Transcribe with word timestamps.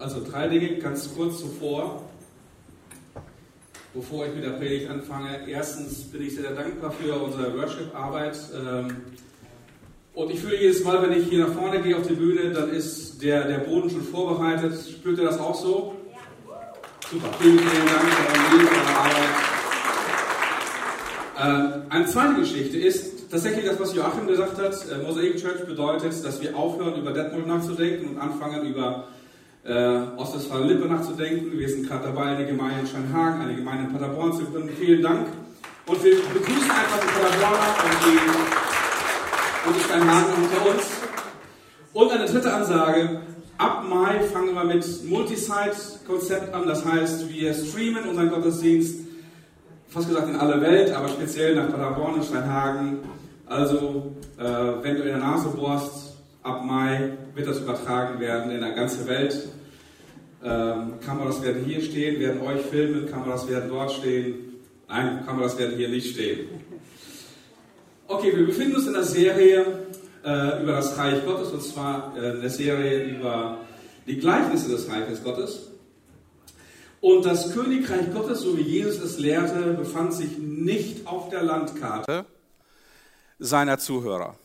Also 0.00 0.22
drei 0.24 0.48
Dinge 0.48 0.78
ganz 0.78 1.14
kurz 1.14 1.40
zuvor, 1.40 2.00
bevor 3.92 4.26
ich 4.26 4.34
mit 4.34 4.44
der 4.44 4.52
Predigt 4.52 4.88
anfange. 4.88 5.46
Erstens 5.46 6.04
bin 6.04 6.22
ich 6.22 6.36
sehr 6.36 6.52
dankbar 6.52 6.90
für 6.90 7.14
unsere 7.16 7.54
Worship-Arbeit. 7.58 8.38
Ähm, 8.56 8.96
und 10.14 10.30
ich 10.30 10.40
fühle 10.40 10.58
jedes 10.58 10.82
Mal, 10.84 11.02
wenn 11.02 11.12
ich 11.12 11.28
hier 11.28 11.46
nach 11.46 11.52
vorne 11.52 11.82
gehe 11.82 11.94
auf 11.94 12.06
die 12.06 12.14
Bühne, 12.14 12.50
dann 12.50 12.70
ist 12.70 13.22
der, 13.22 13.46
der 13.46 13.58
Boden 13.58 13.90
schon 13.90 14.02
vorbereitet. 14.02 14.72
Spürt 14.90 15.18
ihr 15.18 15.24
das 15.24 15.38
auch 15.38 15.54
so? 15.54 15.94
Super, 17.10 17.28
vielen, 17.38 17.58
vielen 17.58 17.86
Dank 17.86 18.02
für 18.02 18.56
eure 18.56 18.98
Arbeit. 18.98 19.28
Ähm, 21.42 21.82
eine 21.90 22.06
zweite 22.06 22.40
Geschichte 22.40 22.78
ist 22.78 23.30
tatsächlich 23.30 23.66
das, 23.66 23.78
was 23.78 23.94
Joachim 23.94 24.26
gesagt 24.26 24.56
hat. 24.56 24.74
Äh, 24.90 25.02
Mosaic 25.06 25.36
Church 25.36 25.66
bedeutet, 25.66 26.24
dass 26.24 26.40
wir 26.40 26.56
aufhören, 26.56 26.98
über 26.98 27.12
Detmold 27.12 27.46
nachzudenken 27.46 28.08
und 28.08 28.18
anfangen, 28.18 28.66
über 28.66 29.08
äh, 29.64 30.16
Ostwestfalen-Lippe 30.16 30.86
nachzudenken. 30.88 31.58
Wir 31.58 31.68
sind 31.68 31.88
gerade 31.88 32.04
dabei, 32.04 32.36
eine 32.36 32.46
Gemeinde 32.46 32.80
in 32.80 32.86
Scheinhagen, 32.86 33.40
eine 33.40 33.54
Gemeinde 33.54 33.84
in 33.84 33.92
Paderborn 33.92 34.32
zu 34.32 34.44
gründen. 34.44 34.70
Vielen 34.78 35.02
Dank. 35.02 35.26
Und 35.86 36.04
wir 36.04 36.16
begrüßen 36.32 36.70
einfach 36.70 37.00
die 37.00 37.06
Paderborner 37.06 37.74
und 37.84 37.96
die, 38.04 39.68
und 39.68 39.76
die 39.76 39.80
Steinhagen 39.80 40.32
unter 40.44 40.70
uns. 40.70 40.86
Und 41.92 42.10
eine 42.10 42.26
dritte 42.26 42.52
Ansage. 42.52 43.20
Ab 43.58 43.84
Mai 43.86 44.20
fangen 44.20 44.54
wir 44.54 44.64
mit 44.64 44.86
Multisite-Konzept 45.04 46.54
an. 46.54 46.66
Das 46.66 46.84
heißt, 46.84 47.28
wir 47.28 47.52
streamen 47.52 48.08
unseren 48.08 48.30
Gottesdienst 48.30 49.00
fast 49.88 50.08
gesagt 50.08 50.28
in 50.28 50.36
alle 50.36 50.60
Welt, 50.62 50.92
aber 50.92 51.08
speziell 51.08 51.56
nach 51.56 51.68
Paderborn 51.68 52.14
und 52.14 52.24
Steinhagen. 52.24 53.00
Also, 53.46 54.12
äh, 54.38 54.44
wenn 54.44 54.94
du 54.96 55.02
in 55.02 55.08
der 55.08 55.18
Nase 55.18 55.48
bohrst, 55.48 56.09
Ab 56.42 56.64
Mai 56.64 57.18
wird 57.34 57.46
das 57.46 57.60
übertragen 57.60 58.18
werden 58.18 58.50
in 58.50 58.60
der 58.60 58.72
ganzen 58.72 59.06
Welt. 59.06 59.48
Ähm, 60.42 60.94
Kameras 61.04 61.42
werden 61.42 61.64
hier 61.64 61.82
stehen, 61.82 62.18
werden 62.18 62.40
euch 62.40 62.62
filmen, 62.62 63.06
Kameras 63.10 63.46
werden 63.46 63.68
dort 63.68 63.92
stehen. 63.92 64.56
Nein, 64.88 65.24
Kameras 65.26 65.58
werden 65.58 65.76
hier 65.76 65.88
nicht 65.90 66.14
stehen. 66.14 66.48
Okay, 68.08 68.34
wir 68.34 68.46
befinden 68.46 68.76
uns 68.76 68.86
in 68.86 68.94
der 68.94 69.04
Serie 69.04 69.64
äh, 70.24 70.62
über 70.62 70.72
das 70.72 70.96
Reich 70.96 71.24
Gottes 71.24 71.50
und 71.50 71.62
zwar 71.62 72.16
äh, 72.16 72.30
in 72.30 72.40
der 72.40 72.50
Serie 72.50 73.04
über 73.04 73.58
die 74.06 74.18
Gleichnisse 74.18 74.70
des 74.70 74.88
Reiches 74.88 75.22
Gottes. 75.22 75.70
Und 77.00 77.24
das 77.24 77.54
Königreich 77.54 78.12
Gottes, 78.12 78.40
so 78.40 78.56
wie 78.58 78.62
Jesus 78.62 79.02
es 79.02 79.18
lehrte, 79.18 79.74
befand 79.74 80.12
sich 80.12 80.38
nicht 80.38 81.06
auf 81.06 81.28
der 81.28 81.42
Landkarte 81.42 82.26
seiner 83.38 83.78
Zuhörer. 83.78 84.36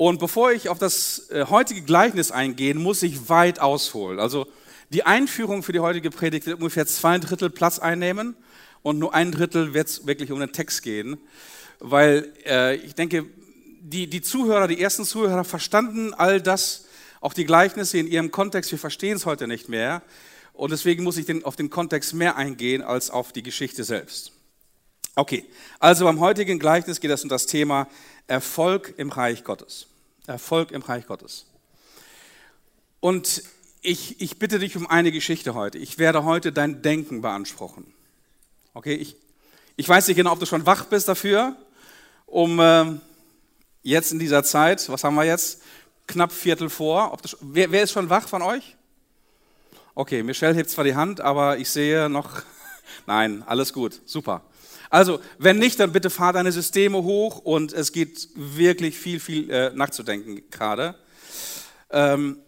Und 0.00 0.18
bevor 0.18 0.50
ich 0.50 0.70
auf 0.70 0.78
das 0.78 1.28
äh, 1.28 1.44
heutige 1.50 1.82
Gleichnis 1.82 2.30
eingehe, 2.30 2.74
muss 2.74 3.02
ich 3.02 3.28
weit 3.28 3.60
ausholen. 3.60 4.18
Also 4.18 4.46
die 4.88 5.02
Einführung 5.02 5.62
für 5.62 5.72
die 5.72 5.80
heutige 5.80 6.08
Predigt 6.08 6.46
wird 6.46 6.56
ungefähr 6.56 6.86
zwei 6.86 7.18
Drittel 7.18 7.50
Platz 7.50 7.78
einnehmen 7.78 8.34
und 8.80 8.98
nur 8.98 9.12
ein 9.12 9.30
Drittel 9.30 9.74
wird 9.74 9.88
es 9.88 10.06
wirklich 10.06 10.32
um 10.32 10.40
den 10.40 10.52
Text 10.52 10.82
gehen, 10.82 11.18
weil 11.80 12.32
äh, 12.46 12.76
ich 12.76 12.94
denke, 12.94 13.26
die, 13.82 14.08
die 14.08 14.22
Zuhörer, 14.22 14.68
die 14.68 14.80
ersten 14.80 15.04
Zuhörer 15.04 15.44
verstanden 15.44 16.14
all 16.14 16.40
das, 16.40 16.86
auch 17.20 17.34
die 17.34 17.44
Gleichnisse 17.44 17.98
in 17.98 18.06
ihrem 18.06 18.30
Kontext, 18.30 18.70
wir 18.70 18.78
verstehen 18.78 19.18
es 19.18 19.26
heute 19.26 19.46
nicht 19.46 19.68
mehr. 19.68 20.00
Und 20.54 20.70
deswegen 20.70 21.04
muss 21.04 21.18
ich 21.18 21.26
den, 21.26 21.44
auf 21.44 21.56
den 21.56 21.68
Kontext 21.68 22.14
mehr 22.14 22.36
eingehen 22.36 22.80
als 22.80 23.10
auf 23.10 23.32
die 23.32 23.42
Geschichte 23.42 23.84
selbst. 23.84 24.32
Okay, 25.14 25.44
also 25.78 26.06
beim 26.06 26.20
heutigen 26.20 26.58
Gleichnis 26.58 27.00
geht 27.00 27.10
es 27.10 27.22
um 27.22 27.28
das 27.28 27.44
Thema 27.44 27.86
Erfolg 28.28 28.94
im 28.96 29.10
Reich 29.10 29.44
Gottes. 29.44 29.89
Erfolg 30.30 30.70
im 30.70 30.82
Reich 30.82 31.06
Gottes. 31.06 31.46
Und 33.00 33.42
ich, 33.82 34.20
ich 34.20 34.38
bitte 34.38 34.58
dich 34.58 34.76
um 34.76 34.86
eine 34.86 35.12
Geschichte 35.12 35.54
heute. 35.54 35.78
Ich 35.78 35.98
werde 35.98 36.24
heute 36.24 36.52
dein 36.52 36.82
Denken 36.82 37.22
beanspruchen. 37.22 37.92
Okay, 38.74 38.94
ich, 38.94 39.16
ich 39.76 39.88
weiß 39.88 40.08
nicht 40.08 40.16
genau, 40.16 40.32
ob 40.32 40.40
du 40.40 40.46
schon 40.46 40.66
wach 40.66 40.84
bist 40.86 41.08
dafür, 41.08 41.56
um 42.26 42.60
äh, 42.60 42.84
jetzt 43.82 44.12
in 44.12 44.18
dieser 44.18 44.44
Zeit, 44.44 44.88
was 44.88 45.02
haben 45.04 45.14
wir 45.14 45.24
jetzt? 45.24 45.62
Knapp 46.06 46.32
Viertel 46.32 46.68
vor. 46.68 47.16
Du, 47.22 47.36
wer, 47.40 47.70
wer 47.70 47.82
ist 47.82 47.92
schon 47.92 48.10
wach 48.10 48.28
von 48.28 48.42
euch? 48.42 48.76
Okay, 49.94 50.22
Michelle 50.22 50.54
hebt 50.54 50.70
zwar 50.70 50.84
die 50.84 50.94
Hand, 50.94 51.20
aber 51.20 51.58
ich 51.58 51.70
sehe 51.70 52.08
noch, 52.08 52.42
nein, 53.06 53.42
alles 53.46 53.72
gut, 53.72 54.00
super. 54.04 54.42
Also, 54.90 55.20
wenn 55.38 55.58
nicht, 55.58 55.78
dann 55.78 55.92
bitte 55.92 56.10
fahr 56.10 56.32
deine 56.32 56.50
Systeme 56.50 57.04
hoch 57.04 57.38
und 57.38 57.72
es 57.72 57.92
geht 57.92 58.28
wirklich 58.34 58.98
viel, 58.98 59.20
viel 59.20 59.48
äh, 59.48 59.70
nachzudenken 59.72 60.42
gerade. 60.50 60.96
Ähm, 61.90 62.38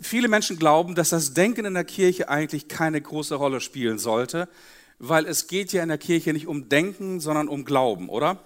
viele 0.00 0.28
Menschen 0.28 0.58
glauben, 0.58 0.94
dass 0.94 1.08
das 1.08 1.32
Denken 1.32 1.64
in 1.64 1.72
der 1.72 1.84
Kirche 1.84 2.28
eigentlich 2.28 2.68
keine 2.68 3.00
große 3.00 3.34
Rolle 3.34 3.60
spielen 3.60 3.98
sollte, 3.98 4.46
weil 4.98 5.26
es 5.26 5.46
geht 5.46 5.72
ja 5.72 5.82
in 5.82 5.88
der 5.88 5.98
Kirche 5.98 6.34
nicht 6.34 6.46
um 6.46 6.68
Denken, 6.68 7.18
sondern 7.18 7.48
um 7.48 7.64
Glauben, 7.64 8.10
oder? 8.10 8.42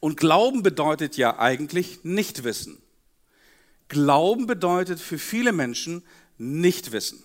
Und 0.00 0.16
Glauben 0.16 0.64
bedeutet 0.64 1.16
ja 1.16 1.38
eigentlich 1.38 2.00
Nichtwissen. 2.02 2.82
Glauben 3.86 4.46
bedeutet 4.46 4.98
für 4.98 5.18
viele 5.18 5.52
Menschen 5.52 6.02
Nichtwissen. 6.36 7.22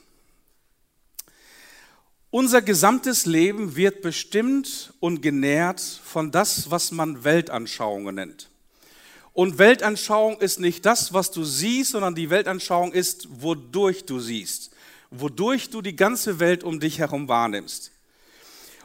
Unser 2.37 2.61
gesamtes 2.61 3.25
Leben 3.25 3.75
wird 3.75 4.03
bestimmt 4.03 4.93
und 4.99 5.23
genährt 5.23 5.81
von 5.81 6.29
das, 6.29 6.69
was 6.69 6.91
man 6.91 7.23
Weltanschauungen 7.23 8.13
nennt. 8.13 8.51
Und 9.33 9.57
Weltanschauung 9.57 10.39
ist 10.39 10.59
nicht 10.59 10.85
das, 10.85 11.13
was 11.13 11.31
du 11.31 11.43
siehst, 11.43 11.93
sondern 11.93 12.13
die 12.13 12.29
Weltanschauung 12.29 12.91
ist, 12.91 13.27
wodurch 13.41 14.05
du 14.05 14.19
siehst, 14.19 14.69
wodurch 15.09 15.71
du 15.71 15.81
die 15.81 15.95
ganze 15.95 16.39
Welt 16.39 16.63
um 16.63 16.79
dich 16.79 16.99
herum 16.99 17.27
wahrnimmst. 17.27 17.89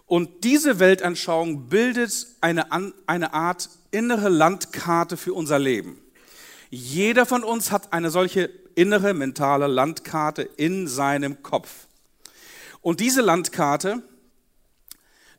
Und 0.06 0.44
diese 0.44 0.78
Weltanschauung 0.78 1.68
bildet 1.68 2.28
eine, 2.40 2.68
eine 3.06 3.34
Art 3.34 3.68
innere 3.90 4.30
Landkarte 4.30 5.18
für 5.18 5.34
unser 5.34 5.58
Leben. 5.58 6.00
Jeder 6.70 7.26
von 7.26 7.44
uns 7.44 7.70
hat 7.70 7.92
eine 7.92 8.10
solche 8.10 8.48
innere 8.76 9.12
mentale 9.12 9.66
Landkarte 9.66 10.40
in 10.40 10.88
seinem 10.88 11.42
Kopf. 11.42 11.86
Und 12.82 13.00
diese 13.00 13.22
Landkarte, 13.22 14.02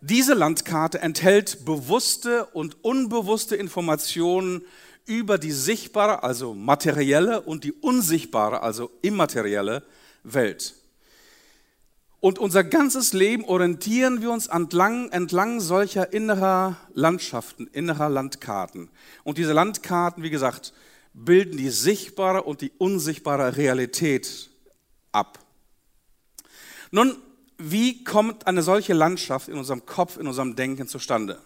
diese 0.01 0.33
Landkarte 0.33 0.99
enthält 0.99 1.65
bewusste 1.65 2.45
und 2.47 2.83
unbewusste 2.83 3.55
Informationen 3.55 4.65
über 5.05 5.37
die 5.37 5.51
sichtbare, 5.51 6.23
also 6.23 6.53
materielle 6.53 7.41
und 7.41 7.63
die 7.63 7.73
unsichtbare, 7.73 8.61
also 8.61 8.89
immaterielle 9.01 9.83
Welt. 10.23 10.75
Und 12.21 12.39
unser 12.39 12.63
ganzes 12.63 13.11
Leben 13.11 13.43
orientieren 13.43 14.21
wir 14.21 14.31
uns 14.31 14.47
entlang, 14.47 15.11
entlang 15.11 15.59
solcher 15.59 16.13
innerer 16.13 16.77
Landschaften, 16.93 17.67
innerer 17.67 18.07
Landkarten. 18.07 18.89
Und 19.25 19.37
diese 19.37 19.51
Landkarten, 19.51 20.23
wie 20.23 20.29
gesagt, 20.29 20.73
bilden 21.13 21.57
die 21.57 21.69
sichtbare 21.69 22.43
und 22.43 22.61
die 22.61 22.71
unsichtbare 22.77 23.57
Realität 23.57 24.49
ab. 25.11 25.39
Nun, 26.91 27.17
wie 27.71 28.03
kommt 28.03 28.45
eine 28.45 28.61
solche 28.61 28.93
Landschaft 28.93 29.47
in 29.47 29.55
unserem 29.55 29.85
Kopf, 29.85 30.17
in 30.17 30.27
unserem 30.27 30.55
Denken 30.55 30.87
zustande? 30.87 31.39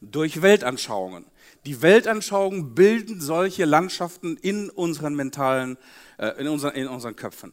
Durch 0.00 0.42
Weltanschauungen. 0.42 1.24
Die 1.66 1.82
Weltanschauungen 1.82 2.74
bilden 2.74 3.20
solche 3.20 3.64
Landschaften 3.64 4.36
in 4.36 4.70
unseren 4.70 5.14
mentalen, 5.14 5.78
äh, 6.18 6.40
in, 6.40 6.48
unseren, 6.48 6.74
in 6.74 6.88
unseren 6.88 7.14
Köpfen. 7.14 7.52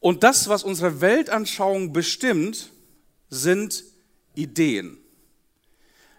Und 0.00 0.24
das, 0.24 0.48
was 0.48 0.64
unsere 0.64 1.00
Weltanschauung 1.00 1.92
bestimmt, 1.92 2.72
sind 3.28 3.84
Ideen. 4.34 4.98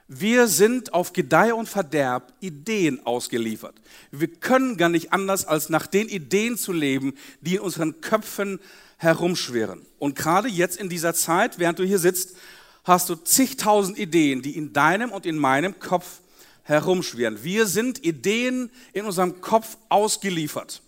Wir 0.08 0.47
sind 0.47 0.94
auf 0.94 1.14
Gedeih 1.14 1.53
und 1.53 1.68
Verderb 1.68 2.34
Ideen 2.40 3.06
ausgeliefert. 3.06 3.76
Wir 4.11 4.28
können 4.28 4.78
gar 4.78 4.90
nicht 4.90 5.14
anders, 5.14 5.46
als 5.46 5.70
nach 5.70 5.88
den 5.88 6.09
Ideen 6.09 6.58
zu 6.58 6.73
leben, 6.73 7.16
die 7.41 7.56
in 7.56 7.61
unseren 7.61 8.02
Köpfen 8.02 8.59
herumschwirren. 9.02 9.84
Und 9.98 10.16
gerade 10.16 10.48
jetzt 10.48 10.78
in 10.78 10.88
dieser 10.88 11.16
Zeit, 11.16 11.58
während 11.58 11.80
du 11.80 11.84
hier 11.84 11.98
sitzt, 11.98 12.36
hast 12.84 13.09
du 13.09 13.16
zigtausend 13.16 13.98
Ideen, 13.98 14.44
die 14.44 14.56
in 14.56 14.74
deinem 14.74 15.12
und 15.12 15.26
in 15.26 15.40
meinem 15.40 15.80
Kopf 15.80 16.22
herumschwirren. 16.62 17.44
Wir 17.44 17.66
sind 17.66 18.06
Ideen 18.06 18.70
in 18.94 19.06
unserem 19.06 19.42
Kopf 19.42 19.78
ausgeliefert. 19.90 20.84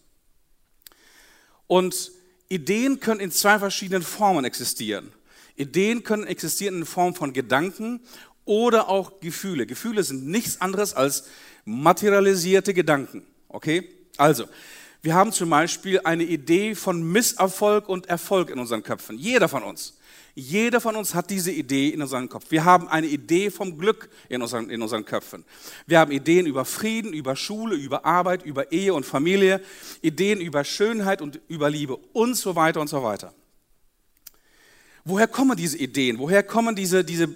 Und 1.65 2.12
Ideen 2.50 3.00
können 3.00 3.19
in 3.19 3.31
zwei 3.31 3.57
verschiedenen 3.57 4.04
Formen 4.04 4.45
existieren. 4.45 5.12
Ideen 5.56 6.04
können 6.04 6.27
existieren 6.27 6.75
in 6.75 6.86
Form 6.86 7.16
von 7.16 7.33
Gedanken 7.33 8.00
oder 8.45 8.89
auch 8.89 9.21
Gefühle. 9.21 9.66
Gefühle 9.66 10.04
sind 10.04 10.27
nichts 10.27 10.62
anderes 10.62 10.94
als 10.94 11.24
materialisierte 11.66 12.75
Gedanken. 12.75 13.25
Okay? 13.48 13.89
Also, 14.18 14.45
Wir 15.03 15.15
haben 15.15 15.33
zum 15.33 15.50
Beispiel 15.50 16.00
eine 16.05 16.23
Idee 16.23 16.75
von 16.75 17.03
Misserfolg 17.03 17.89
und 17.89 18.05
Erfolg 18.05 18.50
in 18.50 18.57
unseren 18.57 18.83
Köpfen. 18.83 19.17
Jeder 19.17 19.50
von 19.50 19.61
uns. 19.61 19.97
Jeder 20.33 20.79
von 20.79 20.95
uns 20.95 21.13
hat 21.13 21.29
diese 21.29 21.51
Idee 21.51 21.89
in 21.89 22.01
unserem 22.01 22.29
Kopf. 22.29 22.45
Wir 22.50 22.63
haben 22.63 22.88
eine 22.88 23.07
Idee 23.07 23.51
vom 23.51 23.77
Glück 23.77 24.09
in 24.29 24.41
unseren, 24.41 24.69
in 24.69 24.81
unseren 24.81 25.03
Köpfen. 25.03 25.44
Wir 25.85 26.00
haben 26.00 26.13
Ideen 26.13 26.45
über 26.45 26.63
Frieden, 26.63 27.11
über 27.11 27.35
Schule, 27.35 27.75
über 27.75 28.05
Arbeit, 28.05 28.44
über 28.45 28.71
Ehe 28.71 28.94
und 28.94 29.05
Familie, 29.05 29.61
Ideen 30.01 30.39
über 30.39 30.63
Schönheit 30.63 31.21
und 31.21 31.41
über 31.49 31.69
Liebe 31.69 31.97
und 32.13 32.35
so 32.35 32.56
weiter 32.56 32.79
und 32.79 32.88
so 32.88 33.03
weiter. 33.03 33.33
Woher 35.03 35.27
kommen 35.27 35.57
diese 35.57 35.77
Ideen? 35.77 36.17
Woher 36.17 36.44
kommen 36.44 36.77
diese, 36.77 37.03
diese 37.03 37.27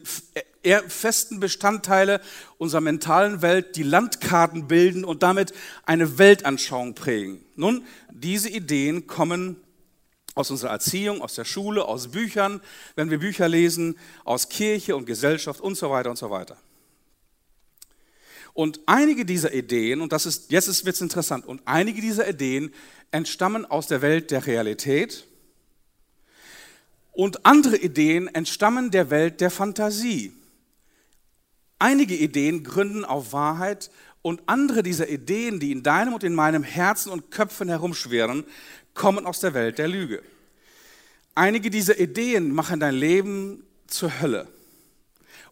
festen 0.87 1.39
Bestandteile 1.39 2.21
unserer 2.57 2.81
mentalen 2.81 3.41
Welt, 3.41 3.75
die 3.75 3.83
Landkarten 3.83 4.67
bilden 4.67 5.03
und 5.03 5.23
damit 5.23 5.53
eine 5.85 6.17
Weltanschauung 6.17 6.95
prägen? 6.95 7.43
Nun, 7.55 7.83
diese 8.11 8.49
Ideen 8.49 9.07
kommen 9.07 9.57
aus 10.35 10.51
unserer 10.51 10.71
Erziehung, 10.71 11.21
aus 11.21 11.35
der 11.35 11.45
Schule, 11.45 11.85
aus 11.85 12.09
Büchern, 12.09 12.61
wenn 12.95 13.09
wir 13.09 13.19
Bücher 13.19 13.47
lesen, 13.47 13.97
aus 14.23 14.49
Kirche 14.49 14.95
und 14.95 15.05
Gesellschaft 15.05 15.59
und 15.59 15.75
so 15.75 15.89
weiter 15.89 16.09
und 16.09 16.17
so 16.17 16.29
weiter. 16.29 16.57
Und 18.53 18.79
einige 18.87 19.25
dieser 19.25 19.53
Ideen, 19.53 20.01
und 20.01 20.11
das 20.11 20.25
ist, 20.25 20.51
jetzt 20.51 20.85
wird 20.85 20.95
es 20.95 21.01
interessant, 21.01 21.45
und 21.45 21.61
einige 21.65 22.01
dieser 22.01 22.27
Ideen 22.27 22.73
entstammen 23.11 23.65
aus 23.65 23.87
der 23.87 24.01
Welt 24.01 24.31
der 24.31 24.45
Realität 24.45 25.25
und 27.11 27.45
andere 27.45 27.77
Ideen 27.77 28.27
entstammen 28.27 28.91
der 28.91 29.09
Welt 29.09 29.41
der 29.41 29.49
Fantasie. 29.49 30.33
Einige 31.79 32.15
Ideen 32.15 32.63
gründen 32.63 33.05
auf 33.05 33.33
Wahrheit 33.33 33.91
und 34.21 34.41
andere 34.47 34.83
dieser 34.83 35.09
Ideen, 35.09 35.59
die 35.59 35.71
in 35.71 35.83
deinem 35.83 36.13
und 36.13 36.23
in 36.23 36.33
meinem 36.33 36.63
Herzen 36.63 37.11
und 37.11 37.31
Köpfen 37.31 37.69
herumschwirren, 37.69 38.45
kommen 38.93 39.25
aus 39.25 39.39
der 39.39 39.53
Welt 39.53 39.77
der 39.77 39.87
Lüge. 39.87 40.23
Einige 41.35 41.69
dieser 41.69 41.99
Ideen 41.99 42.53
machen 42.53 42.79
dein 42.79 42.95
Leben 42.95 43.63
zur 43.85 44.21
Hölle. 44.21 44.47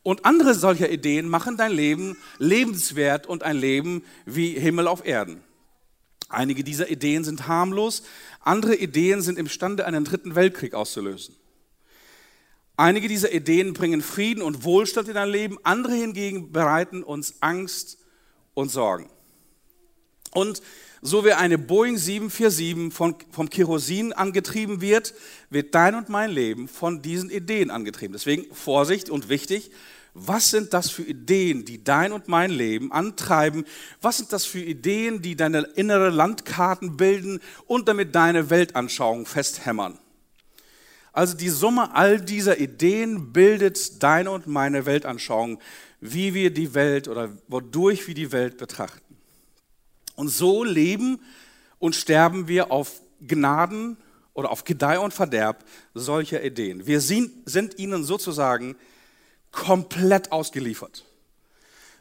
Und 0.01 0.25
andere 0.25 0.55
solcher 0.55 0.89
Ideen 0.89 1.29
machen 1.29 1.57
dein 1.57 1.71
Leben 1.71 2.17
lebenswert 2.37 3.27
und 3.27 3.43
ein 3.43 3.57
Leben 3.57 4.03
wie 4.25 4.51
Himmel 4.59 4.87
auf 4.87 5.05
Erden. 5.05 5.43
Einige 6.27 6.63
dieser 6.63 6.89
Ideen 6.89 7.23
sind 7.23 7.47
harmlos, 7.47 8.03
andere 8.39 8.75
Ideen 8.75 9.21
sind 9.21 9.37
imstande, 9.37 9.85
einen 9.85 10.05
dritten 10.05 10.35
Weltkrieg 10.35 10.73
auszulösen. 10.73 11.35
Einige 12.77 13.07
dieser 13.07 13.31
Ideen 13.31 13.73
bringen 13.73 14.01
Frieden 14.01 14.41
und 14.41 14.63
Wohlstand 14.65 15.07
in 15.07 15.13
dein 15.13 15.29
Leben, 15.29 15.57
andere 15.63 15.93
hingegen 15.93 16.51
bereiten 16.51 17.03
uns 17.03 17.35
Angst 17.39 17.97
und 18.53 18.69
Sorgen. 18.69 19.09
Und 20.33 20.61
so 21.01 21.23
wie 21.23 21.31
eine 21.31 21.57
Boeing 21.57 21.97
747 21.97 22.93
von, 22.93 23.15
vom 23.31 23.49
Kerosin 23.49 24.11
angetrieben 24.11 24.81
wird, 24.81 25.13
wird 25.49 25.73
dein 25.73 25.95
und 25.95 26.09
mein 26.09 26.31
Leben 26.31 26.67
von 26.67 27.01
diesen 27.01 27.29
Ideen 27.29 27.71
angetrieben. 27.71 28.13
Deswegen 28.13 28.53
Vorsicht 28.53 29.09
und 29.09 29.29
wichtig, 29.29 29.71
was 30.13 30.49
sind 30.49 30.73
das 30.73 30.89
für 30.89 31.03
Ideen, 31.03 31.65
die 31.65 31.83
dein 31.83 32.11
und 32.11 32.27
mein 32.27 32.49
Leben 32.49 32.91
antreiben? 32.91 33.65
Was 34.01 34.17
sind 34.17 34.33
das 34.33 34.45
für 34.45 34.61
Ideen, 34.61 35.21
die 35.21 35.35
deine 35.35 35.61
innere 35.75 36.09
Landkarten 36.09 36.97
bilden 36.97 37.39
und 37.67 37.87
damit 37.87 38.15
deine 38.15 38.49
Weltanschauung 38.49 39.25
festhämmern? 39.25 39.99
Also 41.15 41.37
die 41.37 41.47
Summe 41.47 41.95
all 41.95 42.19
dieser 42.19 42.59
Ideen 42.59 43.31
bildet 43.31 44.03
deine 44.03 44.31
und 44.31 44.47
meine 44.47 44.85
Weltanschauung, 44.85 45.61
wie 46.01 46.33
wir 46.33 46.53
die 46.53 46.73
Welt 46.73 47.07
oder 47.07 47.31
wodurch 47.47 48.05
wir 48.05 48.13
die 48.13 48.33
Welt 48.33 48.57
betrachten. 48.57 49.15
Und 50.15 50.27
so 50.27 50.65
leben 50.65 51.21
und 51.79 51.95
sterben 51.95 52.49
wir 52.49 52.69
auf 52.69 53.01
Gnaden 53.25 53.95
oder 54.33 54.51
auf 54.51 54.65
Gedeih 54.65 54.99
und 54.99 55.13
Verderb 55.13 55.63
solcher 55.93 56.43
Ideen. 56.43 56.85
Wir 56.85 56.99
sind, 56.99 57.79
ihnen 57.79 58.03
sozusagen 58.03 58.75
komplett 59.53 60.33
ausgeliefert. 60.33 61.05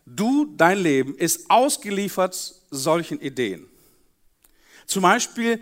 Du, 0.07 0.53
dein 0.57 0.79
Leben 0.79 1.15
ist 1.15 1.49
ausgeliefert 1.51 2.35
solchen 2.73 3.21
Ideen. 3.21 3.69
Zum 4.87 5.03
Beispiel 5.03 5.61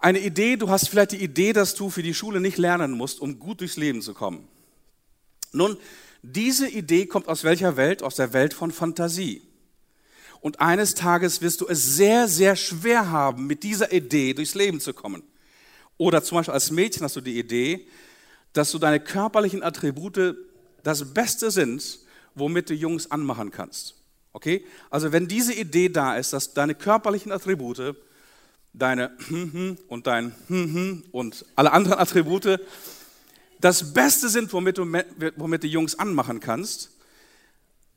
eine 0.00 0.20
Idee, 0.20 0.56
du 0.56 0.68
hast 0.68 0.88
vielleicht 0.88 1.12
die 1.12 1.22
Idee, 1.22 1.52
dass 1.52 1.74
du 1.74 1.90
für 1.90 2.02
die 2.02 2.14
Schule 2.14 2.40
nicht 2.40 2.58
lernen 2.58 2.92
musst, 2.92 3.20
um 3.20 3.38
gut 3.38 3.60
durchs 3.60 3.76
Leben 3.76 4.02
zu 4.02 4.14
kommen. 4.14 4.48
Nun, 5.52 5.76
diese 6.22 6.68
Idee 6.68 7.06
kommt 7.06 7.28
aus 7.28 7.44
welcher 7.44 7.76
Welt? 7.76 8.02
Aus 8.02 8.16
der 8.16 8.32
Welt 8.32 8.54
von 8.54 8.70
Fantasie. 8.70 9.42
Und 10.40 10.60
eines 10.60 10.94
Tages 10.94 11.40
wirst 11.40 11.60
du 11.60 11.68
es 11.68 11.96
sehr, 11.96 12.28
sehr 12.28 12.56
schwer 12.56 13.10
haben, 13.10 13.46
mit 13.46 13.62
dieser 13.62 13.92
Idee 13.92 14.34
durchs 14.34 14.54
Leben 14.54 14.80
zu 14.80 14.92
kommen. 14.92 15.22
Oder 15.96 16.22
zum 16.22 16.36
Beispiel 16.36 16.54
als 16.54 16.70
Mädchen 16.70 17.04
hast 17.04 17.16
du 17.16 17.20
die 17.20 17.38
Idee, 17.38 17.86
dass 18.52 18.70
du 18.70 18.78
deine 18.78 19.00
körperlichen 19.00 19.62
Attribute 19.62 20.36
das 20.82 21.14
Beste 21.14 21.50
sind, 21.50 21.98
womit 22.34 22.68
du 22.68 22.74
Jungs 22.74 23.10
anmachen 23.10 23.50
kannst. 23.50 23.94
Okay? 24.32 24.64
Also 24.90 25.12
wenn 25.12 25.28
diese 25.28 25.54
Idee 25.54 25.88
da 25.88 26.16
ist, 26.16 26.32
dass 26.32 26.52
deine 26.52 26.74
körperlichen 26.74 27.32
Attribute, 27.32 27.96
deine 28.74 29.16
und 29.88 30.06
dein 30.06 30.34
und 31.12 31.46
alle 31.56 31.72
anderen 31.72 31.98
Attribute 31.98 32.60
das 33.60 33.94
Beste 33.94 34.28
sind, 34.28 34.52
womit 34.52 34.76
du, 34.76 34.84
womit 35.36 35.62
du 35.62 35.66
Jungs 35.66 35.98
anmachen 35.98 36.40
kannst, 36.40 36.90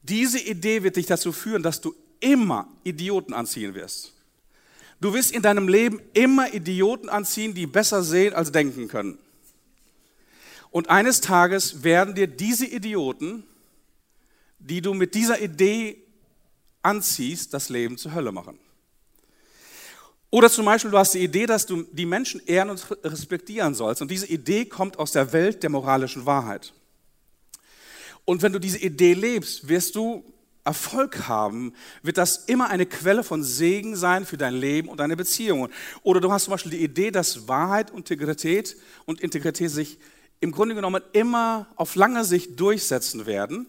diese 0.04 0.40
Idee 0.40 0.84
wird 0.84 0.96
dich 0.96 1.08
dazu 1.08 1.34
führen, 1.34 1.62
dass 1.62 1.82
du 1.82 1.94
immer 2.22 2.70
Idioten 2.84 3.34
anziehen 3.34 3.74
wirst. 3.74 4.14
Du 5.02 5.14
wirst 5.14 5.32
in 5.32 5.42
deinem 5.42 5.68
Leben 5.68 6.00
immer 6.14 6.54
Idioten 6.54 7.10
anziehen, 7.10 7.54
die 7.54 7.68
besser 7.68 8.02
sehen 8.04 8.34
als 8.34 8.52
denken 8.52 8.88
können. 8.88 9.20
Und 10.72 10.90
eines 10.90 11.22
Tages 11.22 11.84
werden 11.84 12.16
dir 12.16 12.28
diese 12.28 12.66
Idioten, 12.66 13.44
die 14.60 14.82
du 14.82 14.94
mit 14.94 15.14
dieser 15.16 15.42
Idee 15.42 16.02
anziehst, 16.82 17.54
das 17.54 17.70
Leben 17.70 17.98
zur 17.98 18.14
Hölle 18.14 18.32
machen. 18.32 18.58
Oder 20.30 20.50
zum 20.50 20.66
Beispiel, 20.66 20.92
du 20.92 20.98
hast 20.98 21.14
die 21.14 21.24
Idee, 21.24 21.46
dass 21.46 21.66
du 21.66 21.84
die 21.92 22.06
Menschen 22.06 22.42
ehren 22.46 22.70
und 22.70 22.86
respektieren 23.04 23.74
sollst. 23.74 24.02
Und 24.02 24.12
diese 24.12 24.28
Idee 24.28 24.66
kommt 24.66 25.00
aus 25.00 25.14
der 25.14 25.32
Welt 25.32 25.64
der 25.64 25.70
moralischen 25.70 26.26
Wahrheit. 26.26 26.74
Und 28.26 28.42
wenn 28.42 28.52
du 28.52 28.60
diese 28.60 28.80
Idee 28.80 29.14
lebst, 29.14 29.70
wirst 29.70 29.96
du 29.96 30.26
Erfolg 30.66 31.30
haben, 31.30 31.74
wird 32.04 32.18
das 32.18 32.44
immer 32.46 32.70
eine 32.70 32.86
Quelle 32.86 33.24
von 33.24 33.42
Segen 33.42 33.96
sein 33.96 34.26
für 34.26 34.36
dein 34.36 34.54
Leben 34.54 34.90
und 34.90 35.00
deine 35.00 35.16
Beziehungen. 35.16 35.72
Oder 36.04 36.20
du 36.20 36.30
hast 36.30 36.44
zum 36.44 36.52
Beispiel 36.52 36.74
die 36.74 36.84
Idee, 36.84 37.10
dass 37.10 37.48
Wahrheit, 37.48 37.92
Integrität 37.92 38.76
und 39.06 39.22
Integrität 39.22 39.72
sich 39.72 39.98
im 40.42 40.52
Grunde 40.52 40.76
genommen 40.76 41.02
immer 41.14 41.68
auf 41.78 41.96
lange 41.96 42.26
Sicht 42.26 42.60
durchsetzen 42.60 43.26
werden, 43.26 43.66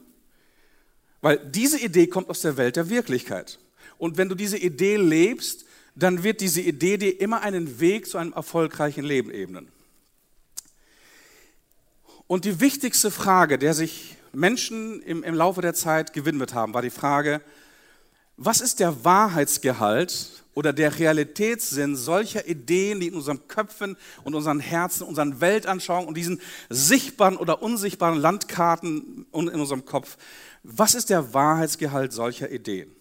weil 1.20 1.38
diese 1.38 1.78
Idee 1.78 2.08
kommt 2.08 2.28
aus 2.28 2.40
der 2.40 2.56
Welt 2.56 2.74
der 2.74 2.90
Wirklichkeit. 2.90 3.60
Und 3.96 4.16
wenn 4.16 4.28
du 4.28 4.34
diese 4.34 4.58
Idee 4.58 4.96
lebst, 4.96 5.66
dann 5.98 6.22
wird 6.22 6.40
diese 6.40 6.60
Idee 6.60 6.96
dir 6.96 7.20
immer 7.20 7.42
einen 7.42 7.80
Weg 7.80 8.06
zu 8.06 8.18
einem 8.18 8.32
erfolgreichen 8.32 9.04
Leben 9.04 9.30
ebnen. 9.30 9.68
Und 12.28 12.44
die 12.44 12.60
wichtigste 12.60 13.10
Frage, 13.10 13.58
der 13.58 13.74
sich 13.74 14.16
Menschen 14.32 15.02
im, 15.02 15.24
im 15.24 15.34
Laufe 15.34 15.60
der 15.60 15.74
Zeit 15.74 16.12
gewidmet 16.12 16.54
haben, 16.54 16.74
war 16.74 16.82
die 16.82 16.90
Frage, 16.90 17.40
was 18.36 18.60
ist 18.60 18.78
der 18.78 19.04
Wahrheitsgehalt 19.04 20.44
oder 20.54 20.72
der 20.72 20.96
Realitätssinn 20.98 21.96
solcher 21.96 22.46
Ideen, 22.46 23.00
die 23.00 23.08
in 23.08 23.14
unseren 23.14 23.48
Köpfen 23.48 23.96
und 24.22 24.34
unseren 24.34 24.60
Herzen, 24.60 25.04
unseren 25.04 25.40
Weltanschauungen 25.40 26.06
und 26.06 26.16
diesen 26.16 26.40
sichtbaren 26.68 27.36
oder 27.36 27.62
unsichtbaren 27.62 28.18
Landkarten 28.18 29.26
in 29.32 29.48
unserem 29.48 29.84
Kopf, 29.84 30.16
was 30.62 30.94
ist 30.94 31.10
der 31.10 31.34
Wahrheitsgehalt 31.34 32.12
solcher 32.12 32.50
Ideen? 32.50 32.94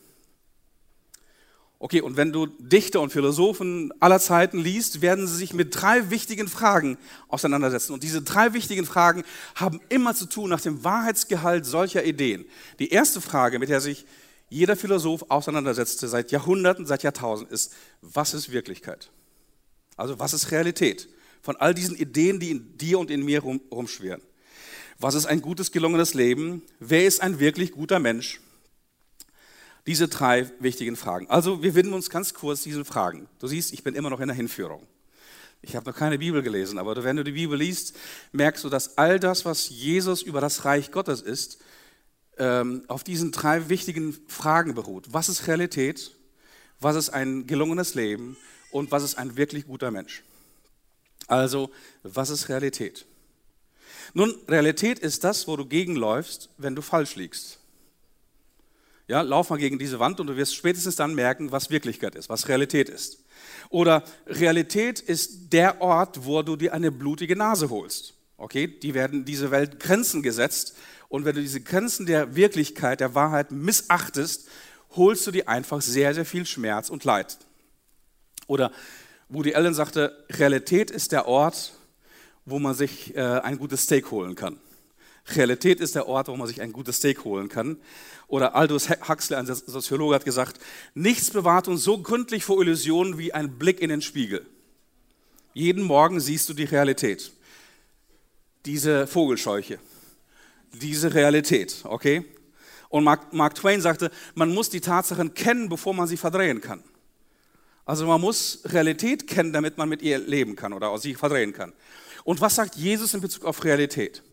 Okay, 1.79 2.01
und 2.01 2.17
wenn 2.17 2.33
du 2.33 2.47
Dichter 2.47 3.01
und 3.01 3.11
Philosophen 3.11 3.93
aller 3.99 4.19
Zeiten 4.19 4.57
liest, 4.57 5.01
werden 5.01 5.27
sie 5.27 5.35
sich 5.35 5.53
mit 5.53 5.79
drei 5.79 6.09
wichtigen 6.09 6.47
Fragen 6.47 6.97
auseinandersetzen. 7.27 7.93
Und 7.93 8.01
diese 8.01 8.23
drei 8.23 8.53
wichtigen 8.53 8.85
Fragen 8.85 9.23
haben 9.53 9.79
immer 9.89 10.15
zu 10.15 10.25
tun 10.25 10.49
nach 10.49 10.61
dem 10.61 10.83
Wahrheitsgehalt 10.83 11.67
solcher 11.67 12.03
Ideen. 12.03 12.45
Die 12.79 12.89
erste 12.89 13.21
Frage, 13.21 13.59
mit 13.59 13.69
der 13.69 13.79
sich 13.79 14.05
jeder 14.49 14.75
Philosoph 14.75 15.29
auseinandersetzte 15.29 16.07
seit 16.07 16.31
Jahrhunderten, 16.31 16.87
seit 16.87 17.03
Jahrtausenden, 17.03 17.53
ist, 17.53 17.73
was 18.01 18.33
ist 18.33 18.51
Wirklichkeit? 18.51 19.11
Also 19.97 20.17
was 20.17 20.33
ist 20.33 20.51
Realität? 20.51 21.07
Von 21.43 21.57
all 21.57 21.75
diesen 21.75 21.95
Ideen, 21.95 22.39
die 22.39 22.51
in 22.51 22.77
dir 22.77 22.97
und 22.97 23.11
in 23.11 23.23
mir 23.23 23.41
rum, 23.41 23.61
rumschwirren. 23.71 24.21
Was 24.97 25.13
ist 25.13 25.27
ein 25.27 25.41
gutes, 25.41 25.71
gelungenes 25.71 26.15
Leben? 26.15 26.63
Wer 26.79 27.05
ist 27.05 27.21
ein 27.21 27.39
wirklich 27.39 27.71
guter 27.71 27.99
Mensch? 27.99 28.41
Diese 29.87 30.07
drei 30.07 30.51
wichtigen 30.59 30.95
Fragen. 30.95 31.27
Also 31.29 31.63
wir 31.63 31.73
widmen 31.73 31.93
uns 31.93 32.09
ganz 32.09 32.33
kurz 32.33 32.61
diesen 32.61 32.85
Fragen. 32.85 33.27
Du 33.39 33.47
siehst, 33.47 33.73
ich 33.73 33.83
bin 33.83 33.95
immer 33.95 34.09
noch 34.09 34.19
in 34.19 34.27
der 34.27 34.35
Hinführung. 34.35 34.85
Ich 35.61 35.75
habe 35.75 35.89
noch 35.89 35.97
keine 35.97 36.19
Bibel 36.19 36.43
gelesen, 36.43 36.77
aber 36.77 37.03
wenn 37.03 37.15
du 37.15 37.23
die 37.23 37.31
Bibel 37.31 37.57
liest, 37.57 37.95
merkst 38.31 38.63
du, 38.63 38.69
dass 38.69 38.97
all 38.97 39.19
das, 39.19 39.43
was 39.45 39.69
Jesus 39.69 40.21
über 40.21 40.41
das 40.41 40.65
Reich 40.65 40.91
Gottes 40.91 41.21
ist, 41.21 41.59
ähm, 42.37 42.83
auf 42.87 43.03
diesen 43.03 43.31
drei 43.31 43.67
wichtigen 43.69 44.15
Fragen 44.27 44.75
beruht. 44.75 45.07
Was 45.09 45.29
ist 45.29 45.47
Realität? 45.47 46.11
Was 46.79 46.95
ist 46.95 47.09
ein 47.09 47.47
gelungenes 47.47 47.95
Leben? 47.95 48.37
und 48.71 48.91
was 48.91 49.03
ist 49.03 49.17
ein 49.17 49.37
wirklich 49.37 49.65
guter 49.65 49.91
Mensch. 49.91 50.23
Also, 51.27 51.71
was 52.03 52.29
ist 52.29 52.49
Realität? 52.49 53.05
Nun, 54.13 54.33
Realität 54.47 54.99
ist 54.99 55.23
das, 55.23 55.47
wo 55.47 55.57
du 55.57 55.65
gegenläufst, 55.65 56.49
wenn 56.57 56.75
du 56.75 56.81
falsch 56.81 57.15
liegst. 57.15 57.59
Ja, 59.07 59.21
lauf 59.21 59.49
mal 59.49 59.57
gegen 59.57 59.79
diese 59.79 59.99
Wand 59.99 60.19
und 60.19 60.27
du 60.27 60.35
wirst 60.35 60.55
spätestens 60.55 60.97
dann 60.97 61.15
merken, 61.15 61.51
was 61.51 61.69
Wirklichkeit 61.69 62.15
ist, 62.15 62.27
was 62.27 62.49
Realität 62.49 62.89
ist. 62.89 63.23
Oder 63.69 64.03
Realität 64.25 64.99
ist 64.99 65.53
der 65.53 65.81
Ort, 65.81 66.25
wo 66.25 66.41
du 66.41 66.57
dir 66.57 66.73
eine 66.73 66.91
blutige 66.91 67.35
Nase 67.35 67.69
holst. 67.69 68.15
Okay, 68.35 68.67
die 68.67 68.93
werden 68.93 69.23
diese 69.23 69.49
Welt 69.49 69.79
Grenzen 69.79 70.21
gesetzt 70.21 70.75
und 71.09 71.25
wenn 71.25 71.35
du 71.35 71.41
diese 71.41 71.61
Grenzen 71.61 72.05
der 72.05 72.35
Wirklichkeit, 72.35 72.99
der 72.99 73.15
Wahrheit 73.15 73.51
missachtest, 73.51 74.49
holst 74.91 75.25
du 75.25 75.31
dir 75.31 75.47
einfach 75.47 75.81
sehr, 75.81 76.13
sehr 76.13 76.25
viel 76.25 76.45
Schmerz 76.45 76.89
und 76.89 77.03
Leid. 77.03 77.37
Oder 78.47 78.71
Woody 79.29 79.55
Allen 79.55 79.73
sagte, 79.73 80.25
Realität 80.29 80.91
ist 80.91 81.11
der 81.11 81.27
Ort, 81.27 81.73
wo 82.45 82.59
man 82.59 82.75
sich 82.75 83.15
äh, 83.15 83.21
ein 83.21 83.57
gutes 83.57 83.83
Steak 83.83 84.11
holen 84.11 84.35
kann. 84.35 84.59
Realität 85.35 85.81
ist 85.81 85.95
der 85.95 86.07
Ort, 86.07 86.27
wo 86.27 86.35
man 86.35 86.47
sich 86.47 86.61
ein 86.61 86.71
gutes 86.71 86.97
Steak 86.97 87.25
holen 87.25 87.49
kann. 87.49 87.77
Oder 88.27 88.55
Aldous 88.55 88.89
Huxley, 88.89 89.35
ein 89.37 89.45
Soziologe, 89.45 90.15
hat 90.15 90.25
gesagt, 90.25 90.59
nichts 90.93 91.31
bewahrt 91.31 91.67
uns 91.67 91.83
so 91.83 91.97
gründlich 91.97 92.43
vor 92.43 92.61
Illusionen 92.61 93.17
wie 93.17 93.33
ein 93.33 93.57
Blick 93.57 93.81
in 93.81 93.89
den 93.89 94.01
Spiegel. 94.01 94.45
Jeden 95.53 95.83
Morgen 95.83 96.19
siehst 96.19 96.47
du 96.49 96.53
die 96.53 96.65
Realität. 96.65 97.31
Diese 98.65 99.07
Vogelscheuche. 99.07 99.79
Diese 100.73 101.13
Realität, 101.13 101.81
okay? 101.83 102.25
Und 102.89 103.03
Mark, 103.03 103.33
Mark 103.33 103.55
Twain 103.55 103.81
sagte, 103.81 104.11
man 104.35 104.53
muss 104.53 104.69
die 104.69 104.81
Tatsachen 104.81 105.33
kennen, 105.33 105.69
bevor 105.69 105.93
man 105.93 106.07
sie 106.07 106.17
verdrehen 106.17 106.61
kann. 106.61 106.83
Also 107.85 108.05
man 108.05 108.19
muss 108.19 108.59
Realität 108.65 109.27
kennen, 109.27 109.53
damit 109.53 109.77
man 109.77 109.87
mit 109.87 110.01
ihr 110.01 110.19
leben 110.19 110.55
kann 110.55 110.73
oder 110.73 110.97
sie 110.97 111.15
verdrehen 111.15 111.53
kann. 111.53 111.73
Und 112.23 112.41
was 112.41 112.55
sagt 112.55 112.75
Jesus 112.75 113.13
in 113.13 113.21
Bezug 113.21 113.45
auf 113.45 113.63
Realität? 113.63 114.23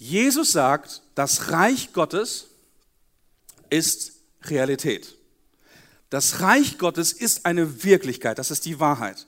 Jesus 0.00 0.52
sagt, 0.52 1.02
das 1.14 1.52
Reich 1.52 1.92
Gottes 1.92 2.46
ist 3.68 4.12
Realität. 4.44 5.14
Das 6.08 6.40
Reich 6.40 6.78
Gottes 6.78 7.12
ist 7.12 7.44
eine 7.44 7.84
Wirklichkeit, 7.84 8.38
das 8.38 8.50
ist 8.50 8.64
die 8.64 8.80
Wahrheit. 8.80 9.26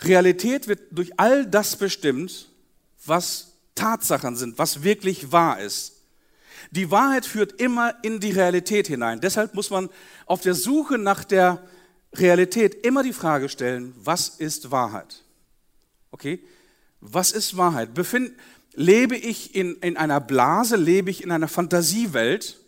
Realität 0.00 0.66
wird 0.66 0.80
durch 0.90 1.20
all 1.20 1.46
das 1.46 1.76
bestimmt, 1.76 2.48
was 3.04 3.52
Tatsachen 3.76 4.34
sind, 4.34 4.58
was 4.58 4.82
wirklich 4.82 5.30
wahr 5.30 5.60
ist. 5.60 5.92
Die 6.72 6.90
Wahrheit 6.90 7.26
führt 7.26 7.60
immer 7.60 7.94
in 8.02 8.18
die 8.18 8.32
Realität 8.32 8.88
hinein. 8.88 9.20
Deshalb 9.20 9.54
muss 9.54 9.70
man 9.70 9.88
auf 10.26 10.40
der 10.40 10.56
Suche 10.56 10.98
nach 10.98 11.22
der 11.22 11.64
Realität 12.12 12.84
immer 12.84 13.04
die 13.04 13.12
Frage 13.12 13.48
stellen, 13.48 13.94
was 13.98 14.30
ist 14.30 14.72
Wahrheit? 14.72 15.22
Okay? 16.10 16.42
Was 17.00 17.30
ist 17.30 17.56
Wahrheit? 17.56 17.94
Befind, 17.94 18.32
lebe 18.76 19.16
ich 19.16 19.54
in, 19.54 19.76
in 19.76 19.96
einer 19.96 20.20
Blase, 20.20 20.76
lebe 20.76 21.10
ich 21.10 21.22
in 21.22 21.32
einer 21.32 21.48
Fantasiewelt? 21.48 22.60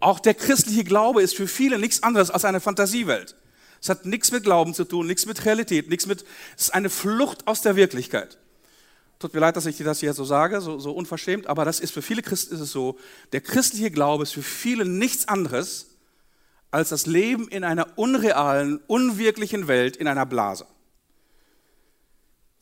Auch 0.00 0.20
der 0.20 0.34
christliche 0.34 0.84
Glaube 0.84 1.22
ist 1.22 1.36
für 1.36 1.46
viele 1.46 1.78
nichts 1.78 2.02
anderes 2.02 2.30
als 2.30 2.44
eine 2.44 2.60
Fantasiewelt. 2.60 3.36
Es 3.80 3.88
hat 3.88 4.06
nichts 4.06 4.32
mit 4.32 4.42
Glauben 4.42 4.74
zu 4.74 4.84
tun, 4.84 5.06
nichts 5.06 5.26
mit 5.26 5.44
Realität, 5.44 5.88
nichts 5.88 6.06
mit, 6.06 6.24
es 6.56 6.64
ist 6.64 6.74
eine 6.74 6.90
Flucht 6.90 7.46
aus 7.46 7.62
der 7.62 7.76
Wirklichkeit. 7.76 8.38
Tut 9.18 9.34
mir 9.34 9.40
leid, 9.40 9.56
dass 9.56 9.66
ich 9.66 9.76
dir 9.76 9.84
das 9.84 10.00
hier 10.00 10.14
so 10.14 10.24
sage, 10.24 10.60
so, 10.60 10.78
so 10.78 10.92
unverschämt, 10.92 11.46
aber 11.46 11.64
das 11.64 11.80
ist 11.80 11.92
für 11.92 12.02
viele 12.02 12.22
Christen 12.22 12.54
ist 12.54 12.60
es 12.60 12.72
so. 12.72 12.98
Der 13.32 13.40
christliche 13.40 13.90
Glaube 13.90 14.22
ist 14.22 14.32
für 14.32 14.42
viele 14.42 14.84
nichts 14.84 15.28
anderes 15.28 15.90
als 16.70 16.90
das 16.90 17.06
Leben 17.06 17.48
in 17.48 17.64
einer 17.64 17.98
unrealen, 17.98 18.80
unwirklichen 18.86 19.68
Welt, 19.68 19.96
in 19.96 20.06
einer 20.06 20.26
Blase. 20.26 20.66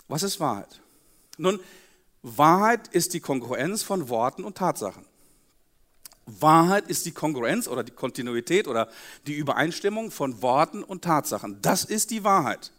Was 0.08 0.22
ist 0.22 0.40
Wahrheit? 0.40 0.80
Nun, 1.36 1.60
Wahrheit 2.28 2.88
ist 2.88 3.14
die 3.14 3.20
Kongruenz 3.20 3.84
von 3.84 4.08
Worten 4.08 4.42
und 4.42 4.58
Tatsachen. 4.58 5.04
Wahrheit 6.26 6.88
ist 6.88 7.06
die 7.06 7.12
Kongruenz 7.12 7.68
oder 7.68 7.84
die 7.84 7.92
Kontinuität 7.92 8.66
oder 8.66 8.88
die 9.28 9.34
Übereinstimmung 9.34 10.10
von 10.10 10.42
Worten 10.42 10.82
und 10.82 11.04
Tatsachen. 11.04 11.62
Das 11.62 11.84
ist 11.84 12.10
die 12.10 12.24
Wahrheit. 12.24 12.72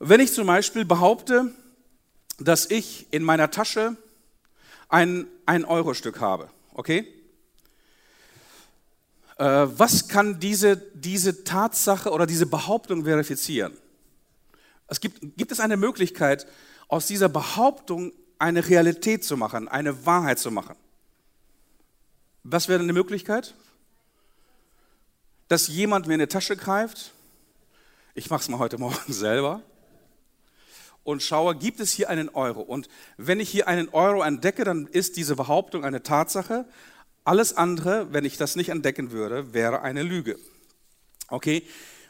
Wenn 0.00 0.18
ich 0.18 0.32
zum 0.32 0.48
Beispiel 0.48 0.84
behaupte, 0.84 1.54
dass 2.40 2.68
ich 2.68 3.06
in 3.12 3.22
meiner 3.22 3.52
Tasche 3.52 3.96
ein 4.88 5.28
1-Euro-Stück 5.46 6.20
habe, 6.20 6.50
okay? 6.72 7.06
Äh, 9.38 9.44
was 9.44 10.08
kann 10.08 10.40
diese, 10.40 10.76
diese 10.76 11.44
Tatsache 11.44 12.10
oder 12.10 12.26
diese 12.26 12.46
Behauptung 12.46 13.04
verifizieren? 13.04 13.76
Es 14.88 14.98
gibt, 14.98 15.36
gibt 15.36 15.52
es 15.52 15.60
eine 15.60 15.76
Möglichkeit, 15.76 16.48
aus 16.88 17.06
dieser 17.06 17.28
Behauptung 17.28 18.12
eine 18.38 18.68
Realität 18.68 19.24
zu 19.24 19.36
machen, 19.36 19.68
eine 19.68 20.06
Wahrheit 20.06 20.38
zu 20.38 20.50
machen? 20.50 20.76
Was 22.42 22.68
wäre 22.68 22.80
eine 22.80 22.92
Möglichkeit? 22.92 23.54
Dass 25.48 25.68
jemand 25.68 26.06
mir 26.06 26.14
in 26.14 26.20
eine 26.20 26.28
Tasche 26.28 26.56
greift, 26.56 27.12
ich 28.14 28.30
mache 28.30 28.42
es 28.42 28.48
mal 28.48 28.58
heute 28.58 28.78
Morgen 28.78 28.96
selber, 29.12 29.62
und 31.04 31.22
schaue, 31.22 31.54
gibt 31.54 31.80
es 31.80 31.92
hier 31.92 32.08
einen 32.08 32.30
Euro? 32.30 32.62
Und 32.62 32.88
wenn 33.18 33.38
ich 33.38 33.50
hier 33.50 33.68
einen 33.68 33.90
Euro 33.90 34.22
entdecke, 34.22 34.64
dann 34.64 34.86
ist 34.86 35.16
diese 35.16 35.36
Behauptung 35.36 35.84
eine 35.84 36.02
Tatsache. 36.02 36.64
Alles 37.24 37.56
andere, 37.56 38.12
wenn 38.12 38.24
ich 38.24 38.38
das 38.38 38.56
nicht 38.56 38.70
entdecken 38.70 39.10
würde, 39.10 39.52
wäre 39.52 39.82
eine 39.82 40.02
Lüge. 40.02 40.38
Okay? 41.28 41.62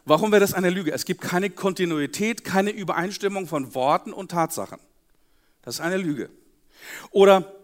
Warum 0.05 0.33
wäre 0.33 0.41
das 0.41 0.55
eine 0.55 0.71
Lüge? 0.71 0.93
Es 0.93 1.05
gibt 1.05 1.23
keine 1.23 1.51
Kontinuität, 1.51 2.45
keine 2.45 2.71
Übereinstimmung 2.71 3.47
von 3.47 3.75
Worten 3.75 4.13
und 4.13 4.31
Tatsachen. 4.31 4.79
Das 5.65 5.77
ist 5.77 5.81
eine 5.81 5.97
Lüge. 5.97 6.29
Oder, 7.11 7.55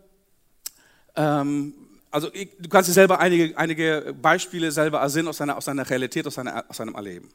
ähm, 1.14 1.75
also 2.11 2.33
ich, 2.33 2.57
du 2.59 2.69
kannst 2.69 2.88
dir 2.88 2.95
selber 2.95 3.21
einige, 3.21 3.57
einige 3.59 4.16
Beispiele 4.21 4.73
selber 4.73 5.00
ersinnen 5.00 5.28
aus 5.28 5.37
deiner, 5.37 5.57
aus 5.57 5.66
deiner 5.66 5.88
Realität, 5.88 6.26
aus, 6.26 6.37
deiner, 6.37 6.64
aus 6.69 6.78
deinem 6.78 6.95
Erleben. 6.95 7.28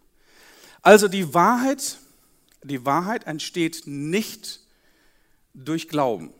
Also 0.81 1.07
die 1.07 1.33
Wahrheit, 1.33 1.99
die 2.63 2.83
Wahrheit 2.83 3.25
entsteht 3.27 3.83
nicht 3.85 4.59
durch 5.53 5.87
Glauben. 5.87 6.33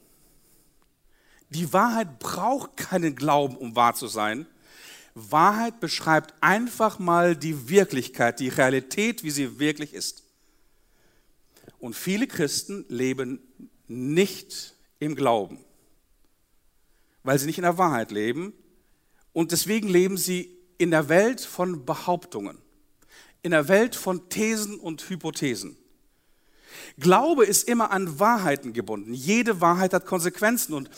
Die 1.50 1.72
Wahrheit 1.72 2.18
braucht 2.18 2.78
keinen 2.78 3.16
Glauben, 3.16 3.56
um 3.56 3.76
wahr 3.76 3.94
zu 3.94 4.08
sein, 4.08 4.48
Wahrheit 5.14 5.80
beschreibt 5.80 6.34
einfach 6.42 7.00
mal 7.00 7.38
die 7.38 7.70
Wirklichkeit, 7.70 8.40
die 8.40 8.50
Realität, 8.50 9.24
wie 9.24 9.32
sie 9.32 9.60
wirklich 9.60 9.94
ist. 9.94 10.24
Und 11.80 11.96
viele 11.96 12.28
Christen 12.28 12.86
leben 12.90 13.40
nicht 13.88 14.76
im 15.00 15.16
Glauben, 15.16 15.60
weil 17.24 17.40
sie 17.40 17.46
nicht 17.46 17.58
in 17.58 17.64
der 17.64 17.78
Wahrheit 17.78 18.12
leben. 18.12 18.54
Und 19.34 19.52
deswegen 19.52 19.88
leben 19.88 20.18
sie 20.18 20.56
in 20.78 20.92
der 20.92 21.10
Welt 21.10 21.42
von 21.42 21.86
Behauptungen, 21.86 22.58
in 23.42 23.52
der 23.52 23.68
Welt 23.68 23.96
von 23.96 24.30
Thesen 24.30 24.80
und 24.80 25.10
Hypothesen. 25.10 25.78
Glaube 26.98 27.46
ist 27.46 27.68
immer 27.68 27.92
an 27.92 28.20
Wahrheiten 28.20 28.74
gebunden. 28.74 29.14
Jede 29.14 29.62
Wahrheit 29.62 29.94
hat 29.94 30.06
Konsequenzen 30.06 30.74
und 30.74 30.90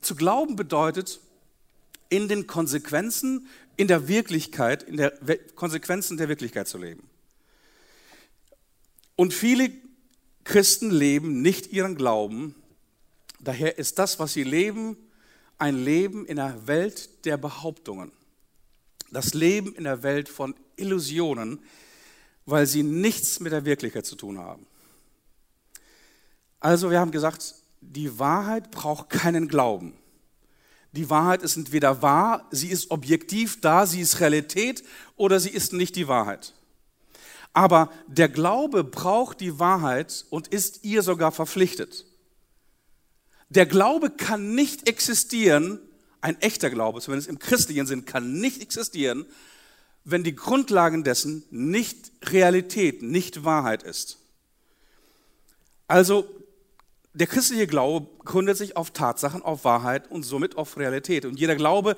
zu 0.00 0.14
glauben 0.14 0.56
bedeutet, 0.56 1.20
in 2.08 2.28
den 2.28 2.46
Konsequenzen, 2.46 3.48
in 3.76 3.86
der 3.86 4.08
Wirklichkeit, 4.08 4.82
in 4.82 4.96
der 4.96 5.12
Konsequenzen 5.54 6.16
der 6.16 6.28
Wirklichkeit 6.28 6.66
zu 6.68 6.78
leben. 6.78 7.08
Und 9.14 9.34
viele 9.34 9.70
Christen 10.48 10.90
leben 10.90 11.42
nicht 11.42 11.72
ihren 11.74 11.94
Glauben. 11.94 12.54
Daher 13.38 13.76
ist 13.76 13.98
das, 13.98 14.18
was 14.18 14.32
sie 14.32 14.44
leben, 14.44 14.96
ein 15.58 15.76
Leben 15.76 16.24
in 16.24 16.36
der 16.36 16.66
Welt 16.66 17.26
der 17.26 17.36
Behauptungen. 17.36 18.10
Das 19.10 19.34
Leben 19.34 19.74
in 19.74 19.84
der 19.84 20.02
Welt 20.02 20.30
von 20.30 20.54
Illusionen, 20.76 21.60
weil 22.46 22.66
sie 22.66 22.82
nichts 22.82 23.40
mit 23.40 23.52
der 23.52 23.66
Wirklichkeit 23.66 24.06
zu 24.06 24.16
tun 24.16 24.38
haben. 24.38 24.66
Also 26.60 26.90
wir 26.90 26.98
haben 26.98 27.10
gesagt, 27.10 27.54
die 27.82 28.18
Wahrheit 28.18 28.70
braucht 28.70 29.10
keinen 29.10 29.48
Glauben. 29.48 29.98
Die 30.92 31.10
Wahrheit 31.10 31.42
ist 31.42 31.58
entweder 31.58 32.00
wahr, 32.00 32.48
sie 32.50 32.68
ist 32.68 32.90
objektiv 32.90 33.60
da, 33.60 33.86
sie 33.86 34.00
ist 34.00 34.20
Realität 34.20 34.82
oder 35.14 35.40
sie 35.40 35.50
ist 35.50 35.74
nicht 35.74 35.94
die 35.94 36.08
Wahrheit. 36.08 36.54
Aber 37.58 37.90
der 38.06 38.28
Glaube 38.28 38.84
braucht 38.84 39.40
die 39.40 39.58
Wahrheit 39.58 40.26
und 40.30 40.46
ist 40.46 40.84
ihr 40.84 41.02
sogar 41.02 41.32
verpflichtet. 41.32 42.06
Der 43.48 43.66
Glaube 43.66 44.10
kann 44.10 44.54
nicht 44.54 44.88
existieren, 44.88 45.80
ein 46.20 46.40
echter 46.40 46.70
Glaube, 46.70 47.00
zumindest 47.00 47.28
im 47.28 47.40
christlichen 47.40 47.84
Sinn, 47.84 48.04
kann 48.04 48.34
nicht 48.34 48.62
existieren, 48.62 49.26
wenn 50.04 50.22
die 50.22 50.36
Grundlagen 50.36 51.02
dessen 51.02 51.42
nicht 51.50 52.12
Realität, 52.26 53.02
nicht 53.02 53.42
Wahrheit 53.44 53.82
ist. 53.82 54.18
Also 55.88 56.28
der 57.12 57.26
christliche 57.26 57.66
Glaube 57.66 58.06
gründet 58.24 58.56
sich 58.56 58.76
auf 58.76 58.92
Tatsachen, 58.92 59.42
auf 59.42 59.64
Wahrheit 59.64 60.08
und 60.12 60.22
somit 60.22 60.56
auf 60.56 60.76
Realität. 60.76 61.24
Und 61.24 61.40
jeder 61.40 61.56
Glaube, 61.56 61.96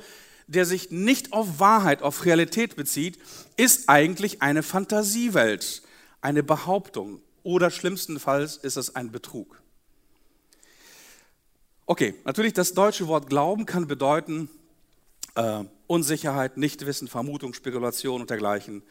der 0.51 0.67
sich 0.67 0.91
nicht 0.91 1.33
auf 1.33 1.61
Wahrheit, 1.61 2.03
auf 2.03 2.25
Realität 2.25 2.75
bezieht, 2.75 3.19
ist 3.57 3.89
eigentlich 3.89 4.43
eine 4.43 4.65
Fantasiewelt, 4.65 5.83
eine 6.21 6.43
Behauptung 6.43 7.21
oder 7.45 7.71
schlimmstenfalls 7.71 8.57
ist 8.57 8.77
es 8.77 8.97
ein 8.97 9.13
Betrug. 9.13 9.63
Okay, 11.87 12.15
natürlich 12.25 12.53
das 12.53 12.75
deutsche 12.75 13.07
Wort 13.07 13.29
Glauben 13.29 13.65
kann 13.65 13.87
bedeuten 13.87 14.51
äh, 15.37 15.65
Unsicherheit, 15.87 16.57
Nichtwissen, 16.57 17.07
Vermutung, 17.07 17.55
Spekulation 17.55 18.21
und 18.21 18.31
dergleichen. 18.31 18.83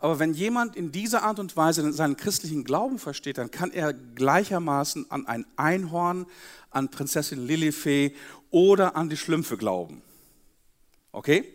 Aber 0.00 0.18
wenn 0.18 0.34
jemand 0.34 0.74
in 0.74 0.90
dieser 0.90 1.22
Art 1.22 1.38
und 1.38 1.56
Weise 1.56 1.92
seinen 1.92 2.16
christlichen 2.16 2.64
Glauben 2.64 2.98
versteht, 2.98 3.38
dann 3.38 3.52
kann 3.52 3.70
er 3.70 3.92
gleichermaßen 3.92 5.10
an 5.10 5.26
ein 5.26 5.46
Einhorn, 5.56 6.26
an 6.70 6.90
Prinzessin 6.90 7.46
Lilifee 7.46 8.14
oder 8.50 8.96
an 8.96 9.08
die 9.08 9.16
Schlümpfe 9.16 9.56
glauben. 9.56 10.02
Okay? 11.12 11.52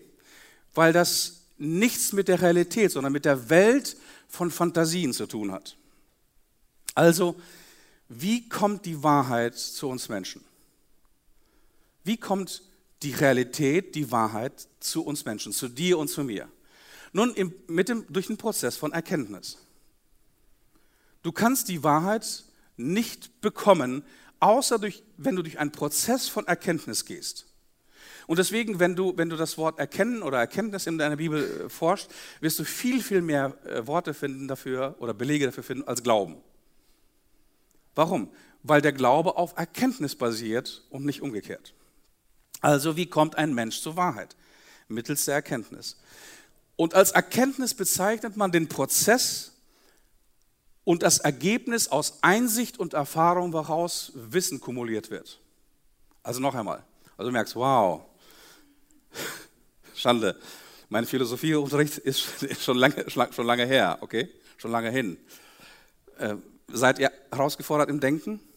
Weil 0.73 0.93
das 0.93 1.41
nichts 1.57 2.13
mit 2.13 2.27
der 2.27 2.41
Realität, 2.41 2.91
sondern 2.91 3.13
mit 3.13 3.25
der 3.25 3.49
Welt 3.49 3.95
von 4.27 4.51
Fantasien 4.51 5.13
zu 5.13 5.27
tun 5.27 5.51
hat. 5.51 5.77
Also, 6.95 7.35
wie 8.09 8.47
kommt 8.49 8.85
die 8.85 9.01
Wahrheit 9.01 9.55
zu 9.55 9.87
uns 9.87 10.09
Menschen? 10.09 10.43
Wie 12.03 12.17
kommt 12.17 12.63
die 13.01 13.11
Realität, 13.11 13.95
die 13.95 14.11
Wahrheit 14.11 14.67
zu 14.79 15.03
uns 15.03 15.25
Menschen, 15.25 15.53
zu 15.53 15.67
dir 15.67 15.97
und 15.97 16.09
zu 16.09 16.23
mir? 16.23 16.49
Nun, 17.13 17.33
im, 17.35 17.53
mit 17.67 17.89
dem, 17.89 18.05
durch 18.09 18.27
den 18.27 18.37
Prozess 18.37 18.75
von 18.75 18.91
Erkenntnis. 18.91 19.57
Du 21.21 21.31
kannst 21.31 21.69
die 21.69 21.83
Wahrheit 21.83 22.43
nicht 22.75 23.39
bekommen, 23.41 24.03
außer 24.39 24.79
durch, 24.79 25.03
wenn 25.17 25.35
du 25.35 25.43
durch 25.43 25.59
einen 25.59 25.71
Prozess 25.71 26.27
von 26.27 26.47
Erkenntnis 26.47 27.05
gehst. 27.05 27.45
Und 28.27 28.39
deswegen, 28.39 28.79
wenn 28.79 28.95
du, 28.95 29.17
wenn 29.17 29.29
du 29.29 29.35
das 29.35 29.57
Wort 29.57 29.79
Erkennen 29.79 30.23
oder 30.23 30.39
Erkenntnis 30.39 30.87
in 30.87 30.97
deiner 30.97 31.17
Bibel 31.17 31.65
äh, 31.65 31.69
forscht, 31.69 32.09
wirst 32.39 32.59
du 32.59 32.63
viel, 32.63 33.01
viel 33.01 33.21
mehr 33.21 33.53
äh, 33.65 33.85
Worte 33.85 34.13
finden 34.13 34.47
dafür 34.47 34.95
oder 34.99 35.13
Belege 35.13 35.45
dafür 35.45 35.63
finden 35.63 35.87
als 35.87 36.03
Glauben. 36.03 36.37
Warum? 37.95 38.29
Weil 38.63 38.81
der 38.81 38.93
Glaube 38.93 39.37
auf 39.37 39.57
Erkenntnis 39.57 40.15
basiert 40.15 40.83
und 40.89 41.05
nicht 41.05 41.21
umgekehrt. 41.21 41.73
Also 42.61 42.95
wie 42.95 43.07
kommt 43.07 43.35
ein 43.37 43.53
Mensch 43.53 43.81
zur 43.81 43.97
Wahrheit? 43.97 44.35
Mittels 44.87 45.25
der 45.25 45.35
Erkenntnis. 45.35 45.97
Und 46.75 46.93
als 46.95 47.11
Erkenntnis 47.11 47.73
bezeichnet 47.73 48.37
man 48.37 48.51
den 48.51 48.67
Prozess 48.67 49.51
und 50.83 51.03
das 51.03 51.19
Ergebnis 51.19 51.87
aus 51.87 52.19
Einsicht 52.21 52.79
und 52.79 52.93
Erfahrung, 52.93 53.53
woraus 53.53 54.11
Wissen 54.15 54.59
kumuliert 54.59 55.11
wird. 55.11 55.39
Also 56.23 56.39
noch 56.39 56.55
einmal. 56.55 56.83
Also 57.17 57.29
du 57.29 57.33
merkst, 57.33 57.55
wow, 57.55 58.05
Schande. 60.03 60.37
Mein 60.89 61.05
Philosophieunterricht 61.05 61.97
ist 61.97 62.25
schon 62.59 62.75
lange, 62.75 63.09
schon 63.09 63.45
lange 63.45 63.65
her, 63.65 63.99
okay? 64.01 64.29
Schon 64.57 64.71
lange 64.71 64.91
hin. 64.91 65.17
Äh, 66.17 66.35
seid 66.67 66.99
ihr 66.99 67.09
herausgefordert 67.31 67.89
im 67.89 67.99
Denken? 67.99 68.39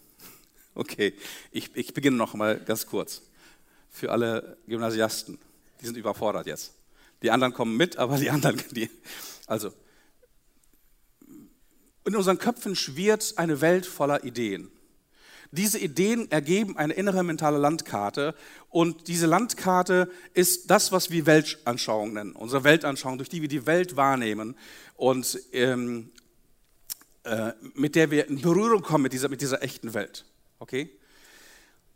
Okay, 0.78 1.14
ich, 1.52 1.74
ich 1.74 1.94
beginne 1.94 2.18
noch 2.18 2.34
mal 2.34 2.60
ganz 2.60 2.84
kurz. 2.84 3.22
Für 3.88 4.12
alle 4.12 4.58
Gymnasiasten, 4.66 5.38
die 5.80 5.86
sind 5.86 5.96
überfordert 5.96 6.46
jetzt. 6.46 6.74
Die 7.22 7.30
anderen 7.30 7.54
kommen 7.54 7.78
mit, 7.78 7.96
aber 7.96 8.18
die 8.18 8.28
anderen, 8.28 8.62
die, 8.72 8.90
also, 9.46 9.72
in 12.04 12.14
unseren 12.14 12.36
Köpfen 12.36 12.76
schwirrt 12.76 13.38
eine 13.38 13.62
Welt 13.62 13.86
voller 13.86 14.22
Ideen. 14.24 14.70
Diese 15.50 15.78
Ideen 15.78 16.30
ergeben 16.30 16.76
eine 16.76 16.94
innere 16.94 17.22
mentale 17.22 17.58
Landkarte 17.58 18.34
und 18.68 19.08
diese 19.08 19.26
Landkarte 19.26 20.10
ist 20.34 20.70
das, 20.70 20.92
was 20.92 21.10
wir 21.10 21.26
Weltanschauung 21.26 22.12
nennen, 22.14 22.32
unsere 22.32 22.64
Weltanschauung, 22.64 23.18
durch 23.18 23.28
die 23.28 23.42
wir 23.42 23.48
die 23.48 23.66
Welt 23.66 23.96
wahrnehmen 23.96 24.56
und 24.96 25.38
ähm, 25.52 26.10
äh, 27.24 27.52
mit 27.74 27.94
der 27.94 28.10
wir 28.10 28.28
in 28.28 28.40
Berührung 28.40 28.82
kommen 28.82 29.02
mit 29.02 29.12
dieser, 29.12 29.28
mit 29.28 29.40
dieser 29.40 29.62
echten 29.62 29.94
Welt. 29.94 30.24
Okay? 30.58 30.90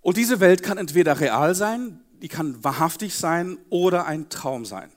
Und 0.01 0.17
diese 0.17 0.41
Welt 0.41 0.63
kann 0.63 0.79
entweder 0.79 1.21
real 1.21 1.55
sein, 1.55 2.01
die 2.23 2.29
kann 2.29 2.63
wahrhaftig 2.65 3.15
sein 3.15 3.59
oder 3.69 4.07
ein 4.07 4.29
Traum 4.29 4.65
sein. 4.65 4.91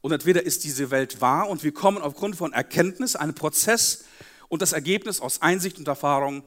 Und 0.00 0.12
entweder 0.12 0.44
ist 0.44 0.64
diese 0.64 0.90
Welt 0.90 1.20
wahr 1.20 1.48
und 1.48 1.64
wir 1.64 1.72
kommen 1.72 1.98
aufgrund 1.98 2.36
von 2.36 2.52
Erkenntnis, 2.52 3.16
einem 3.16 3.34
Prozess 3.34 4.04
und 4.48 4.62
das 4.62 4.72
Ergebnis 4.72 5.20
aus 5.20 5.42
Einsicht 5.42 5.78
und 5.78 5.88
Erfahrung 5.88 6.44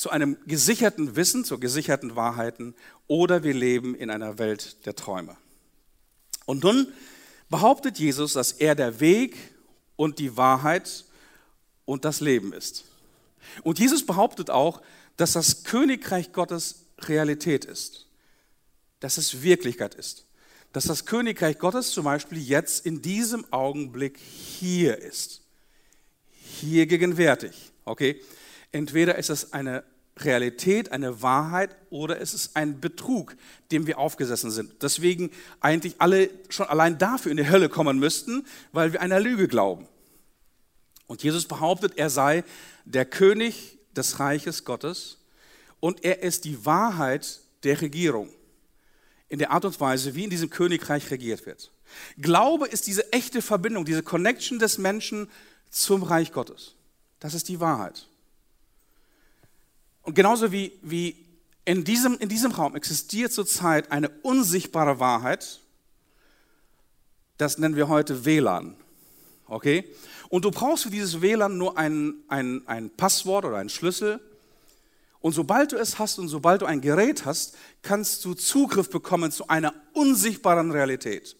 zu 0.00 0.08
einem 0.08 0.38
gesicherten 0.46 1.14
Wissen, 1.14 1.44
zu 1.44 1.58
gesicherten 1.58 2.16
Wahrheiten, 2.16 2.74
oder 3.06 3.42
wir 3.42 3.52
leben 3.52 3.94
in 3.94 4.08
einer 4.08 4.38
Welt 4.38 4.86
der 4.86 4.96
Träume. 4.96 5.36
Und 6.46 6.64
nun 6.64 6.90
behauptet 7.50 7.98
Jesus, 7.98 8.32
dass 8.32 8.52
er 8.52 8.74
der 8.74 9.00
Weg 9.00 9.36
und 9.96 10.18
die 10.18 10.38
Wahrheit 10.38 11.04
und 11.84 12.06
das 12.06 12.20
Leben 12.20 12.54
ist. 12.54 12.86
Und 13.62 13.78
Jesus 13.78 14.06
behauptet 14.06 14.48
auch, 14.48 14.80
dass 15.18 15.32
das 15.32 15.64
Königreich 15.64 16.32
Gottes 16.32 16.86
Realität 17.00 17.66
ist, 17.66 18.06
dass 19.00 19.18
es 19.18 19.42
Wirklichkeit 19.42 19.94
ist 19.94 20.24
dass 20.72 20.84
das 20.84 21.04
Königreich 21.04 21.58
Gottes 21.58 21.90
zum 21.90 22.04
Beispiel 22.04 22.38
jetzt 22.38 22.86
in 22.86 23.02
diesem 23.02 23.44
Augenblick 23.52 24.16
hier 24.18 24.98
ist. 24.98 25.42
Hier 26.60 26.86
gegenwärtig. 26.86 27.72
Okay? 27.84 28.22
Entweder 28.72 29.16
ist 29.16 29.30
es 29.30 29.52
eine 29.52 29.84
Realität, 30.18 30.92
eine 30.92 31.22
Wahrheit 31.22 31.76
oder 31.90 32.20
es 32.20 32.34
ist 32.34 32.56
ein 32.56 32.80
Betrug, 32.80 33.36
dem 33.70 33.86
wir 33.86 33.98
aufgesessen 33.98 34.50
sind. 34.50 34.82
Deswegen 34.82 35.30
eigentlich 35.60 35.96
alle 35.98 36.30
schon 36.48 36.66
allein 36.66 36.98
dafür 36.98 37.30
in 37.30 37.36
die 37.36 37.48
Hölle 37.48 37.68
kommen 37.68 37.98
müssten, 37.98 38.46
weil 38.72 38.92
wir 38.92 39.00
einer 39.00 39.20
Lüge 39.20 39.48
glauben. 39.48 39.88
Und 41.06 41.22
Jesus 41.22 41.46
behauptet, 41.46 41.94
er 41.96 42.10
sei 42.10 42.44
der 42.84 43.04
König 43.04 43.78
des 43.96 44.20
Reiches 44.20 44.64
Gottes 44.64 45.18
und 45.80 46.04
er 46.04 46.22
ist 46.22 46.44
die 46.44 46.64
Wahrheit 46.64 47.40
der 47.64 47.80
Regierung 47.80 48.30
in 49.28 49.38
der 49.38 49.50
Art 49.50 49.64
und 49.64 49.80
Weise, 49.80 50.14
wie 50.14 50.24
in 50.24 50.30
diesem 50.30 50.50
Königreich 50.50 51.10
regiert 51.10 51.46
wird. 51.46 51.72
Glaube 52.18 52.68
ist 52.68 52.86
diese 52.86 53.12
echte 53.12 53.42
Verbindung, 53.42 53.84
diese 53.84 54.02
Connection 54.02 54.58
des 54.58 54.78
Menschen 54.78 55.28
zum 55.70 56.02
Reich 56.02 56.32
Gottes. 56.32 56.74
Das 57.20 57.34
ist 57.34 57.48
die 57.48 57.60
Wahrheit. 57.60 58.09
Und 60.02 60.14
genauso 60.14 60.52
wie, 60.52 60.72
wie 60.82 61.16
in, 61.64 61.84
diesem, 61.84 62.18
in 62.18 62.28
diesem 62.28 62.52
Raum 62.52 62.74
existiert 62.76 63.32
zurzeit 63.32 63.92
eine 63.92 64.08
unsichtbare 64.22 64.98
Wahrheit, 64.98 65.60
das 67.38 67.58
nennen 67.58 67.76
wir 67.76 67.88
heute 67.88 68.24
WLAN. 68.24 68.76
Okay? 69.46 69.84
Und 70.28 70.44
du 70.44 70.50
brauchst 70.50 70.84
für 70.84 70.90
dieses 70.90 71.22
WLAN 71.22 71.58
nur 71.58 71.76
ein, 71.78 72.14
ein, 72.28 72.66
ein 72.66 72.90
Passwort 72.90 73.44
oder 73.44 73.56
einen 73.56 73.68
Schlüssel 73.68 74.20
und 75.20 75.32
sobald 75.32 75.72
du 75.72 75.76
es 75.76 75.98
hast 75.98 76.18
und 76.18 76.28
sobald 76.28 76.62
du 76.62 76.66
ein 76.66 76.80
Gerät 76.80 77.26
hast, 77.26 77.54
kannst 77.82 78.24
du 78.24 78.34
Zugriff 78.34 78.88
bekommen 78.88 79.30
zu 79.30 79.48
einer 79.48 79.74
unsichtbaren 79.92 80.70
Realität. 80.70 81.36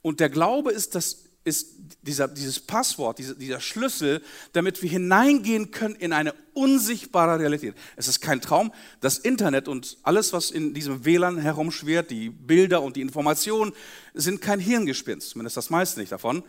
Und 0.00 0.20
der 0.20 0.30
Glaube 0.30 0.72
ist, 0.72 0.94
das, 0.94 1.23
ist 1.44 1.74
dieser, 2.02 2.26
dieses 2.26 2.58
Passwort, 2.58 3.18
dieser, 3.18 3.34
dieser 3.34 3.60
Schlüssel, 3.60 4.22
damit 4.52 4.82
wir 4.82 4.88
hineingehen 4.88 5.70
können 5.70 5.94
in 5.94 6.12
eine 6.12 6.34
unsichtbare 6.54 7.38
Realität. 7.38 7.74
Es 7.96 8.08
ist 8.08 8.20
kein 8.20 8.40
Traum. 8.40 8.72
Das 9.00 9.18
Internet 9.18 9.68
und 9.68 9.98
alles, 10.02 10.32
was 10.32 10.50
in 10.50 10.72
diesem 10.72 11.04
WLAN 11.04 11.38
herumschwirrt, 11.38 12.10
die 12.10 12.30
Bilder 12.30 12.82
und 12.82 12.96
die 12.96 13.02
Informationen, 13.02 13.72
sind 14.14 14.40
kein 14.40 14.58
Hirngespinst, 14.58 15.30
zumindest 15.30 15.56
das 15.56 15.70
meiste 15.70 16.00
nicht 16.00 16.12
davon. 16.12 16.42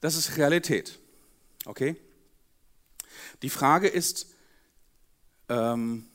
Das 0.00 0.16
ist 0.16 0.36
Realität. 0.36 0.98
Okay? 1.66 1.96
Die 3.42 3.50
Frage 3.50 3.88
ist, 3.88 4.28
ähm, 5.48 6.06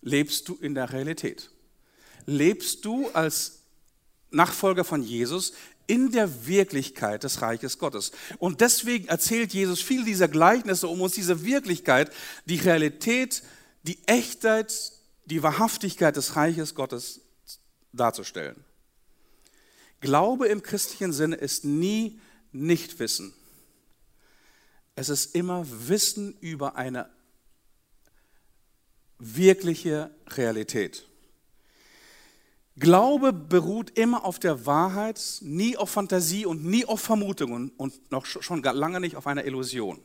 lebst 0.00 0.48
du 0.48 0.56
in 0.56 0.74
der 0.74 0.92
Realität? 0.92 1.50
Lebst 2.24 2.84
du 2.84 3.08
als 3.08 3.57
Nachfolger 4.30 4.84
von 4.84 5.02
Jesus 5.02 5.52
in 5.86 6.10
der 6.10 6.46
Wirklichkeit 6.46 7.24
des 7.24 7.40
Reiches 7.40 7.78
Gottes. 7.78 8.12
Und 8.38 8.60
deswegen 8.60 9.08
erzählt 9.08 9.54
Jesus 9.54 9.80
viel 9.80 10.04
dieser 10.04 10.28
Gleichnisse, 10.28 10.86
um 10.86 11.00
uns 11.00 11.14
diese 11.14 11.44
Wirklichkeit, 11.44 12.12
die 12.44 12.56
Realität, 12.56 13.42
die 13.84 13.98
Echtheit, 14.06 14.92
die 15.24 15.42
Wahrhaftigkeit 15.42 16.14
des 16.16 16.36
Reiches 16.36 16.74
Gottes 16.74 17.22
darzustellen. 17.92 18.64
Glaube 20.00 20.46
im 20.48 20.62
christlichen 20.62 21.12
Sinne 21.12 21.36
ist 21.36 21.64
nie 21.64 22.20
Nichtwissen. 22.52 23.34
Es 24.94 25.08
ist 25.08 25.34
immer 25.34 25.66
Wissen 25.88 26.36
über 26.40 26.76
eine 26.76 27.08
wirkliche 29.18 30.10
Realität. 30.28 31.04
Glaube 32.78 33.32
beruht 33.32 33.98
immer 33.98 34.24
auf 34.24 34.38
der 34.38 34.66
Wahrheit, 34.66 35.20
nie 35.40 35.76
auf 35.76 35.90
Fantasie 35.90 36.46
und 36.46 36.64
nie 36.64 36.84
auf 36.84 37.00
Vermutungen 37.00 37.70
und 37.76 38.10
noch 38.10 38.26
schon 38.26 38.62
lange 38.62 39.00
nicht 39.00 39.16
auf 39.16 39.26
einer 39.26 39.44
Illusion. 39.44 40.00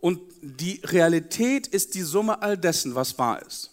Und 0.00 0.20
die 0.42 0.80
Realität 0.84 1.66
ist 1.66 1.94
die 1.94 2.02
Summe 2.02 2.42
all 2.42 2.58
dessen, 2.58 2.94
was 2.94 3.18
wahr 3.18 3.40
ist. 3.46 3.70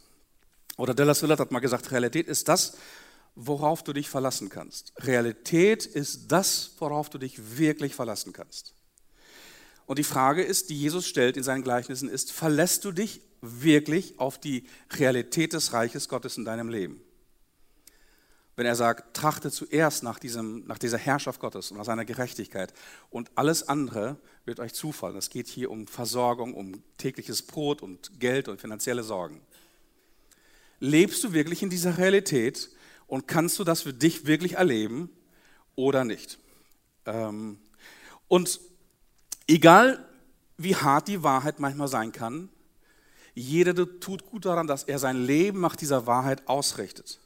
Oder 0.78 0.94
Dallas 0.94 1.22
Willard 1.22 1.40
hat 1.40 1.52
mal 1.52 1.60
gesagt, 1.60 1.92
Realität 1.92 2.28
ist 2.28 2.48
das, 2.48 2.78
worauf 3.36 3.84
du 3.84 3.94
dich 3.94 4.10
verlassen 4.10 4.50
kannst. 4.50 4.94
Realität 4.98 5.86
ist 5.86 6.32
das, 6.32 6.72
worauf 6.80 7.10
du 7.10 7.18
dich 7.18 7.58
wirklich 7.58 7.96
verlassen 7.96 8.32
kannst. 8.32 8.74
Und 9.86 10.00
die 10.00 10.04
Frage 10.04 10.42
ist, 10.42 10.70
die 10.70 10.80
Jesus 10.80 11.08
stellt 11.08 11.36
in 11.36 11.44
seinen 11.44 11.64
Gleichnissen, 11.64 12.08
ist, 12.08 12.32
verlässt 12.32 12.86
du 12.86 12.94
dich 12.94 13.22
wirklich 13.42 14.20
auf 14.20 14.40
die 14.40 14.66
Realität 14.92 15.54
des 15.54 15.74
Reiches 15.74 16.08
Gottes 16.08 16.38
in 16.38 16.46
deinem 16.46 16.70
Leben? 16.70 17.02
Wenn 18.56 18.66
er 18.66 18.76
sagt, 18.76 19.16
trachte 19.16 19.50
zuerst 19.50 20.04
nach, 20.04 20.20
diesem, 20.20 20.66
nach 20.68 20.78
dieser 20.78 20.98
Herrschaft 20.98 21.40
Gottes 21.40 21.72
und 21.72 21.78
nach 21.78 21.86
seiner 21.86 22.06
Gerechtigkeit 22.06 22.74
und 23.10 23.32
alles 23.36 23.68
andere 23.68 24.18
wird 24.46 24.60
euch 24.60 24.74
zufallen. 24.74 25.16
Es 25.16 25.30
geht 25.30 25.48
hier 25.48 25.72
um 25.72 25.88
Versorgung, 25.88 26.54
um 26.54 26.84
tägliches 26.98 27.42
Brot 27.42 27.82
und 27.82 28.20
Geld 28.20 28.50
und 28.50 28.60
finanzielle 28.60 29.04
Sorgen. 29.04 29.42
Lebst 30.80 31.24
du 31.24 31.32
wirklich 31.32 31.64
in 31.64 31.70
dieser 31.70 31.98
Realität 31.98 32.70
und 33.08 33.28
kannst 33.28 33.58
du 33.60 33.64
das 33.64 33.84
für 33.84 33.94
dich 33.94 34.26
wirklich 34.26 34.54
erleben 34.54 35.10
oder 35.76 36.04
nicht? 36.04 36.40
Ähm, 37.06 37.60
und 38.28 38.60
egal 39.48 40.06
wie 40.58 40.76
hart 40.76 41.08
die 41.08 41.24
Wahrheit 41.24 41.60
manchmal 41.60 41.88
sein 41.88 42.12
kann, 42.12 42.50
jeder 43.34 43.74
tut 44.00 44.26
gut 44.26 44.46
daran, 44.46 44.68
dass 44.68 44.84
er 44.84 45.00
sein 45.00 45.24
Leben 45.24 45.62
nach 45.62 45.76
dieser 45.76 46.06
Wahrheit 46.06 46.48
ausrichtet. 46.48 47.21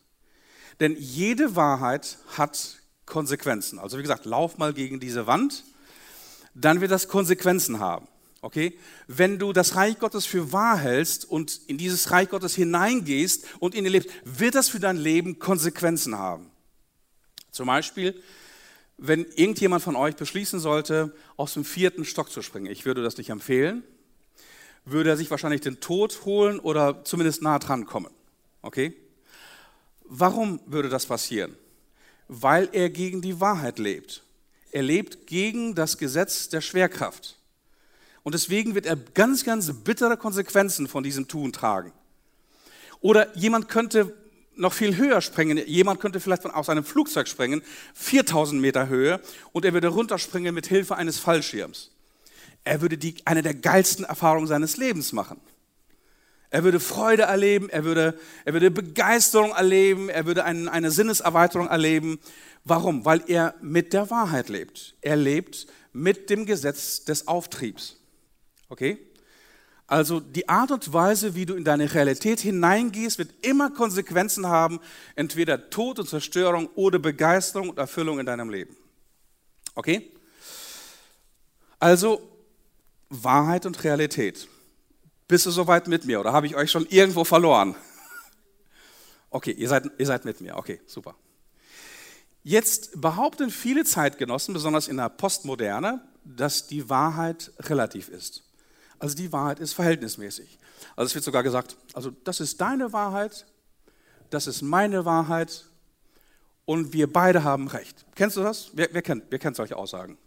Denn 0.79 0.95
jede 0.97 1.55
Wahrheit 1.55 2.17
hat 2.38 2.81
Konsequenzen. 3.05 3.79
Also 3.79 3.97
wie 3.97 4.01
gesagt, 4.01 4.25
lauf 4.25 4.57
mal 4.57 4.73
gegen 4.73 4.99
diese 4.99 5.27
Wand, 5.27 5.63
dann 6.53 6.81
wird 6.81 6.91
das 6.91 7.07
Konsequenzen 7.07 7.79
haben. 7.79 8.07
Okay? 8.41 8.77
Wenn 9.07 9.39
du 9.39 9.53
das 9.53 9.75
Reich 9.75 9.99
Gottes 9.99 10.25
für 10.25 10.51
wahr 10.51 10.77
hältst 10.77 11.25
und 11.25 11.61
in 11.67 11.77
dieses 11.77 12.11
Reich 12.11 12.29
Gottes 12.29 12.55
hineingehst 12.55 13.45
und 13.59 13.75
in 13.75 13.85
ihn 13.85 13.91
lebst, 13.91 14.09
wird 14.23 14.55
das 14.55 14.69
für 14.69 14.79
dein 14.79 14.97
Leben 14.97 15.39
Konsequenzen 15.39 16.17
haben. 16.17 16.51
Zum 17.51 17.67
Beispiel, 17.67 18.21
wenn 18.97 19.25
irgendjemand 19.35 19.83
von 19.83 19.95
euch 19.95 20.15
beschließen 20.15 20.59
sollte, 20.59 21.13
aus 21.38 21.53
dem 21.53 21.65
vierten 21.65 22.05
Stock 22.05 22.31
zu 22.31 22.41
springen, 22.41 22.67
ich 22.67 22.85
würde 22.85 23.03
das 23.03 23.17
nicht 23.17 23.29
empfehlen, 23.29 23.83
würde 24.85 25.09
er 25.09 25.17
sich 25.17 25.31
wahrscheinlich 25.31 25.61
den 25.61 25.79
Tod 25.79 26.25
holen 26.25 26.59
oder 26.59 27.03
zumindest 27.03 27.41
nah 27.41 27.59
dran 27.59 27.85
kommen. 27.85 28.11
Okay? 28.61 28.95
Warum 30.07 30.59
würde 30.65 30.89
das 30.89 31.05
passieren? 31.05 31.55
Weil 32.27 32.69
er 32.71 32.89
gegen 32.89 33.21
die 33.21 33.39
Wahrheit 33.39 33.79
lebt. 33.79 34.23
Er 34.71 34.83
lebt 34.83 35.27
gegen 35.27 35.75
das 35.75 35.97
Gesetz 35.97 36.49
der 36.49 36.61
Schwerkraft. 36.61 37.37
Und 38.23 38.33
deswegen 38.33 38.75
wird 38.75 38.85
er 38.85 38.95
ganz, 38.95 39.43
ganz 39.43 39.71
bittere 39.71 40.17
Konsequenzen 40.17 40.87
von 40.87 41.03
diesem 41.03 41.27
Tun 41.27 41.53
tragen. 41.53 41.93
Oder 42.99 43.35
jemand 43.37 43.69
könnte 43.69 44.15
noch 44.55 44.73
viel 44.73 44.97
höher 44.97 45.21
springen. 45.21 45.57
Jemand 45.67 45.99
könnte 45.99 46.19
vielleicht 46.19 46.41
von 46.41 46.51
aus 46.51 46.69
einem 46.69 46.83
Flugzeug 46.83 47.27
springen, 47.27 47.61
4000 47.93 48.61
Meter 48.61 48.87
Höhe, 48.87 49.19
und 49.51 49.65
er 49.65 49.73
würde 49.73 49.89
runterspringen 49.89 50.55
mit 50.55 50.67
Hilfe 50.67 50.95
eines 50.95 51.19
Fallschirms. 51.19 51.91
Er 52.63 52.81
würde 52.81 52.97
die, 52.97 53.15
eine 53.25 53.43
der 53.43 53.53
geilsten 53.53 54.05
Erfahrungen 54.05 54.47
seines 54.47 54.77
Lebens 54.77 55.13
machen. 55.13 55.39
Er 56.55 56.63
würde 56.63 56.79
Freude 56.79 57.23
erleben, 57.23 57.67
er 57.67 57.83
würde, 57.83 58.17
er 58.45 58.53
würde 58.53 58.71
Begeisterung 58.71 59.51
erleben, 59.51 60.07
er 60.07 60.25
würde 60.25 60.45
eine, 60.45 60.71
eine 60.71 60.89
Sinneserweiterung 60.89 61.67
erleben. 61.67 62.17
Warum? 62.63 63.03
Weil 63.03 63.23
er 63.27 63.55
mit 63.59 63.91
der 63.91 64.09
Wahrheit 64.09 64.47
lebt. 64.47 64.95
Er 65.01 65.17
lebt 65.17 65.67
mit 65.91 66.29
dem 66.29 66.45
Gesetz 66.45 67.03
des 67.03 67.27
Auftriebs. 67.27 67.97
Okay? 68.69 68.97
Also 69.85 70.21
die 70.21 70.47
Art 70.47 70.71
und 70.71 70.93
Weise, 70.93 71.35
wie 71.35 71.45
du 71.45 71.55
in 71.55 71.65
deine 71.65 71.93
Realität 71.93 72.39
hineingehst, 72.39 73.17
wird 73.17 73.33
immer 73.45 73.69
Konsequenzen 73.69 74.47
haben, 74.47 74.79
entweder 75.15 75.69
Tod 75.69 75.99
und 75.99 76.07
Zerstörung 76.07 76.69
oder 76.75 76.99
Begeisterung 76.99 77.67
und 77.67 77.79
Erfüllung 77.79 78.17
in 78.17 78.25
deinem 78.25 78.49
Leben. 78.49 78.77
Okay? 79.73 80.09
Also 81.81 82.21
Wahrheit 83.09 83.65
und 83.65 83.83
Realität. 83.83 84.47
Bist 85.27 85.45
du 85.45 85.51
soweit 85.51 85.88
mit 85.88 86.05
mir 86.05 86.19
oder 86.19 86.33
habe 86.33 86.45
ich 86.45 86.55
euch 86.55 86.69
schon 86.69 86.85
irgendwo 86.85 87.23
verloren? 87.23 87.75
Okay, 89.31 89.51
ihr 89.51 89.67
seid, 89.67 89.89
ihr 89.97 90.05
seid 90.05 90.23
mit 90.23 90.39
mir. 90.39 90.55
Okay, 90.55 90.79
super. 90.85 91.15
Jetzt 92.43 93.01
behaupten 93.01 93.49
viele 93.49 93.83
Zeitgenossen, 93.83 94.53
besonders 94.53 94.88
in 94.88 94.97
der 94.97 95.09
Postmoderne, 95.09 96.01
dass 96.23 96.67
die 96.67 96.89
Wahrheit 96.89 97.51
relativ 97.59 98.07
ist. 98.09 98.43
Also 98.99 99.15
die 99.15 99.31
Wahrheit 99.31 99.59
ist 99.59 99.73
verhältnismäßig. 99.73 100.59
Also 100.95 101.07
es 101.07 101.15
wird 101.15 101.25
sogar 101.25 101.43
gesagt, 101.43 101.75
also 101.93 102.11
das 102.23 102.39
ist 102.39 102.61
deine 102.61 102.93
Wahrheit, 102.93 103.47
das 104.29 104.47
ist 104.47 104.61
meine 104.61 105.05
Wahrheit 105.05 105.65
und 106.65 106.93
wir 106.93 107.11
beide 107.11 107.43
haben 107.43 107.67
recht. 107.67 108.05
Kennst 108.15 108.38
du 108.38 108.43
das? 108.43 108.69
Wer, 108.73 108.89
wer, 108.91 109.01
kennt, 109.01 109.23
wer 109.29 109.39
kennt 109.39 109.55
solche 109.55 109.75
Aussagen? 109.75 110.17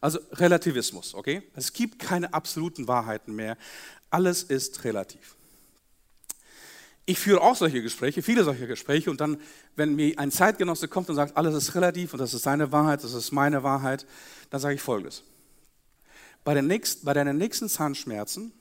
Also 0.00 0.18
Relativismus, 0.32 1.14
okay? 1.14 1.42
Es 1.54 1.72
gibt 1.72 1.98
keine 1.98 2.34
absoluten 2.34 2.86
Wahrheiten 2.88 3.34
mehr. 3.34 3.56
Alles 4.14 4.44
ist 4.44 4.84
relativ. 4.84 5.34
Ich 7.04 7.18
führe 7.18 7.40
auch 7.40 7.56
solche 7.56 7.82
Gespräche, 7.82 8.22
viele 8.22 8.44
solche 8.44 8.68
Gespräche 8.68 9.10
und 9.10 9.20
dann, 9.20 9.40
wenn 9.74 9.96
mir 9.96 10.16
ein 10.20 10.30
Zeitgenosse 10.30 10.86
kommt 10.86 11.08
und 11.08 11.16
sagt, 11.16 11.36
alles 11.36 11.56
ist 11.56 11.74
relativ 11.74 12.12
und 12.12 12.20
das 12.20 12.32
ist 12.32 12.44
seine 12.44 12.70
Wahrheit, 12.70 13.02
das 13.02 13.12
ist 13.12 13.32
meine 13.32 13.64
Wahrheit, 13.64 14.06
dann 14.50 14.60
sage 14.60 14.76
ich 14.76 14.80
Folgendes. 14.80 15.24
Bei, 16.44 16.54
nächsten, 16.62 17.04
bei 17.04 17.12
deinen 17.12 17.38
nächsten 17.38 17.68
Zahnschmerzen 17.68 18.52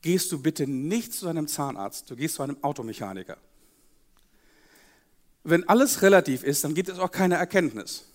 gehst 0.00 0.32
du 0.32 0.40
bitte 0.40 0.66
nicht 0.66 1.12
zu 1.12 1.28
einem 1.28 1.46
Zahnarzt, 1.46 2.08
du 2.08 2.16
gehst 2.16 2.36
zu 2.36 2.42
einem 2.42 2.56
Automechaniker. 2.64 3.36
Wenn 5.44 5.68
alles 5.68 6.00
relativ 6.00 6.42
ist, 6.42 6.64
dann 6.64 6.72
gibt 6.72 6.88
es 6.88 6.98
auch 6.98 7.10
keine 7.10 7.34
Erkenntnis 7.34 8.06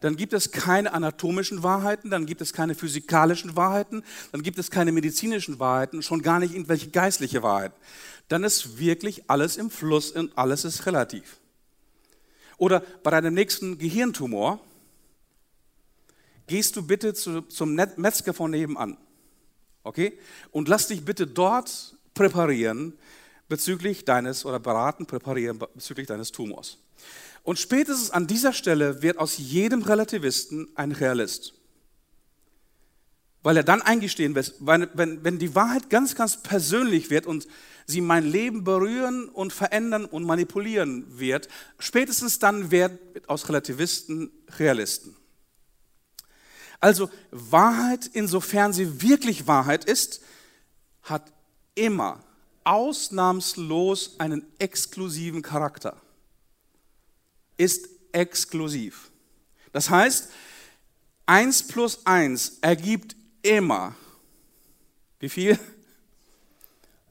dann 0.00 0.16
gibt 0.16 0.32
es 0.32 0.52
keine 0.52 0.92
anatomischen 0.92 1.62
Wahrheiten, 1.62 2.10
dann 2.10 2.26
gibt 2.26 2.40
es 2.40 2.52
keine 2.52 2.74
physikalischen 2.74 3.56
Wahrheiten, 3.56 4.04
dann 4.32 4.42
gibt 4.42 4.58
es 4.58 4.70
keine 4.70 4.92
medizinischen 4.92 5.58
Wahrheiten, 5.58 6.02
schon 6.02 6.22
gar 6.22 6.38
nicht 6.38 6.52
irgendwelche 6.54 6.88
geistliche 6.90 7.42
Wahrheiten. 7.42 7.76
Dann 8.28 8.44
ist 8.44 8.78
wirklich 8.78 9.28
alles 9.28 9.56
im 9.56 9.70
Fluss 9.70 10.12
und 10.12 10.36
alles 10.36 10.64
ist 10.64 10.86
relativ. 10.86 11.38
Oder 12.58 12.80
bei 13.02 13.10
deinem 13.10 13.34
nächsten 13.34 13.78
Gehirntumor 13.78 14.60
gehst 16.46 16.76
du 16.76 16.86
bitte 16.86 17.14
zu, 17.14 17.42
zum 17.42 17.74
Metzger 17.74 18.34
von 18.34 18.50
nebenan. 18.50 18.98
Okay? 19.84 20.18
Und 20.50 20.68
lass 20.68 20.88
dich 20.88 21.04
bitte 21.04 21.26
dort 21.26 21.96
präparieren 22.14 22.98
bezüglich 23.48 24.04
deines 24.04 24.44
oder 24.44 24.58
beraten, 24.58 25.06
präparieren 25.06 25.58
bezüglich 25.58 26.06
deines 26.06 26.32
Tumors. 26.32 26.78
Und 27.48 27.58
spätestens 27.58 28.10
an 28.10 28.26
dieser 28.26 28.52
Stelle 28.52 29.00
wird 29.00 29.16
aus 29.16 29.38
jedem 29.38 29.80
Relativisten 29.80 30.68
ein 30.74 30.92
Realist. 30.92 31.54
Weil 33.42 33.56
er 33.56 33.62
dann 33.62 33.80
eingestehen 33.80 34.34
wird, 34.34 34.52
wenn, 34.60 35.24
wenn, 35.24 35.38
die 35.38 35.54
Wahrheit 35.54 35.88
ganz, 35.88 36.14
ganz 36.14 36.42
persönlich 36.42 37.08
wird 37.08 37.24
und 37.26 37.48
sie 37.86 38.02
mein 38.02 38.26
Leben 38.26 38.64
berühren 38.64 39.30
und 39.30 39.54
verändern 39.54 40.04
und 40.04 40.24
manipulieren 40.24 41.06
wird, 41.18 41.48
spätestens 41.78 42.38
dann 42.38 42.70
wird 42.70 42.98
aus 43.28 43.48
Relativisten 43.48 44.30
Realisten. 44.58 45.16
Also 46.80 47.08
Wahrheit, 47.30 48.10
insofern 48.12 48.74
sie 48.74 49.00
wirklich 49.00 49.46
Wahrheit 49.46 49.86
ist, 49.86 50.20
hat 51.00 51.32
immer 51.74 52.22
ausnahmslos 52.64 54.16
einen 54.18 54.44
exklusiven 54.58 55.40
Charakter 55.40 55.98
ist 57.58 57.88
exklusiv. 58.12 59.10
Das 59.72 59.90
heißt, 59.90 60.30
1 61.26 61.68
plus 61.68 62.06
1 62.06 62.58
ergibt 62.62 63.14
immer, 63.42 63.94
wie 65.20 65.28
viel? 65.28 65.58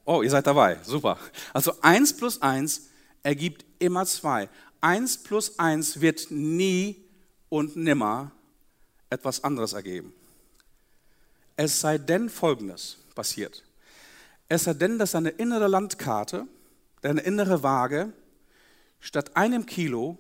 Oh, 0.06 0.24
ihr 0.24 0.30
seid 0.32 0.48
dabei, 0.48 0.80
super. 0.84 1.20
Also 1.54 1.80
1 1.82 2.18
plus 2.18 2.42
1 2.42 2.88
ergibt 3.22 3.66
immer 3.78 4.06
2. 4.06 4.50
1 4.82 5.18
plus 5.24 5.60
1 5.60 6.02
wird 6.02 6.32
nie 6.32 7.04
und 7.50 7.76
nimmer 7.76 8.32
etwas 9.10 9.44
anderes 9.44 9.74
ergeben. 9.74 10.14
Es 11.56 11.80
sei 11.82 11.98
denn 11.98 12.30
Folgendes 12.30 12.98
passiert. 13.16 13.64
Es 14.48 14.64
sei 14.64 14.74
denn, 14.74 14.98
dass 14.98 15.12
deine 15.12 15.30
innere 15.30 15.68
Landkarte, 15.68 16.48
deine 17.02 17.22
innere 17.22 17.64
Waage, 17.64 18.14
statt 19.00 19.36
einem 19.36 19.66
Kilo 19.66 20.18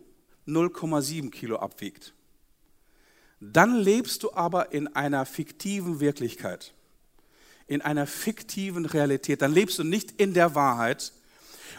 0,7 0.47 1.29
Kilo 1.29 1.57
abwiegt. 1.57 2.13
Dann 3.39 3.75
lebst 3.75 4.23
du 4.23 4.33
aber 4.33 4.71
in 4.71 4.87
einer 4.95 5.25
fiktiven 5.25 5.99
Wirklichkeit, 5.99 6.73
in 7.67 7.81
einer 7.81 8.07
fiktiven 8.07 8.85
Realität. 8.85 9.41
Dann 9.41 9.53
lebst 9.53 9.77
du 9.77 9.83
nicht 9.83 10.19
in 10.19 10.33
der 10.33 10.55
Wahrheit. 10.55 11.11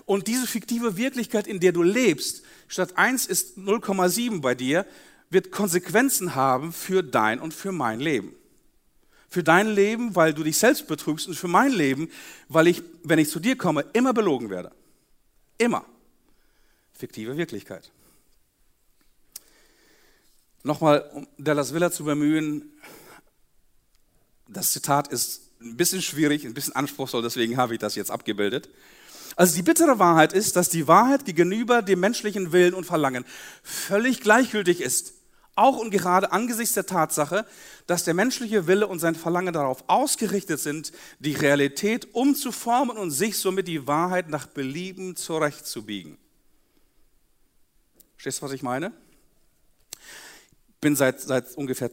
Und 0.04 0.28
diese 0.28 0.46
fiktive 0.46 0.96
Wirklichkeit, 0.96 1.46
in 1.46 1.60
der 1.60 1.72
du 1.72 1.82
lebst, 1.82 2.42
statt 2.68 2.96
1 2.96 3.26
ist 3.26 3.58
0,7 3.58 4.40
bei 4.40 4.54
dir, 4.54 4.86
wird 5.30 5.50
Konsequenzen 5.50 6.34
haben 6.34 6.72
für 6.72 7.02
dein 7.02 7.40
und 7.40 7.52
für 7.52 7.72
mein 7.72 8.00
Leben. 8.00 8.34
Für 9.28 9.42
dein 9.42 9.68
Leben, 9.68 10.16
weil 10.16 10.32
du 10.32 10.42
dich 10.42 10.56
selbst 10.56 10.86
betrügst 10.86 11.28
und 11.28 11.34
für 11.34 11.48
mein 11.48 11.72
Leben, 11.72 12.08
weil 12.48 12.66
ich, 12.66 12.82
wenn 13.02 13.18
ich 13.18 13.28
zu 13.28 13.40
dir 13.40 13.56
komme, 13.56 13.84
immer 13.92 14.14
belogen 14.14 14.48
werde. 14.48 14.72
Immer. 15.58 15.84
fiktive 16.92 17.36
Wirklichkeit. 17.36 17.90
Nochmal, 20.68 21.10
um 21.14 21.26
Dallas 21.38 21.72
Villa 21.72 21.90
zu 21.90 22.04
bemühen, 22.04 22.70
das 24.46 24.72
Zitat 24.72 25.08
ist 25.08 25.40
ein 25.62 25.78
bisschen 25.78 26.02
schwierig, 26.02 26.44
ein 26.44 26.52
bisschen 26.52 26.76
anspruchsvoll, 26.76 27.22
deswegen 27.22 27.56
habe 27.56 27.72
ich 27.72 27.80
das 27.80 27.94
jetzt 27.94 28.10
abgebildet. 28.10 28.68
Also 29.34 29.56
die 29.56 29.62
bittere 29.62 29.98
Wahrheit 29.98 30.34
ist, 30.34 30.56
dass 30.56 30.68
die 30.68 30.86
Wahrheit 30.86 31.24
gegenüber 31.24 31.80
dem 31.80 32.00
menschlichen 32.00 32.52
Willen 32.52 32.74
und 32.74 32.84
Verlangen 32.84 33.24
völlig 33.62 34.20
gleichgültig 34.20 34.82
ist. 34.82 35.14
Auch 35.54 35.78
und 35.78 35.90
gerade 35.90 36.32
angesichts 36.32 36.74
der 36.74 36.84
Tatsache, 36.84 37.46
dass 37.86 38.04
der 38.04 38.12
menschliche 38.12 38.66
Wille 38.66 38.88
und 38.88 38.98
sein 38.98 39.14
Verlangen 39.14 39.54
darauf 39.54 39.84
ausgerichtet 39.86 40.60
sind, 40.60 40.92
die 41.18 41.32
Realität 41.32 42.14
umzuformen 42.14 42.98
und 42.98 43.10
sich 43.10 43.38
somit 43.38 43.68
die 43.68 43.86
Wahrheit 43.86 44.28
nach 44.28 44.46
Belieben 44.46 45.16
zurechtzubiegen. 45.16 46.18
Verstehst 48.16 48.42
du, 48.42 48.44
was 48.44 48.52
ich 48.52 48.62
meine? 48.62 48.92
Bin 50.80 50.96
seit, 50.96 51.20
seit 51.20 51.56
ungefähr 51.56 51.90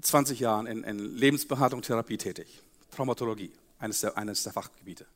20 0.00 0.40
Jahren 0.40 0.66
in, 0.66 0.84
in 0.84 0.98
Lebensberatung, 0.98 1.82
Therapie 1.82 2.16
tätig. 2.16 2.62
Traumatologie, 2.90 3.52
eines 3.78 4.00
der, 4.00 4.16
eines 4.16 4.42
der 4.42 4.52
Fachgebiete. 4.52 5.06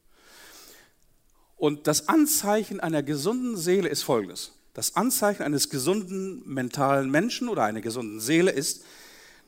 Und 1.56 1.86
das 1.86 2.08
Anzeichen 2.08 2.80
einer 2.80 3.02
gesunden 3.02 3.56
Seele 3.56 3.88
ist 3.88 4.02
folgendes. 4.02 4.52
Das 4.74 4.94
Anzeichen 4.94 5.42
eines 5.42 5.70
gesunden 5.70 6.42
mentalen 6.46 7.10
Menschen 7.10 7.48
oder 7.48 7.64
einer 7.64 7.80
gesunden 7.80 8.20
Seele 8.20 8.50
ist, 8.50 8.84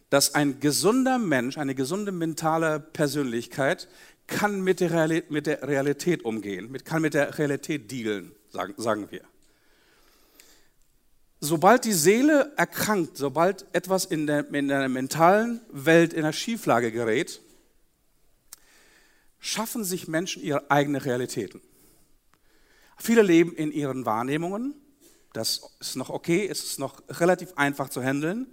dass 0.09 0.35
ein 0.35 0.59
gesunder 0.61 1.19
Mensch, 1.19 1.59
eine 1.59 1.75
gesunde 1.75 2.13
mentale 2.13 2.81
Persönlichkeit 2.81 3.89
kann 4.27 4.63
mit 4.63 4.81
der, 4.81 4.93
Realität 4.93 6.25
umgehen, 6.25 6.73
kann 6.85 7.03
mit 7.03 7.15
der 7.15 7.39
Realität 7.39 7.91
dealen, 7.91 8.33
sagen, 8.51 8.75
sagen 8.79 9.11
wir. 9.11 9.23
Sobald 11.41 11.85
die 11.85 11.93
Seele 11.93 12.53
erkrankt, 12.57 13.17
sobald 13.17 13.67
etwas 13.73 14.05
in 14.05 14.27
der, 14.27 14.53
in 14.53 14.69
der 14.69 14.89
mentalen 14.89 15.61
Welt 15.71 16.13
in 16.13 16.21
einer 16.21 16.33
Schieflage 16.33 16.91
gerät, 16.91 17.41
schaffen 19.39 19.85
sich 19.85 20.09
Menschen 20.09 20.43
ihre 20.43 20.69
eigenen 20.71 21.01
Realitäten. 21.01 21.61
Viele 22.97 23.23
leben 23.23 23.55
in 23.55 23.71
ihren 23.71 24.05
Wahrnehmungen. 24.05 24.75
Das 25.33 25.77
ist 25.79 25.95
noch 25.95 26.11
okay, 26.11 26.49
es 26.51 26.65
ist 26.65 26.81
noch 26.81 27.01
relativ 27.09 27.53
einfach 27.55 27.89
zu 27.89 28.03
handeln. 28.03 28.49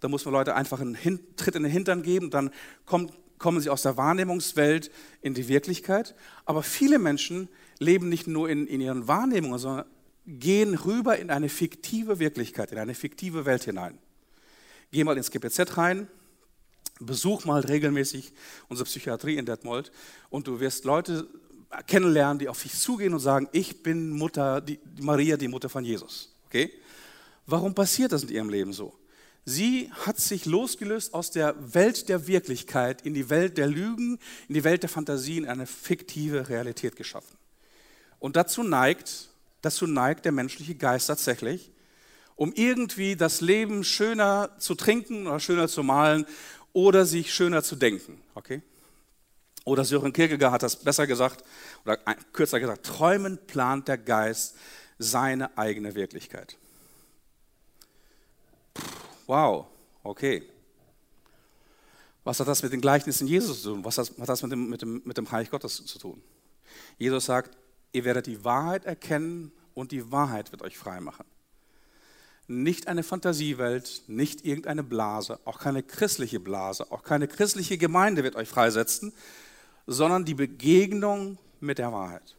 Da 0.00 0.08
muss 0.08 0.24
man 0.24 0.32
Leute 0.32 0.54
einfach 0.54 0.80
einen 0.80 0.96
Tritt 1.36 1.54
in 1.54 1.62
den 1.62 1.70
Hintern 1.70 2.02
geben, 2.02 2.30
dann 2.30 2.50
kommt, 2.86 3.12
kommen 3.38 3.60
sie 3.60 3.68
aus 3.68 3.82
der 3.82 3.98
Wahrnehmungswelt 3.98 4.90
in 5.20 5.34
die 5.34 5.48
Wirklichkeit. 5.48 6.14
Aber 6.46 6.62
viele 6.62 6.98
Menschen 6.98 7.48
leben 7.78 8.08
nicht 8.08 8.26
nur 8.26 8.48
in, 8.48 8.66
in 8.66 8.80
ihren 8.80 9.06
Wahrnehmungen, 9.06 9.58
sondern 9.58 9.84
gehen 10.26 10.74
rüber 10.74 11.18
in 11.18 11.30
eine 11.30 11.48
fiktive 11.48 12.18
Wirklichkeit, 12.18 12.72
in 12.72 12.78
eine 12.78 12.94
fiktive 12.94 13.44
Welt 13.44 13.64
hinein. 13.64 13.98
Geh 14.90 15.04
mal 15.04 15.16
ins 15.16 15.30
GPZ 15.30 15.76
rein, 15.76 16.06
besuch 17.00 17.44
mal 17.44 17.60
regelmäßig 17.60 18.32
unsere 18.68 18.86
Psychiatrie 18.86 19.36
in 19.36 19.46
Detmold 19.46 19.90
und 20.30 20.46
du 20.46 20.60
wirst 20.60 20.84
Leute 20.84 21.28
kennenlernen, 21.86 22.38
die 22.38 22.48
auf 22.48 22.62
dich 22.62 22.78
zugehen 22.78 23.14
und 23.14 23.20
sagen, 23.20 23.48
ich 23.52 23.82
bin 23.82 24.10
Mutter, 24.10 24.60
die, 24.60 24.78
Maria, 25.00 25.36
die 25.36 25.48
Mutter 25.48 25.68
von 25.68 25.84
Jesus. 25.84 26.34
Okay? 26.46 26.70
Warum 27.46 27.74
passiert 27.74 28.12
das 28.12 28.24
in 28.24 28.28
ihrem 28.28 28.50
Leben 28.50 28.72
so? 28.72 28.94
Sie 29.44 29.90
hat 29.90 30.20
sich 30.20 30.46
losgelöst 30.46 31.14
aus 31.14 31.32
der 31.32 31.74
Welt 31.74 32.08
der 32.08 32.28
Wirklichkeit 32.28 33.02
in 33.02 33.12
die 33.12 33.28
Welt 33.28 33.58
der 33.58 33.66
Lügen, 33.66 34.18
in 34.46 34.54
die 34.54 34.62
Welt 34.62 34.82
der 34.82 34.90
Fantasien, 34.90 35.46
eine 35.46 35.66
fiktive 35.66 36.48
Realität 36.48 36.94
geschaffen. 36.94 37.36
Und 38.20 38.36
dazu 38.36 38.62
neigt, 38.62 39.31
dazu 39.62 39.86
neigt 39.86 40.24
der 40.24 40.32
menschliche 40.32 40.74
Geist 40.74 41.06
tatsächlich, 41.06 41.70
um 42.36 42.52
irgendwie 42.52 43.16
das 43.16 43.40
Leben 43.40 43.84
schöner 43.84 44.50
zu 44.58 44.74
trinken 44.74 45.26
oder 45.26 45.40
schöner 45.40 45.68
zu 45.68 45.82
malen 45.82 46.26
oder 46.72 47.06
sich 47.06 47.32
schöner 47.32 47.62
zu 47.62 47.76
denken. 47.76 48.20
Okay? 48.34 48.62
Oder 49.64 49.84
Sören 49.84 50.12
Kierkegaard 50.12 50.52
hat 50.52 50.62
das 50.62 50.76
besser 50.76 51.06
gesagt 51.06 51.44
oder 51.84 51.96
kürzer 52.32 52.58
gesagt, 52.58 52.84
träumen 52.84 53.38
plant 53.46 53.88
der 53.88 53.98
Geist 53.98 54.56
seine 54.98 55.56
eigene 55.56 55.94
Wirklichkeit. 55.94 56.56
Wow, 59.26 59.66
okay. 60.02 60.42
Was 62.24 62.40
hat 62.40 62.48
das 62.48 62.62
mit 62.62 62.72
den 62.72 62.80
Gleichnissen 62.80 63.26
Jesus 63.26 63.62
zu 63.62 63.70
tun? 63.70 63.84
Was 63.84 63.98
hat 63.98 64.28
das 64.28 64.42
mit 64.42 64.52
dem, 64.52 64.68
mit, 64.68 64.82
dem, 64.82 65.02
mit 65.04 65.16
dem 65.16 65.26
Reich 65.26 65.50
Gottes 65.50 65.84
zu 65.84 65.98
tun? 65.98 66.22
Jesus 66.98 67.24
sagt, 67.24 67.56
ihr 67.92 68.04
werdet 68.04 68.26
die 68.26 68.44
Wahrheit 68.44 68.84
erkennen 68.84 69.52
und 69.74 69.92
die 69.92 70.10
Wahrheit 70.10 70.52
wird 70.52 70.62
euch 70.62 70.76
frei 70.76 71.00
machen. 71.00 71.24
Nicht 72.48 72.88
eine 72.88 73.02
Fantasiewelt, 73.02 74.02
nicht 74.08 74.44
irgendeine 74.44 74.82
Blase, 74.82 75.38
auch 75.44 75.58
keine 75.58 75.82
christliche 75.82 76.40
Blase, 76.40 76.90
auch 76.90 77.02
keine 77.02 77.28
christliche 77.28 77.78
Gemeinde 77.78 78.24
wird 78.24 78.36
euch 78.36 78.48
freisetzen, 78.48 79.12
sondern 79.86 80.24
die 80.24 80.34
Begegnung 80.34 81.38
mit 81.60 81.78
der 81.78 81.92
Wahrheit. 81.92 82.36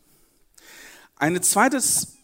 Eine 1.15 1.41
zweite 1.41 1.79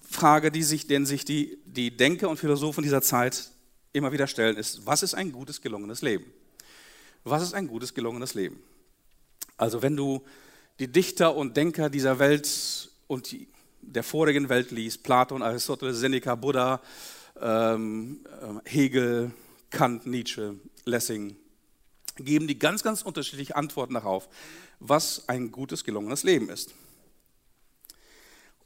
Frage, 0.09 0.51
die 0.51 0.63
sich, 0.63 0.87
den 0.87 1.05
sich 1.05 1.23
die, 1.23 1.57
die 1.65 1.95
Denker 1.95 2.29
und 2.29 2.37
Philosophen 2.37 2.83
dieser 2.83 3.01
Zeit 3.01 3.51
immer 3.93 4.11
wieder 4.11 4.27
stellen, 4.27 4.57
ist, 4.57 4.85
was 4.85 5.03
ist 5.03 5.13
ein 5.13 5.31
gutes, 5.31 5.61
gelungenes 5.61 6.01
Leben? 6.01 6.25
Was 7.23 7.43
ist 7.43 7.53
ein 7.53 7.67
gutes, 7.67 7.93
gelungenes 7.93 8.33
Leben? 8.33 8.61
Also 9.57 9.81
wenn 9.81 9.95
du 9.95 10.23
die 10.79 10.91
Dichter 10.91 11.35
und 11.35 11.57
Denker 11.57 11.89
dieser 11.89 12.19
Welt 12.19 12.88
und 13.09 13.35
der 13.81 14.03
vorigen 14.03 14.49
Welt 14.49 14.69
liest, 14.69 15.03
Platon, 15.03 15.41
Aristoteles, 15.41 15.99
Seneca, 15.99 16.35
Buddha, 16.35 16.79
ähm, 17.41 18.19
äh, 18.25 18.69
Hegel, 18.69 19.31
Kant, 19.71 20.05
Nietzsche, 20.05 20.55
Lessing, 20.85 21.35
geben 22.17 22.47
die 22.47 22.59
ganz, 22.59 22.83
ganz 22.83 23.01
unterschiedliche 23.01 23.55
Antworten 23.55 23.95
darauf, 23.95 24.29
was 24.79 25.27
ein 25.27 25.51
gutes, 25.51 25.83
gelungenes 25.83 26.23
Leben 26.23 26.49
ist. 26.49 26.75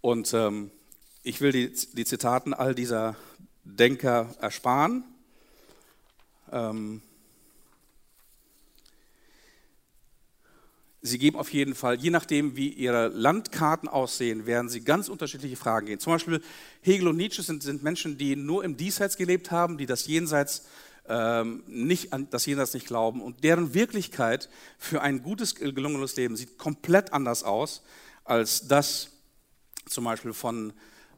Und 0.02 0.34
ähm, 0.34 0.72
ich 1.24 1.40
will 1.40 1.54
die, 1.54 1.74
die 1.94 2.06
Zitaten 2.06 2.54
all 2.54 2.76
dieser 2.76 3.16
Denker 3.64 4.36
ersparen. 4.42 5.06
Ähm, 6.52 7.02
Sie 11.06 11.18
geben 11.18 11.38
auf 11.38 11.52
jeden 11.52 11.76
Fall, 11.76 11.96
je 11.96 12.12
nachdem, 12.12 12.56
wie 12.56 12.70
Ihre 12.70 13.10
Landkarten 13.10 13.90
aussehen, 13.90 14.46
werden 14.46 14.70
Sie 14.70 14.86
ganz 14.86 15.10
unterschiedliche 15.10 15.58
Fragen 15.58 15.86
gehen. 15.86 16.00
Zum 16.00 16.14
Beispiel 16.14 16.42
Hegel 16.82 17.10
und 17.10 17.18
Nietzsche 17.18 17.44
sind, 17.44 17.62
sind 17.62 17.84
Menschen, 17.84 18.18
die 18.18 18.38
nur 18.38 18.64
im 18.64 18.78
Diesseits 18.78 19.18
gelebt 19.18 19.52
haben, 19.52 19.78
die 19.78 19.86
das 19.86 20.08
Jenseits 20.08 20.66
ähm, 21.10 21.64
nicht 21.68 22.14
an 22.14 22.30
das 22.30 22.46
Jenseits 22.46 22.74
nicht 22.74 22.88
glauben 22.88 23.22
und 23.22 23.44
deren 23.44 23.74
Wirklichkeit 23.74 24.48
für 24.78 25.02
ein 25.02 25.22
gutes, 25.22 25.56
gelungenes 25.56 26.16
Leben 26.16 26.38
sieht 26.38 26.58
komplett 26.58 27.12
anders 27.12 27.44
aus 27.44 27.84
als 28.24 28.70
das 28.70 29.10
zum 29.86 30.06
Beispiel 30.06 30.32
von 30.32 30.72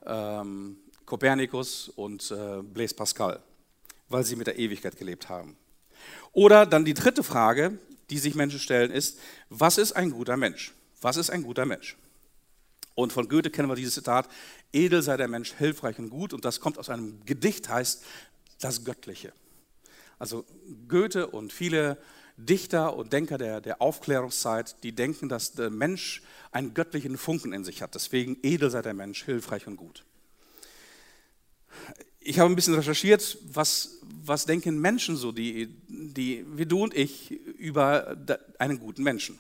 ähm, 0.04 0.78
Kopernikus 1.06 1.90
und 1.90 2.32
äh, 2.32 2.64
Blaise 2.64 2.96
Pascal, 2.96 3.40
weil 4.10 4.24
sie 4.24 4.36
mit 4.36 4.48
der 4.48 4.58
Ewigkeit 4.58 4.98
gelebt 4.98 5.30
haben. 5.30 5.56
Oder 6.32 6.66
dann 6.66 6.84
die 6.86 6.96
dritte 6.96 7.22
Frage, 7.22 7.78
die 8.10 8.20
sich 8.20 8.36
Menschen 8.36 8.60
stellen, 8.60 8.92
ist, 8.92 9.20
was 9.50 9.78
ist 9.78 9.94
ein 9.94 10.12
guter 10.12 10.38
Mensch? 10.38 10.74
Was 11.02 11.18
ist 11.18 11.30
ein 11.30 11.44
guter 11.44 11.66
Mensch? 11.66 11.98
Und 12.96 13.12
von 13.12 13.28
Goethe 13.28 13.52
kennen 13.52 13.70
wir 13.70 13.76
dieses 13.76 13.96
Zitat, 13.96 14.30
edel 14.72 15.02
sei 15.02 15.18
der 15.18 15.28
Mensch, 15.28 15.54
hilfreich 15.54 16.00
und 16.00 16.10
gut. 16.10 16.34
Und 16.34 16.46
das 16.46 16.60
kommt 16.60 16.78
aus 16.78 16.90
einem 16.90 17.24
Gedicht, 17.26 17.70
heißt 17.70 18.04
das 18.60 18.86
Göttliche. 18.86 19.34
Also 20.18 20.46
Goethe 20.88 21.28
und 21.28 21.52
viele 21.52 21.98
Dichter 22.38 22.96
und 22.96 23.14
Denker 23.14 23.38
der, 23.38 23.62
der 23.62 23.82
Aufklärungszeit, 23.82 24.84
die 24.84 24.94
denken, 24.94 25.30
dass 25.30 25.54
der 25.54 25.70
Mensch 25.70 26.22
einen 26.52 26.74
göttlichen 26.74 27.18
Funken 27.18 27.54
in 27.54 27.64
sich 27.64 27.82
hat. 27.82 27.96
Deswegen 27.96 28.38
edel 28.44 28.70
sei 28.70 28.82
der 28.82 28.94
Mensch, 28.94 29.24
hilfreich 29.24 29.68
und 29.68 29.78
gut. 29.78 30.04
Ich 32.20 32.40
habe 32.40 32.52
ein 32.52 32.56
bisschen 32.56 32.74
recherchiert, 32.74 33.38
was, 33.44 34.00
was 34.28 34.46
denken 34.46 34.80
Menschen 34.80 35.16
so, 35.16 35.32
die, 35.32 35.70
die, 35.88 36.46
wie 36.56 36.66
du 36.66 36.84
und 36.84 36.94
ich, 36.94 37.32
über 37.32 38.18
einen 38.60 38.80
guten 38.80 39.04
Menschen. 39.04 39.40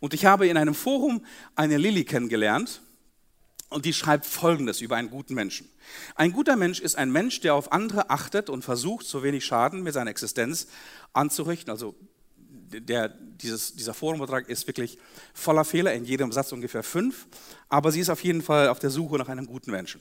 Und 0.00 0.14
ich 0.14 0.24
habe 0.24 0.46
in 0.46 0.56
einem 0.56 0.74
Forum 0.74 1.24
eine 1.54 1.76
Lilly 1.76 2.04
kennengelernt, 2.04 2.82
und 3.70 3.84
die 3.84 3.92
schreibt 3.92 4.24
Folgendes 4.24 4.80
über 4.80 4.96
einen 4.96 5.10
guten 5.10 5.34
Menschen. 5.34 5.68
Ein 6.14 6.32
guter 6.32 6.56
Mensch 6.56 6.80
ist 6.80 6.96
ein 6.96 7.12
Mensch, 7.12 7.40
der 7.40 7.54
auf 7.54 7.70
andere 7.70 8.08
achtet 8.08 8.48
und 8.48 8.64
versucht, 8.64 9.06
so 9.06 9.22
wenig 9.22 9.44
Schaden 9.44 9.82
mit 9.82 9.92
seiner 9.92 10.10
Existenz 10.10 10.68
anzurichten. 11.12 11.70
Also 11.70 11.94
der, 12.48 13.08
dieses, 13.08 13.74
dieser 13.74 13.94
Forumbetrag 13.94 14.48
ist 14.48 14.66
wirklich 14.66 14.98
voller 15.34 15.64
Fehler, 15.64 15.92
in 15.92 16.04
jedem 16.04 16.32
Satz 16.32 16.52
ungefähr 16.52 16.82
fünf, 16.82 17.26
aber 17.68 17.92
sie 17.92 18.00
ist 18.00 18.08
auf 18.10 18.24
jeden 18.24 18.42
Fall 18.42 18.68
auf 18.68 18.78
der 18.78 18.90
Suche 18.90 19.16
nach 19.16 19.28
einem 19.28 19.46
guten 19.46 19.70
Menschen. 19.70 20.00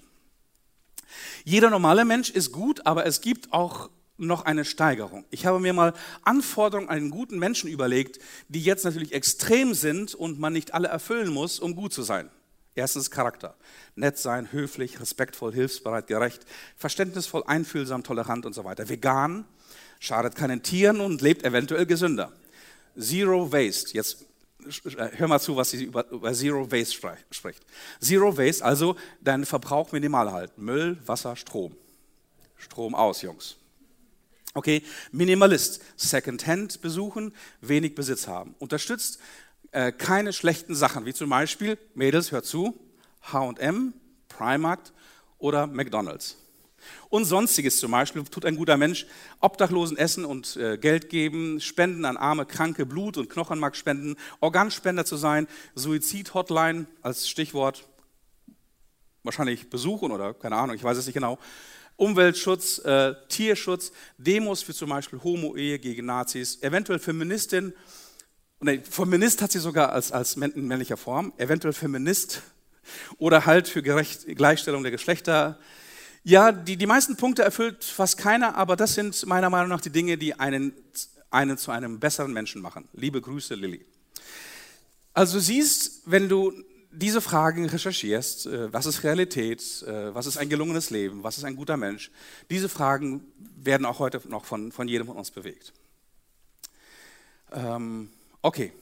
Jeder 1.43 1.69
normale 1.69 2.05
Mensch 2.05 2.29
ist 2.29 2.51
gut, 2.51 2.85
aber 2.85 3.05
es 3.05 3.21
gibt 3.21 3.51
auch 3.51 3.89
noch 4.17 4.45
eine 4.45 4.65
Steigerung. 4.65 5.25
Ich 5.29 5.45
habe 5.45 5.59
mir 5.59 5.73
mal 5.73 5.93
Anforderungen 6.23 6.89
an 6.89 6.97
einen 6.97 7.09
guten 7.09 7.39
Menschen 7.39 7.69
überlegt, 7.69 8.19
die 8.47 8.61
jetzt 8.61 8.83
natürlich 8.83 9.13
extrem 9.13 9.73
sind 9.73 10.15
und 10.15 10.39
man 10.39 10.53
nicht 10.53 10.73
alle 10.73 10.87
erfüllen 10.87 11.31
muss, 11.31 11.59
um 11.59 11.75
gut 11.75 11.93
zu 11.93 12.03
sein. 12.03 12.29
Erstens 12.75 13.09
Charakter. 13.09 13.55
Nett 13.95 14.17
sein, 14.17 14.51
höflich, 14.51 14.99
respektvoll, 14.99 15.53
hilfsbereit, 15.53 16.07
gerecht, 16.07 16.45
verständnisvoll, 16.75 17.43
einfühlsam, 17.47 18.03
tolerant 18.03 18.45
und 18.45 18.53
so 18.53 18.63
weiter. 18.63 18.87
Vegan, 18.87 19.45
schadet 19.99 20.35
keinen 20.35 20.61
Tieren 20.61 20.99
und 20.99 21.21
lebt 21.21 21.43
eventuell 21.43 21.85
gesünder. 21.85 22.31
Zero 22.97 23.51
Waste. 23.51 23.93
Jetzt 23.93 24.25
äh, 24.97 25.09
hör 25.13 25.27
mal 25.27 25.39
zu, 25.39 25.55
was 25.55 25.71
sie 25.71 25.85
über, 25.85 26.09
über 26.09 26.33
Zero 26.33 26.71
Waste 26.71 27.17
spricht. 27.31 27.65
Zero 27.99 28.37
Waste, 28.37 28.63
also 28.63 28.95
deinen 29.21 29.45
Verbrauch 29.45 29.91
minimal 29.91 30.31
halten. 30.31 30.63
Müll, 30.63 30.97
Wasser, 31.05 31.35
Strom. 31.35 31.75
Strom 32.57 32.95
aus, 32.95 33.21
Jungs. 33.21 33.57
Okay, 34.53 34.81
Minimalist, 35.11 35.81
Secondhand 35.97 36.81
besuchen, 36.81 37.33
wenig 37.61 37.95
Besitz 37.95 38.27
haben. 38.27 38.55
Unterstützt 38.59 39.19
äh, 39.71 39.91
keine 39.91 40.33
schlechten 40.33 40.75
Sachen, 40.75 41.05
wie 41.05 41.13
zum 41.13 41.29
Beispiel, 41.29 41.77
Mädels, 41.93 42.31
hört 42.31 42.45
zu, 42.45 42.79
H&M, 43.21 43.93
Primark 44.29 44.79
oder 45.37 45.67
McDonald's. 45.67 46.37
Und 47.09 47.25
sonstiges 47.25 47.79
zum 47.79 47.91
Beispiel 47.91 48.23
tut 48.23 48.45
ein 48.45 48.55
guter 48.55 48.77
Mensch 48.77 49.07
Obdachlosen 49.39 49.97
essen 49.97 50.25
und 50.25 50.55
äh, 50.57 50.77
Geld 50.77 51.09
geben, 51.09 51.59
Spenden 51.59 52.05
an 52.05 52.17
arme, 52.17 52.45
kranke, 52.45 52.85
Blut- 52.85 53.17
und 53.17 53.29
Knochenmark 53.29 53.75
spenden, 53.75 54.15
Organspender 54.39 55.05
zu 55.05 55.17
sein, 55.17 55.47
Suizid-Hotline 55.75 56.85
als 57.01 57.29
Stichwort, 57.29 57.87
wahrscheinlich 59.23 59.69
besuchen 59.69 60.11
oder 60.11 60.33
keine 60.33 60.55
Ahnung, 60.55 60.75
ich 60.75 60.83
weiß 60.83 60.97
es 60.97 61.05
nicht 61.05 61.15
genau. 61.15 61.37
Umweltschutz, 61.97 62.79
äh, 62.79 63.15
Tierschutz, 63.27 63.91
Demos 64.17 64.61
für 64.61 64.73
zum 64.73 64.89
Beispiel 64.89 65.19
Homo-Ehe 65.21 65.79
gegen 65.79 66.05
Nazis, 66.05 66.61
eventuell 66.61 66.99
Feministin, 66.99 67.73
nee, 68.59 68.79
Feminist 68.89 69.41
hat 69.41 69.51
sie 69.51 69.59
sogar 69.59 69.91
als, 69.91 70.11
als 70.11 70.35
männlicher 70.35 70.97
Form, 70.97 71.33
eventuell 71.37 71.73
Feminist 71.73 72.43
oder 73.17 73.45
halt 73.45 73.67
für 73.67 73.81
Gerecht, 73.81 74.27
Gleichstellung 74.35 74.83
der 74.83 74.91
Geschlechter. 74.91 75.59
Ja, 76.23 76.51
die, 76.51 76.77
die 76.77 76.85
meisten 76.85 77.17
Punkte 77.17 77.43
erfüllt 77.43 77.83
fast 77.83 78.17
keiner, 78.17 78.55
aber 78.55 78.75
das 78.75 78.93
sind 78.93 79.25
meiner 79.25 79.49
Meinung 79.49 79.69
nach 79.69 79.81
die 79.81 79.89
Dinge, 79.89 80.17
die 80.17 80.39
einen, 80.39 80.73
einen 81.29 81.57
zu 81.57 81.71
einem 81.71 81.99
besseren 81.99 82.33
Menschen 82.33 82.61
machen. 82.61 82.87
Liebe 82.93 83.21
Grüße, 83.21 83.55
Lilly. 83.55 83.85
Also 85.13 85.39
siehst, 85.39 86.03
wenn 86.05 86.29
du 86.29 86.53
diese 86.97 87.21
Fragen 87.21 87.65
recherchierst, 87.65 88.47
äh, 88.47 88.73
was 88.73 88.85
ist 88.85 89.03
Realität, 89.03 89.61
äh, 89.83 90.13
was 90.13 90.25
ist 90.25 90.37
ein 90.37 90.49
gelungenes 90.49 90.89
Leben, 90.89 91.23
was 91.23 91.37
ist 91.37 91.43
ein 91.43 91.55
guter 91.55 91.77
Mensch, 91.77 92.11
diese 92.49 92.69
Fragen 92.69 93.23
werden 93.55 93.85
auch 93.85 93.99
heute 93.99 94.21
noch 94.27 94.45
von, 94.45 94.71
von 94.71 94.87
jedem 94.87 95.07
von 95.07 95.17
uns 95.17 95.31
bewegt. 95.31 95.73
Ähm, 97.51 98.09
okay. 98.41 98.73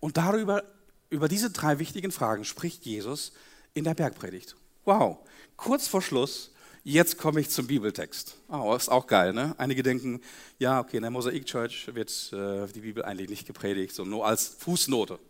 Und 0.00 0.16
darüber, 0.16 0.64
über 1.10 1.28
diese 1.28 1.50
drei 1.50 1.78
wichtigen 1.78 2.10
Fragen 2.10 2.44
spricht 2.44 2.84
Jesus 2.84 3.32
in 3.74 3.84
der 3.84 3.94
Bergpredigt. 3.94 4.56
Wow, 4.84 5.18
kurz 5.56 5.86
vor 5.86 6.02
Schluss, 6.02 6.50
jetzt 6.82 7.16
komme 7.16 7.40
ich 7.40 7.50
zum 7.50 7.68
Bibeltext. 7.68 8.36
Oh, 8.48 8.74
ist 8.74 8.88
auch 8.88 9.06
geil, 9.06 9.32
ne? 9.32 9.54
Einige 9.58 9.84
denken, 9.84 10.20
ja, 10.58 10.80
okay, 10.80 10.96
in 10.96 11.02
der 11.02 11.12
Mosaik 11.12 11.46
Church 11.46 11.94
wird 11.94 12.10
äh, 12.32 12.66
die 12.72 12.80
Bibel 12.80 13.04
eigentlich 13.04 13.30
nicht 13.30 13.46
gepredigt, 13.46 13.94
sondern 13.94 14.10
nur 14.10 14.26
als 14.26 14.48
Fußnote. 14.58 15.20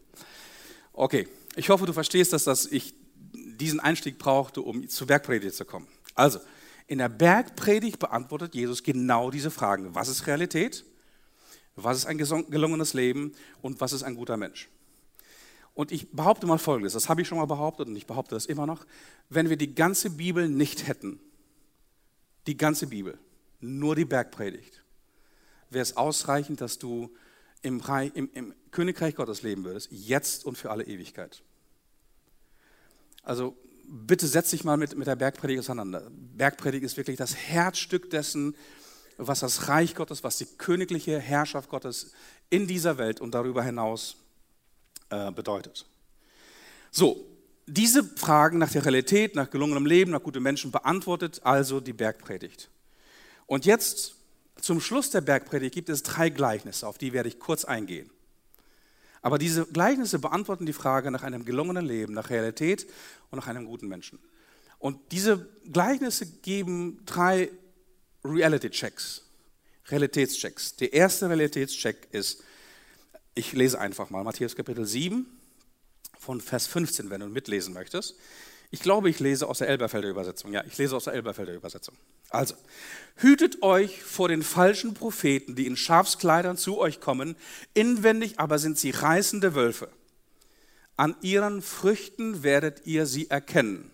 Okay, 0.95 1.29
ich 1.57 1.69
hoffe, 1.69 1.87
du 1.87 1.93
verstehst, 1.93 2.33
dass 2.33 2.45
das 2.45 2.67
ich 2.67 2.95
diesen 3.33 3.81
Einstieg 3.81 4.19
brauchte, 4.19 4.63
um 4.63 4.89
zur 4.89 5.07
Bergpredigt 5.07 5.55
zu 5.55 5.65
kommen. 5.65 5.87
Also, 6.15 6.41
in 6.87 6.99
der 6.99 7.09
Bergpredigt 7.09 7.99
beantwortet 7.99 8.55
Jesus 8.55 8.83
genau 8.83 9.31
diese 9.31 9.51
Fragen. 9.51 9.95
Was 9.95 10.09
ist 10.09 10.27
Realität? 10.27 10.85
Was 11.77 11.97
ist 11.97 12.07
ein 12.07 12.19
gelungenes 12.19 12.93
Leben? 12.93 13.33
Und 13.63 13.81
was 13.81 13.93
ist 13.93 14.03
ein 14.03 14.15
guter 14.15 14.37
Mensch? 14.37 14.69
Und 15.75 15.91
ich 15.91 16.11
behaupte 16.11 16.47
mal 16.47 16.59
Folgendes, 16.59 16.93
das 16.93 17.09
habe 17.09 17.23
ich 17.23 17.29
schon 17.29 17.39
mal 17.39 17.47
behauptet 17.47 17.89
und 17.89 17.97
ich 17.97 18.07
behaupte 18.07 18.35
das 18.35 18.45
immer 18.47 18.67
noch. 18.67 18.85
Wenn 19.31 19.49
wir 19.49 19.57
die 19.57 19.75
ganze 19.75 20.11
Bibel 20.11 20.49
nicht 20.49 20.87
hätten, 20.87 21.19
die 22.47 22.57
ganze 22.57 22.89
Bibel, 22.89 23.19
nur 23.61 23.97
die 23.97 24.05
Bergpredigt, 24.05 24.83
wäre 25.71 25.83
es 25.83 25.97
ausreichend, 25.97 26.61
dass 26.61 26.79
du 26.79 27.11
im, 27.63 27.81
im, 28.15 28.31
im 28.33 28.55
Königreich 28.71 29.15
Gottes 29.15 29.43
leben 29.43 29.65
würdest, 29.65 29.89
jetzt 29.91 30.45
und 30.45 30.59
für 30.59 30.71
alle 30.71 30.85
Ewigkeit. 30.85 31.43
Also 33.23 33.57
bitte 33.85 34.27
setz 34.27 34.51
dich 34.51 34.65
mal 34.65 34.77
mit, 34.77 34.97
mit 34.97 35.07
der 35.07 35.17
Bergpredigt 35.17 35.61
auseinander. 35.61 36.11
Bergpredigt 36.11 36.85
ist 36.85 36.97
wirklich 36.97 37.17
das 37.17 37.37
Herzstück 37.37 38.11
dessen, 38.11 38.57
was 39.17 39.41
das 39.41 39.69
Reich 39.69 39.95
Gottes, 39.95 40.25
was 40.25 40.39
die 40.39 40.47
königliche 40.47 41.19
Herrschaft 41.19 41.69
Gottes 41.69 42.13
in 42.51 42.67
dieser 42.67 42.99
Welt 42.99 43.21
und 43.21 43.35
darüber 43.35 43.63
hinaus 43.63 44.17
äh, 45.11 45.31
bedeutet. 45.31 45.87
So, 46.91 47.25
diese 47.67 48.05
Fragen 48.05 48.59
nach 48.59 48.71
der 48.71 48.85
Realität, 48.85 49.37
nach 49.37 49.51
gelungenem 49.51 49.87
Leben, 49.87 50.11
nach 50.11 50.23
gutem 50.23 50.43
Menschen 50.43 50.73
beantwortet 50.73 51.41
also 51.45 51.81
die 51.81 51.93
Bergpredigt. 51.93 52.71
Und 53.47 53.67
jetzt 53.67 54.17
zum 54.63 54.81
Schluss 54.81 55.11
der 55.11 55.21
Bergpredigt 55.21 55.75
gibt 55.75 55.89
es 55.89 56.03
drei 56.03 56.31
Gleichnisse, 56.31 56.87
auf 56.87 56.97
die 56.97 57.13
werde 57.13 57.29
ich 57.29 57.39
kurz 57.39 57.65
eingehen. 57.65 58.11
Aber 59.21 59.37
diese 59.39 59.67
Gleichnisse 59.67 60.19
beantworten 60.19 60.67
die 60.67 60.73
Frage 60.73 61.11
nach 61.11 61.23
einem 61.23 61.45
gelungenen 61.45 61.85
Leben, 61.85 62.15
nach 62.15 62.31
Realität 62.31 62.87
und 63.31 63.39
nach 63.39 63.49
einem 63.49 63.67
guten 63.67 63.89
Menschen. 63.89 64.19
Und 64.79 64.99
diese 65.13 65.49
Gleichnisse 65.71 66.27
geben 66.27 67.03
drei 67.07 67.51
Reality-Checks, 68.25 69.23
Realitätschecks. 69.89 70.77
Der 70.77 70.93
erste 70.93 71.29
Realitätscheck 71.29 72.09
ist, 72.13 72.43
ich 73.35 73.53
lese 73.53 73.81
einfach 73.81 74.11
mal 74.11 74.23
Matthäus 74.23 74.55
Kapitel 74.55 74.87
7 74.87 75.27
von 76.19 76.41
Vers 76.41 76.69
15, 76.69 77.11
wenn 77.11 77.21
du 77.21 77.27
mitlesen 77.27 77.75
möchtest. 77.75 78.15
Ich 78.75 78.81
glaube, 78.81 79.11
ich 79.11 79.21
lese 79.21 79.47
aus 79.49 79.59
der 79.59 79.69
Elberfelder 79.69 80.09
Übersetzung. 80.09 80.51
Ja, 80.51 80.65
ich 80.65 80.79
lese 80.79 80.97
aus 80.97 81.05
der 81.05 81.13
Elberfelder 81.13 81.53
Übersetzung. 81.53 81.95
Also, 82.31 82.55
hütet 83.17 83.63
euch 83.63 84.03
vor 84.03 84.29
den 84.29 84.43
falschen 84.43 84.95
Propheten, 84.95 85.55
die 85.55 85.67
in 85.67 85.77
Schafskleidern 85.77 86.57
zu 86.57 86.79
euch 86.79 86.99
kommen, 86.99 87.37
inwendig 87.75 88.41
aber 88.41 88.59
sind 88.59 88.79
sie 88.79 88.91
reißende 88.91 89.55
Wölfe. 89.55 89.91
An 90.97 91.15
ihren 91.21 91.61
Früchten 91.61 92.43
werdet 92.43 92.87
ihr 92.87 93.05
sie 93.05 93.29
erkennen. 93.29 93.91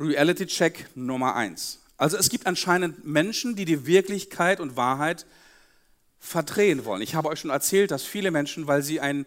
Reality 0.00 0.46
Check 0.46 0.86
Nummer 0.96 1.36
eins. 1.36 1.78
Also 1.96 2.16
es 2.16 2.30
gibt 2.30 2.44
anscheinend 2.44 3.04
Menschen, 3.04 3.54
die 3.54 3.64
die 3.64 3.86
Wirklichkeit 3.86 4.58
und 4.58 4.76
Wahrheit 4.76 5.26
verdrehen 6.18 6.84
wollen. 6.84 7.02
Ich 7.02 7.14
habe 7.14 7.28
euch 7.28 7.38
schon 7.38 7.50
erzählt, 7.50 7.92
dass 7.92 8.02
viele 8.02 8.32
Menschen, 8.32 8.66
weil 8.66 8.82
sie 8.82 8.98
ein 8.98 9.26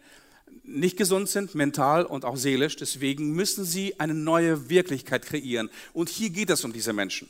nicht 0.63 0.97
gesund 0.97 1.29
sind, 1.29 1.55
mental 1.55 2.05
und 2.05 2.25
auch 2.25 2.37
seelisch. 2.37 2.75
Deswegen 2.75 3.31
müssen 3.31 3.65
sie 3.65 3.99
eine 3.99 4.13
neue 4.13 4.69
Wirklichkeit 4.69 5.25
kreieren. 5.25 5.69
Und 5.93 6.09
hier 6.09 6.29
geht 6.29 6.49
es 6.49 6.63
um 6.63 6.73
diese 6.73 6.93
Menschen. 6.93 7.29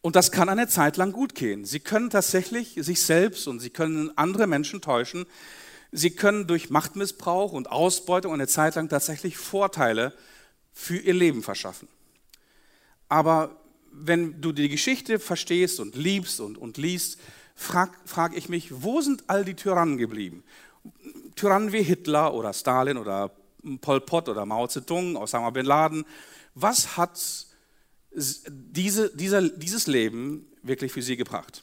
Und 0.00 0.16
das 0.16 0.30
kann 0.30 0.48
eine 0.48 0.68
Zeit 0.68 0.96
lang 0.96 1.12
gut 1.12 1.34
gehen. 1.34 1.64
Sie 1.64 1.80
können 1.80 2.10
tatsächlich 2.10 2.74
sich 2.76 3.02
selbst 3.02 3.48
und 3.48 3.60
sie 3.60 3.70
können 3.70 4.16
andere 4.16 4.46
Menschen 4.46 4.80
täuschen. 4.80 5.26
Sie 5.90 6.10
können 6.10 6.46
durch 6.46 6.70
Machtmissbrauch 6.70 7.52
und 7.52 7.70
Ausbeutung 7.70 8.32
eine 8.32 8.46
Zeit 8.46 8.74
lang 8.74 8.88
tatsächlich 8.88 9.36
Vorteile 9.36 10.12
für 10.72 10.98
ihr 10.98 11.14
Leben 11.14 11.42
verschaffen. 11.42 11.88
Aber 13.08 13.56
wenn 13.90 14.40
du 14.40 14.52
die 14.52 14.68
Geschichte 14.68 15.18
verstehst 15.18 15.80
und 15.80 15.96
liebst 15.96 16.40
und, 16.40 16.58
und 16.58 16.76
liest, 16.76 17.18
frage 17.54 17.92
frag 18.04 18.36
ich 18.36 18.48
mich, 18.48 18.82
wo 18.82 19.00
sind 19.00 19.24
all 19.26 19.44
die 19.44 19.54
Tyrannen 19.54 19.96
geblieben? 19.96 20.44
Tyrannen 21.36 21.72
wie 21.72 21.82
Hitler 21.82 22.34
oder 22.34 22.52
Stalin 22.52 22.96
oder 22.96 23.30
Pol 23.80 24.00
Pot 24.00 24.28
oder 24.28 24.46
Mao 24.46 24.66
Zedong, 24.66 25.16
Osama 25.16 25.50
Bin 25.50 25.66
Laden, 25.66 26.04
was 26.54 26.96
hat 26.96 27.46
diese, 28.10 29.14
dieser, 29.14 29.48
dieses 29.48 29.86
Leben 29.86 30.46
wirklich 30.62 30.92
für 30.92 31.02
sie 31.02 31.16
gebracht? 31.16 31.62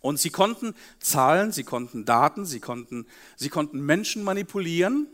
Und 0.00 0.18
sie 0.18 0.30
konnten 0.30 0.74
Zahlen, 0.98 1.52
sie 1.52 1.64
konnten 1.64 2.04
Daten, 2.04 2.44
sie 2.44 2.60
konnten, 2.60 3.06
sie 3.36 3.48
konnten 3.48 3.80
Menschen 3.80 4.24
manipulieren 4.24 5.06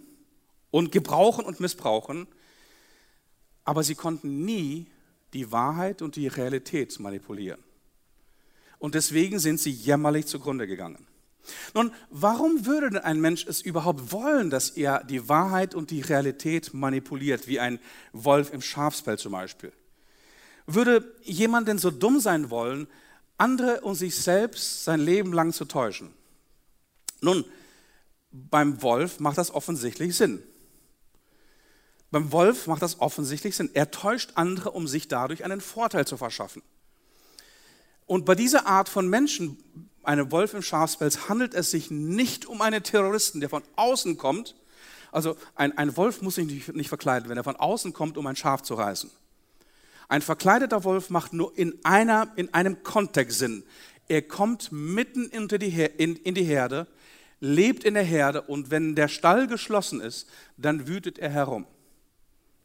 und 0.71 0.93
gebrauchen 0.93 1.45
und 1.45 1.61
missbrauchen, 1.61 2.27
aber 3.65 3.83
sie 3.83 3.95
konnten 3.95 4.45
nie 4.45 4.87
die 5.35 5.53
Wahrheit 5.53 6.01
und 6.01 6.17
die 6.17 6.27
Realität 6.27 6.99
manipulieren. 7.01 7.63
Und 8.79 8.95
deswegen 8.95 9.39
sind 9.39 9.61
sie 9.61 9.71
jämmerlich 9.71 10.27
zugrunde 10.27 10.67
gegangen. 10.67 11.07
Nun, 11.75 11.93
warum 12.11 12.67
würde 12.67 12.91
denn 12.91 13.03
ein 13.03 13.21
Mensch 13.21 13.47
es 13.47 13.61
überhaupt 13.61 14.13
wollen, 14.13 14.51
dass 14.51 14.71
er 14.71 15.05
die 15.05 15.29
Wahrheit 15.29 15.75
und 15.75 15.91
die 15.91 16.01
Realität 16.01 16.75
manipuliert, 16.75 17.47
wie 17.47 17.61
ein 17.61 17.79
Wolf 18.13 18.53
im 18.53 18.61
Schafsfeld 18.61 19.21
zum 19.21 19.33
Beispiel? 19.33 19.73
Würde 20.67 21.15
jemand 21.23 21.69
denn 21.69 21.79
so 21.79 21.91
dumm 21.91 22.21
sein 22.21 22.51
wollen, 22.51 22.89
andere 23.39 23.81
und 23.81 23.95
sich 23.95 24.17
selbst 24.17 24.85
sein 24.85 25.01
Leben 25.01 25.33
lang 25.33 25.53
zu 25.53 25.65
täuschen? 25.65 26.13
Nun, 27.21 27.45
beim 28.31 28.83
Wolf 28.83 29.21
macht 29.21 29.39
das 29.39 29.53
offensichtlich 29.53 30.17
Sinn. 30.17 30.43
Beim 32.11 32.33
Wolf 32.33 32.67
macht 32.67 32.83
das 32.83 33.01
offensichtlich 33.01 33.57
Sinn. 33.57 33.71
Er 33.75 33.91
täuscht 33.91 34.33
andere, 34.35 34.71
um 34.71 34.87
sich 34.87 35.09
dadurch 35.09 35.45
einen 35.45 35.61
Vorteil 35.61 36.07
zu 36.07 36.17
verschaffen. 36.17 36.63
Und 38.07 38.25
bei 38.25 38.35
dieser 38.35 38.67
Art 38.67 38.89
von 38.89 39.09
Menschen 39.09 39.59
einem 40.03 40.31
Wolf 40.31 40.55
im 40.55 40.63
Schafspelz 40.63 41.29
handelt 41.29 41.55
es 41.55 41.71
sich 41.71 41.91
nicht 41.91 42.47
um 42.47 42.63
einen 42.63 42.83
Terroristen, 42.83 43.41
der 43.41 43.49
von 43.49 43.63
außen 43.77 44.17
kommt, 44.17 44.55
Also 45.11 45.37
ein, 45.55 45.77
ein 45.79 45.97
Wolf 45.97 46.23
muss 46.23 46.35
sich 46.37 46.47
nicht, 46.47 46.75
nicht 46.75 46.89
verkleiden, 46.89 47.29
wenn 47.29 47.37
er 47.37 47.45
von 47.45 47.57
außen 47.57 47.93
kommt, 47.93 48.17
um 48.19 48.27
ein 48.27 48.37
Schaf 48.37 48.63
zu 48.63 48.75
reißen. 48.75 49.11
Ein 50.09 50.23
verkleideter 50.23 50.85
Wolf 50.85 51.11
macht 51.11 51.33
nur 51.33 51.57
in, 51.57 51.75
einer, 51.85 52.33
in 52.37 52.53
einem 52.55 52.83
Kontext 52.83 53.39
Sinn. 53.39 53.63
Er 54.09 54.23
kommt 54.23 54.73
mitten 54.73 55.29
in 55.29 55.49
die, 55.49 55.83
in, 55.99 56.17
in 56.17 56.35
die 56.35 56.45
Herde, 56.45 56.87
lebt 57.41 57.85
in 57.85 57.95
der 57.95 58.05
Herde 58.05 58.43
und 58.43 58.71
wenn 58.71 58.95
der 58.95 59.09
Stall 59.09 59.47
geschlossen 59.47 60.01
ist, 60.01 60.29
dann 60.57 60.89
wütet 60.89 61.19
er 61.19 61.31
herum. 61.31 61.67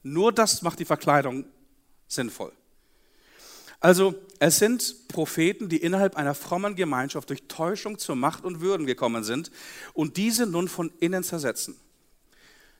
Nur 0.03 0.31
das 0.31 0.61
macht 0.61 0.79
die 0.79 0.85
Verkleidung 0.85 1.45
sinnvoll. 2.07 2.53
Also 3.79 4.15
es 4.45 4.59
sind 4.59 5.07
Propheten, 5.07 5.69
die 5.69 5.77
innerhalb 5.77 6.17
einer 6.17 6.35
frommen 6.35 6.75
Gemeinschaft 6.75 7.29
durch 7.29 7.47
Täuschung 7.47 7.97
zur 7.97 8.17
Macht 8.17 8.43
und 8.43 8.59
Würden 8.59 8.85
gekommen 8.85 9.23
sind 9.23 9.51
und 9.93 10.17
diese 10.17 10.45
nun 10.45 10.67
von 10.67 10.91
innen 10.99 11.23
zersetzen. 11.23 11.77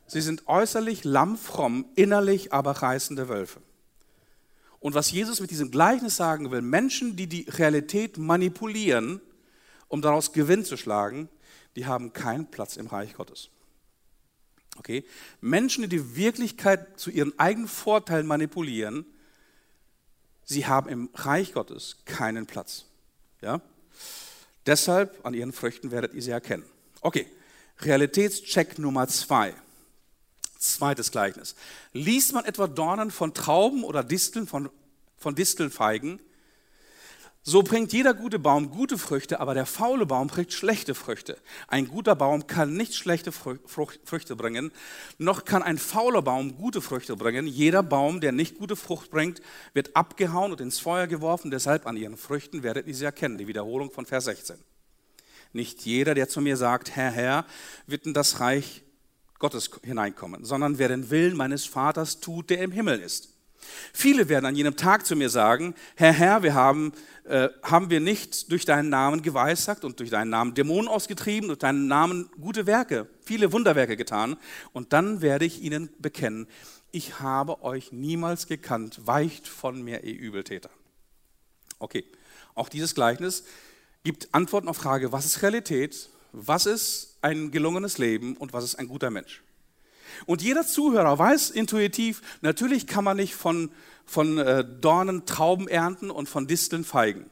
Sie 0.06 0.20
sind 0.20 0.46
äußerlich 0.50 1.06
lammfromm, 1.06 1.86
innerlich 1.96 2.52
aber 2.52 2.72
reißende 2.72 3.30
Wölfe. 3.30 3.62
Und 4.82 4.94
was 4.94 5.12
Jesus 5.12 5.40
mit 5.40 5.52
diesem 5.52 5.72
Gleichnis 5.72 6.18
sagen 6.18 6.52
will, 6.52 6.62
Menschen, 6.62 7.16
die 7.16 7.28
die 7.28 7.46
Realität 7.48 8.18
manipulieren, 8.18 9.22
um 9.88 10.02
daraus 10.02 10.34
Gewinn 10.34 10.66
zu 10.66 10.76
schlagen, 10.76 11.30
die 11.78 11.86
haben 11.86 12.12
keinen 12.12 12.52
Platz 12.52 12.76
im 12.76 12.88
Reich 12.88 13.14
Gottes. 13.14 13.48
Okay? 14.76 15.06
Menschen, 15.40 15.84
die 15.84 15.88
die 15.88 16.18
Wirklichkeit 16.18 17.00
zu 17.00 17.10
ihren 17.10 17.40
eigenen 17.40 17.70
Vorteilen 17.70 18.28
manipulieren, 18.28 19.06
sie 20.46 20.66
haben 20.66 20.90
im 20.90 21.10
Reich 21.14 21.54
Gottes 21.54 21.98
keinen 22.06 22.46
Platz. 22.46 22.86
Ja? 23.42 23.62
Deshalb 24.66 25.26
an 25.26 25.34
ihren 25.34 25.54
Früchten 25.54 25.92
werdet 25.92 26.14
ihr 26.14 26.22
sie 26.22 26.32
erkennen. 26.32 26.64
Okay, 27.02 27.28
Realitätscheck 27.80 28.80
Nummer 28.80 29.08
zwei. 29.08 29.54
Zweites 30.58 31.12
Gleichnis. 31.12 31.56
Liest 31.92 32.34
man 32.34 32.46
etwa 32.46 32.68
Dornen 32.68 33.12
von 33.12 33.34
Trauben 33.34 33.84
oder 33.84 34.04
Disteln 34.04 34.48
von, 34.48 34.70
von 35.18 35.36
Distelfeigen, 35.36 36.22
so 37.46 37.62
bringt 37.62 37.92
jeder 37.92 38.14
gute 38.14 38.40
Baum 38.40 38.72
gute 38.72 38.98
Früchte, 38.98 39.42
aber 39.42 39.54
der 39.54 39.66
faule 39.66 40.06
Baum 40.06 40.28
bringt 40.28 40.54
schlechte 40.54 40.96
Früchte. 40.96 41.38
Ein 41.68 41.90
guter 41.90 42.16
Baum 42.16 42.48
kann 42.48 42.78
nicht 42.78 42.96
schlechte 42.96 43.34
Früchte 43.34 44.36
bringen, 44.38 44.72
noch 45.18 45.44
kann 45.44 45.62
ein 45.62 45.78
fauler 45.78 46.22
Baum 46.22 46.56
gute 46.56 46.82
Früchte 46.82 47.18
bringen. 47.18 47.46
Jeder 47.46 47.84
Baum, 47.84 48.22
der 48.22 48.32
nicht 48.32 48.58
gute 48.58 48.78
Frucht 48.78 49.12
bringt, 49.12 49.42
wird 49.74 49.94
abgehauen 49.94 50.52
und 50.52 50.62
ins 50.62 50.80
Feuer 50.80 51.06
geworfen. 51.06 51.52
Deshalb 51.52 51.86
an 51.86 51.98
ihren 51.98 52.16
Früchten 52.16 52.64
werdet 52.64 52.88
ihr 52.88 52.96
sie 52.96 53.04
erkennen. 53.04 53.38
Die 53.38 53.48
Wiederholung 53.48 53.92
von 53.92 54.06
Vers 54.06 54.24
16. 54.24 54.56
Nicht 55.52 55.86
jeder, 55.86 56.16
der 56.16 56.30
zu 56.30 56.40
mir 56.40 56.56
sagt, 56.56 56.96
Herr, 56.96 57.12
Herr, 57.12 57.46
wird 57.88 58.06
in 58.06 58.14
das 58.14 58.40
Reich 58.40 58.84
Gottes 59.38 59.70
hineinkommen, 59.84 60.46
sondern 60.46 60.78
wer 60.78 60.88
den 60.88 61.10
Willen 61.10 61.36
meines 61.36 61.66
Vaters 61.66 62.22
tut, 62.22 62.50
der 62.50 62.60
im 62.60 62.72
Himmel 62.72 63.02
ist. 63.02 63.33
Viele 63.94 64.30
werden 64.30 64.46
an 64.46 64.56
jenem 64.56 64.76
Tag 64.76 65.06
zu 65.06 65.16
mir 65.16 65.30
sagen, 65.30 65.76
Herr, 65.96 66.14
Herr, 66.14 66.44
wir 66.44 66.54
haben, 66.54 66.94
äh, 67.26 67.50
haben 67.62 67.90
wir 67.90 68.00
nicht 68.00 68.52
durch 68.52 68.66
deinen 68.66 68.90
Namen 68.90 69.22
geweissagt 69.22 69.86
und 69.86 70.00
durch 70.00 70.10
deinen 70.10 70.30
Namen 70.30 70.54
Dämonen 70.54 70.88
ausgetrieben, 70.88 71.48
durch 71.48 71.60
deinen 71.60 71.88
Namen 71.88 72.30
gute 72.40 72.66
Werke, 72.66 73.08
viele 73.22 73.52
Wunderwerke 73.52 73.98
getan. 73.98 74.38
Und 74.72 74.94
dann 74.94 75.22
werde 75.22 75.46
ich 75.46 75.62
ihnen 75.62 75.90
bekennen, 76.00 76.48
ich 76.92 77.20
habe 77.20 77.64
euch 77.64 77.92
niemals 77.92 78.48
gekannt, 78.48 79.02
weicht 79.06 79.48
von 79.48 79.82
mir, 79.82 80.04
ihr 80.04 80.18
Übeltäter. 80.18 80.70
Okay, 81.80 82.06
auch 82.56 82.70
dieses 82.70 82.94
Gleichnis 82.94 83.44
gibt 84.04 84.34
Antworten 84.34 84.68
auf 84.68 84.78
Frage, 84.78 85.12
was 85.12 85.26
ist 85.26 85.42
Realität, 85.42 86.10
was 86.34 86.66
ist 86.66 87.18
ein 87.22 87.52
gelungenes 87.52 87.98
Leben 87.98 88.38
und 88.38 88.54
was 88.54 88.64
ist 88.64 88.76
ein 88.76 88.88
guter 88.88 89.10
Mensch. 89.10 89.42
Und 90.26 90.42
jeder 90.42 90.66
Zuhörer 90.66 91.18
weiß 91.18 91.50
intuitiv, 91.50 92.22
natürlich 92.42 92.88
kann 92.88 93.04
man 93.04 93.18
nicht 93.18 93.36
von, 93.36 93.72
von 94.06 94.38
äh, 94.38 94.64
Dornen 94.64 95.26
Trauben 95.26 95.68
ernten 95.68 96.12
und 96.12 96.30
von 96.30 96.48
Disteln 96.48 96.84
Feigen. 96.84 97.30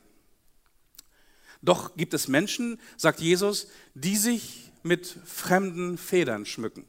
Doch 1.62 1.96
gibt 1.96 2.14
es 2.14 2.28
Menschen, 2.28 2.80
sagt 2.98 3.20
Jesus, 3.20 3.68
die 3.94 4.16
sich 4.16 4.72
mit 4.84 5.16
fremden 5.26 5.98
Federn 5.98 6.46
schmücken. 6.46 6.86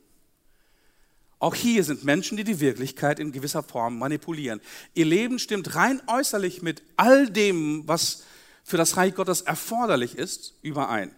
Auch 1.39 1.55
hier 1.55 1.83
sind 1.83 2.05
Menschen, 2.05 2.37
die 2.37 2.45
die 2.45 2.61
Wirklichkeit 2.61 3.19
in 3.19 3.33
gewisser 3.33 3.65
Form 3.65 3.99
manipulieren. 3.99 4.61
Ihr 4.95 5.07
Leben 5.07 5.41
stimmt 5.41 5.75
rein 5.75 6.01
äußerlich 6.07 6.63
mit 6.63 6.83
all 6.97 7.29
dem, 7.29 7.83
was 7.89 8.23
für 8.63 8.77
das 8.77 8.97
Reich 8.97 9.15
Gottes 9.15 9.41
erforderlich 9.41 10.17
ist, 10.17 10.55
überein. 10.63 11.15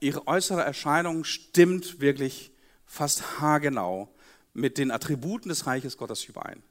Ihre 0.00 0.26
äußere 0.26 0.62
Erscheinung 0.62 1.24
stimmt 1.24 2.00
wirklich 2.00 2.50
fast 2.86 3.40
haargenau 3.40 4.08
mit 4.54 4.78
den 4.78 4.90
Attributen 4.90 5.48
des 5.48 5.66
Reiches 5.66 5.96
Gottes 5.96 6.24
überein. 6.24 6.62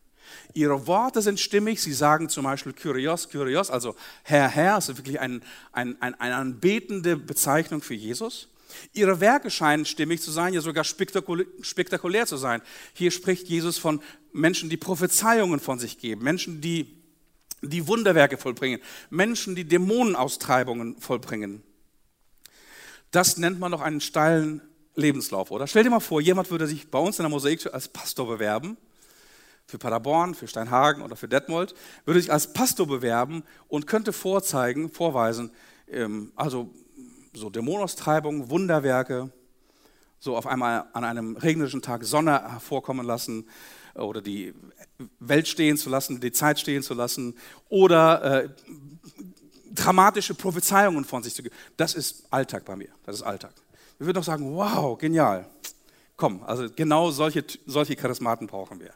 Ihre 0.54 0.88
Worte 0.88 1.22
sind 1.22 1.40
stimmig. 1.40 1.82
Sie 1.82 1.94
sagen 1.94 2.30
zum 2.30 2.46
Beispiel 2.46 2.74
Kyrios, 2.74 3.30
Kyrios, 3.30 3.70
also 3.70 3.96
Herr, 4.24 4.48
Herr, 4.48 4.78
ist 4.78 4.88
wirklich 4.98 5.20
ein, 5.20 5.44
ein, 5.72 6.02
ein, 6.02 6.20
eine 6.20 6.36
anbetende 6.36 7.16
Bezeichnung 7.16 7.82
für 7.82 7.94
Jesus. 7.94 8.50
Ihre 8.94 9.20
Werke 9.20 9.52
scheinen 9.52 9.86
stimmig 9.86 10.22
zu 10.22 10.32
sein, 10.32 10.54
ja 10.54 10.62
sogar 10.62 10.84
spektakulär, 10.84 11.46
spektakulär 11.62 12.26
zu 12.26 12.38
sein. 12.38 12.62
Hier 12.94 13.12
spricht 13.12 13.48
Jesus 13.48 13.78
von 13.78 14.02
Menschen, 14.34 14.70
die 14.70 14.78
Prophezeiungen 14.78 15.60
von 15.60 15.80
sich 15.80 16.00
geben, 16.00 16.24
Menschen, 16.24 16.62
die, 16.62 16.88
die 17.62 17.88
Wunderwerke 17.88 18.38
vollbringen, 18.38 18.82
Menschen, 19.10 19.56
die 19.56 19.66
Dämonenaustreibungen 19.66 21.00
vollbringen. 21.00 21.64
Das 23.12 23.38
nennt 23.38 23.60
man 23.60 23.72
doch 23.72 23.82
einen 23.82 24.02
steilen 24.02 24.62
Lebenslauf, 24.96 25.52
oder? 25.52 25.68
Stell 25.68 25.84
dir 25.84 25.90
mal 25.90 26.00
vor, 26.00 26.22
jemand 26.22 26.50
würde 26.52 26.68
sich 26.68 26.90
bei 26.90 27.00
uns 27.00 27.20
in 27.20 27.24
der 27.24 27.30
Mosaik 27.30 27.74
als 27.74 27.88
Pastor 27.88 28.28
bewerben, 28.28 28.78
für 29.68 29.78
Paderborn, 29.78 30.36
für 30.36 30.48
Steinhagen 30.48 31.02
oder 31.02 31.16
für 31.16 31.28
Detmold, 31.28 31.74
würde 32.06 32.22
sich 32.22 32.32
als 32.32 32.54
Pastor 32.54 32.88
bewerben 32.88 33.44
und 33.68 33.88
könnte 33.88 34.14
vorzeigen, 34.14 34.90
vorweisen, 34.92 35.52
ähm, 35.90 36.32
also 36.36 36.70
so 37.34 37.50
Dämonaustreibung, 37.50 38.50
Wunderwerke, 38.50 39.32
so 40.20 40.36
auf 40.38 40.48
einmal 40.48 40.86
an 40.94 41.04
einem 41.04 41.36
regnerischen 41.38 41.82
Tag 41.82 42.04
Sonne 42.04 42.52
hervorkommen 42.52 43.06
lassen 43.06 43.48
oder 43.96 44.22
die 44.22 44.54
Welt 45.20 45.48
stehen 45.48 45.78
zu 45.78 45.90
lassen, 45.90 46.20
die 46.20 46.32
Zeit 46.32 46.60
stehen 46.60 46.84
zu 46.84 46.94
lassen 46.94 47.36
oder 47.70 48.44
äh, 48.44 48.50
dramatische 49.74 50.34
Prophezeiungen 50.34 51.06
von 51.06 51.22
sich 51.22 51.34
zu 51.34 51.44
geben. 51.44 51.56
Das 51.78 51.94
ist 51.94 52.26
Alltag 52.32 52.66
bei 52.66 52.76
mir, 52.76 52.90
das 53.06 53.18
ist 53.18 53.24
Alltag. 53.24 53.54
Wir 53.98 54.08
würden 54.08 54.16
doch 54.16 54.24
sagen, 54.24 54.56
wow, 54.56 54.98
genial. 54.98 55.50
Komm, 56.18 56.44
also 56.44 56.68
genau 56.74 57.12
solche, 57.12 57.44
solche 57.66 57.96
Charismaten 57.96 58.48
brauchen 58.48 58.80
wir. 58.80 58.94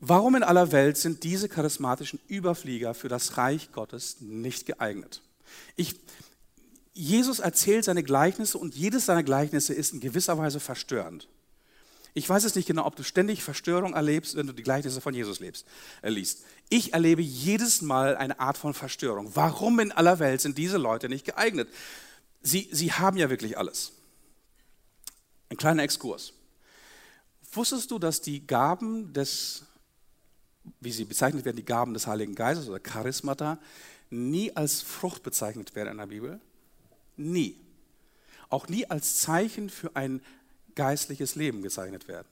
Warum 0.00 0.34
in 0.34 0.42
aller 0.42 0.70
Welt 0.72 0.98
sind 0.98 1.24
diese 1.24 1.48
charismatischen 1.48 2.20
Überflieger 2.28 2.92
für 2.94 3.08
das 3.08 3.38
Reich 3.38 3.72
Gottes 3.72 4.20
nicht 4.20 4.66
geeignet? 4.66 5.22
Ich, 5.76 5.94
Jesus 6.92 7.38
erzählt 7.38 7.84
seine 7.84 8.02
Gleichnisse 8.02 8.58
und 8.58 8.74
jedes 8.74 9.06
seiner 9.06 9.22
Gleichnisse 9.22 9.72
ist 9.72 9.94
in 9.94 10.00
gewisser 10.00 10.36
Weise 10.36 10.60
verstörend. 10.60 11.28
Ich 12.16 12.28
weiß 12.28 12.44
es 12.44 12.54
nicht 12.54 12.68
genau, 12.68 12.86
ob 12.86 12.94
du 12.94 13.02
ständig 13.02 13.42
Verstörung 13.42 13.94
erlebst, 13.94 14.36
wenn 14.36 14.46
du 14.46 14.52
die 14.52 14.62
Gleichnisse 14.62 15.00
von 15.00 15.14
Jesus 15.14 15.40
lebst, 15.40 15.66
äh, 16.00 16.10
liest. 16.10 16.44
Ich 16.68 16.92
erlebe 16.92 17.22
jedes 17.22 17.82
Mal 17.82 18.16
eine 18.16 18.38
Art 18.38 18.56
von 18.56 18.72
Verstörung. 18.72 19.30
Warum 19.34 19.80
in 19.80 19.90
aller 19.90 20.20
Welt 20.20 20.40
sind 20.40 20.56
diese 20.56 20.76
Leute 20.76 21.08
nicht 21.08 21.24
geeignet? 21.24 21.68
Sie, 22.44 22.68
sie 22.70 22.92
haben 22.92 23.16
ja 23.16 23.30
wirklich 23.30 23.58
alles. 23.58 23.92
Ein 25.48 25.56
kleiner 25.56 25.82
Exkurs. 25.82 26.34
Wusstest 27.52 27.90
du, 27.90 27.98
dass 27.98 28.20
die 28.20 28.46
Gaben 28.46 29.12
des, 29.12 29.64
wie 30.80 30.92
sie 30.92 31.04
bezeichnet 31.04 31.44
werden, 31.44 31.56
die 31.56 31.64
Gaben 31.64 31.94
des 31.94 32.06
Heiligen 32.06 32.34
Geistes 32.34 32.68
oder 32.68 32.80
Charismata, 32.80 33.58
nie 34.10 34.54
als 34.54 34.82
Frucht 34.82 35.22
bezeichnet 35.22 35.74
werden 35.74 35.92
in 35.92 35.98
der 35.98 36.06
Bibel? 36.06 36.40
Nie. 37.16 37.58
Auch 38.50 38.68
nie 38.68 38.88
als 38.90 39.20
Zeichen 39.20 39.70
für 39.70 39.96
ein 39.96 40.20
geistliches 40.74 41.36
Leben 41.36 41.62
gezeichnet 41.62 42.08
werden. 42.08 42.28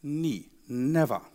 Nie. 0.00 0.50
Never. 0.66 1.26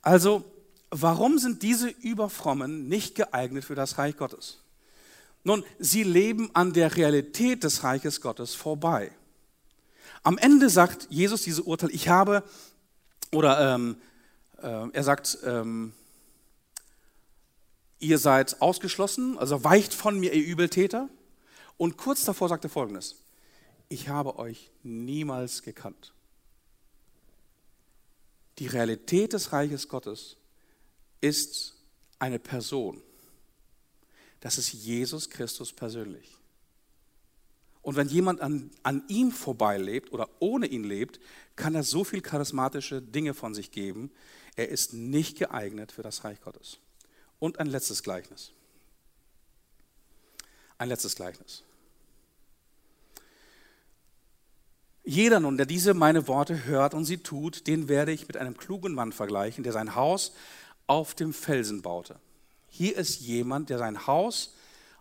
Also, 0.00 0.44
warum 0.90 1.38
sind 1.38 1.62
diese 1.62 1.88
Überfrommen 1.88 2.88
nicht 2.88 3.16
geeignet 3.16 3.64
für 3.64 3.74
das 3.74 3.98
Reich 3.98 4.16
Gottes? 4.16 4.59
Nun, 5.42 5.64
sie 5.78 6.02
leben 6.02 6.50
an 6.54 6.72
der 6.72 6.96
Realität 6.96 7.64
des 7.64 7.82
Reiches 7.82 8.20
Gottes 8.20 8.54
vorbei. 8.54 9.12
Am 10.22 10.36
Ende 10.36 10.68
sagt 10.68 11.06
Jesus 11.10 11.42
diese 11.42 11.62
Urteil, 11.62 11.90
ich 11.92 12.08
habe, 12.08 12.42
oder 13.32 13.74
ähm, 13.74 13.96
äh, 14.62 14.90
er 14.92 15.04
sagt, 15.04 15.38
ähm, 15.44 15.92
ihr 18.00 18.18
seid 18.18 18.60
ausgeschlossen, 18.60 19.38
also 19.38 19.64
weicht 19.64 19.94
von 19.94 20.18
mir, 20.18 20.32
ihr 20.32 20.44
Übeltäter. 20.44 21.08
Und 21.78 21.96
kurz 21.96 22.24
davor 22.24 22.48
sagt 22.48 22.64
er 22.64 22.70
folgendes, 22.70 23.16
ich 23.88 24.08
habe 24.08 24.38
euch 24.38 24.70
niemals 24.82 25.62
gekannt. 25.62 26.12
Die 28.58 28.66
Realität 28.66 29.32
des 29.32 29.52
Reiches 29.52 29.88
Gottes 29.88 30.36
ist 31.22 31.76
eine 32.18 32.38
Person. 32.38 33.02
Das 34.40 34.58
ist 34.58 34.72
Jesus 34.72 35.30
Christus 35.30 35.72
persönlich. 35.72 36.36
Und 37.82 37.96
wenn 37.96 38.08
jemand 38.08 38.40
an, 38.40 38.70
an 38.82 39.04
ihm 39.08 39.32
vorbeilebt 39.32 40.12
oder 40.12 40.28
ohne 40.38 40.66
ihn 40.66 40.84
lebt, 40.84 41.18
kann 41.56 41.74
er 41.74 41.82
so 41.82 42.04
viel 42.04 42.20
charismatische 42.20 43.00
Dinge 43.00 43.34
von 43.34 43.54
sich 43.54 43.70
geben. 43.70 44.10
Er 44.56 44.68
ist 44.68 44.92
nicht 44.92 45.38
geeignet 45.38 45.92
für 45.92 46.02
das 46.02 46.24
Reich 46.24 46.40
Gottes. 46.42 46.78
Und 47.38 47.58
ein 47.58 47.66
letztes 47.66 48.02
Gleichnis. 48.02 48.52
Ein 50.76 50.88
letztes 50.88 51.14
Gleichnis. 51.16 51.62
Jeder 55.02 55.40
nun, 55.40 55.56
der 55.56 55.66
diese 55.66 55.94
meine 55.94 56.28
Worte 56.28 56.64
hört 56.64 56.92
und 56.92 57.06
sie 57.06 57.18
tut, 57.18 57.66
den 57.66 57.88
werde 57.88 58.12
ich 58.12 58.28
mit 58.28 58.36
einem 58.36 58.56
klugen 58.56 58.94
Mann 58.94 59.12
vergleichen, 59.12 59.64
der 59.64 59.72
sein 59.72 59.94
Haus 59.94 60.32
auf 60.86 61.14
dem 61.14 61.32
Felsen 61.32 61.80
baute. 61.80 62.20
Hier 62.70 62.96
ist 62.96 63.20
jemand, 63.20 63.68
der 63.68 63.78
sein 63.78 64.06
Haus 64.06 64.54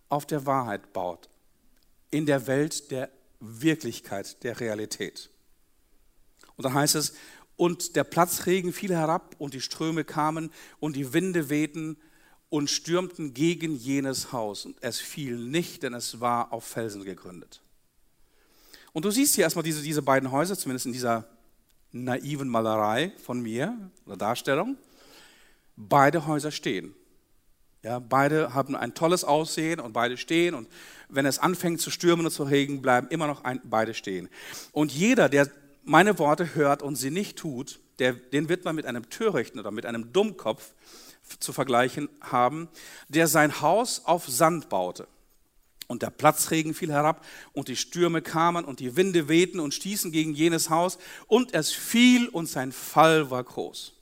auf 0.10 0.26
der 0.26 0.46
Wahrheit 0.46 0.92
baut, 0.92 1.30
in 2.12 2.26
der 2.26 2.48
Welt 2.48 2.92
der 2.92 3.10
Wirklichkeit, 3.40 4.44
der 4.44 4.60
Realität. 4.60 5.30
Und 6.58 6.66
dann 6.66 6.74
heißt 6.74 6.96
es, 6.96 7.14
und 7.56 7.96
der 7.96 8.04
Platzregen 8.04 8.74
fiel 8.74 8.92
herab 8.92 9.36
und 9.38 9.54
die 9.54 9.62
Ströme 9.62 10.04
kamen 10.04 10.52
und 10.80 10.96
die 10.96 11.14
Winde 11.14 11.50
wehten 11.50 11.98
und 12.50 12.70
stürmten 12.70 13.34
gegen 13.34 13.76
jenes 13.76 14.32
Haus. 14.32 14.66
Und 14.66 14.78
es 14.82 15.00
fiel 15.00 15.38
nicht, 15.38 15.84
denn 15.84 15.94
es 15.94 16.20
war 16.20 16.52
auf 16.52 16.66
Felsen 16.66 17.04
gegründet. 17.04 17.62
Und 18.94 19.06
du 19.06 19.12
siehst 19.12 19.36
hier 19.36 19.44
erstmal 19.44 19.64
diese, 19.64 19.82
diese 19.84 20.02
beiden 20.02 20.32
Häuser, 20.32 20.58
zumindest 20.58 20.88
in 20.88 20.94
dieser 20.94 21.26
naiven 21.92 22.50
Malerei 22.50 23.14
von 23.24 23.42
mir 23.42 23.78
oder 24.06 24.18
Darstellung. 24.18 24.78
Beide 25.76 26.26
Häuser 26.26 26.52
stehen. 26.52 26.96
Ja, 27.82 28.00
beide 28.00 28.54
haben 28.54 28.76
ein 28.76 28.94
tolles 28.94 29.24
Aussehen 29.24 29.80
und 29.80 29.94
beide 29.94 30.18
stehen. 30.18 30.54
Und 30.54 30.68
wenn 31.08 31.26
es 31.26 31.40
anfängt 31.40 31.80
zu 31.80 31.92
stürmen 31.92 32.26
und 32.26 32.32
zu 32.32 32.44
regen, 32.44 32.82
bleiben 32.82 33.08
immer 33.10 33.28
noch 33.28 33.44
ein, 33.46 33.62
beide 33.64 33.94
stehen. 33.94 34.30
Und 34.72 34.92
jeder, 34.92 35.30
der 35.30 35.50
meine 35.84 36.20
Worte 36.20 36.56
hört 36.56 36.82
und 36.82 36.96
sie 36.96 37.10
nicht 37.10 37.38
tut, 37.38 37.80
der, 38.00 38.14
den 38.14 38.50
wird 38.50 38.66
man 38.66 38.76
mit 38.76 38.86
einem 38.86 39.10
Törichten 39.10 39.60
oder 39.60 39.72
mit 39.72 39.86
einem 39.86 40.12
Dummkopf 40.12 40.74
zu 41.40 41.54
vergleichen 41.54 42.10
haben, 42.22 42.70
der 43.08 43.28
sein 43.28 43.62
Haus 43.62 44.06
auf 44.06 44.28
Sand 44.28 44.70
baute. 44.70 45.08
Und 45.88 46.04
der 46.04 46.12
Platzregen 46.12 46.74
fiel 46.74 46.92
herab 46.92 47.26
und 47.54 47.68
die 47.68 47.76
Stürme 47.76 48.22
kamen 48.22 48.66
und 48.66 48.80
die 48.80 48.96
Winde 48.96 49.28
wehten 49.28 49.60
und 49.60 49.74
stießen 49.74 50.12
gegen 50.12 50.34
jenes 50.34 50.70
Haus 50.70 51.00
und 51.28 51.54
es 51.54 51.72
fiel 51.72 52.28
und 52.28 52.48
sein 52.48 52.72
Fall 52.72 53.32
war 53.32 53.44
groß. 53.44 53.99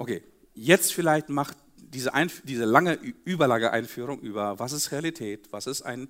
Okay, 0.00 0.22
jetzt 0.54 0.94
vielleicht 0.94 1.28
macht 1.28 1.58
diese, 1.76 2.14
Einf 2.14 2.40
diese 2.46 2.64
lange 2.64 2.94
Überlageeinführung 2.94 4.18
über, 4.20 4.58
was 4.58 4.72
ist 4.72 4.92
Realität, 4.92 5.52
was 5.52 5.66
ist 5.66 5.82
ein 5.82 6.08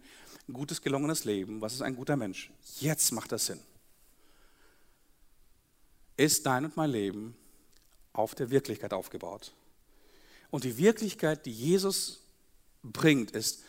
gutes, 0.52 0.80
gelungenes 0.80 1.24
Leben, 1.24 1.60
was 1.60 1.72
ist 1.72 1.82
ein 1.82 1.96
guter 1.96 2.16
Mensch. 2.16 2.52
Jetzt 2.78 3.10
macht 3.10 3.32
das 3.32 3.46
Sinn. 3.46 3.58
Ist 6.16 6.46
dein 6.46 6.66
und 6.66 6.76
mein 6.76 6.90
Leben 6.90 7.34
auf 8.12 8.36
der 8.36 8.50
Wirklichkeit 8.50 8.92
aufgebaut? 8.92 9.54
Und 10.52 10.62
die 10.62 10.78
Wirklichkeit, 10.78 11.44
die 11.44 11.52
Jesus 11.52 12.20
bringt, 12.84 13.32
ist 13.32 13.64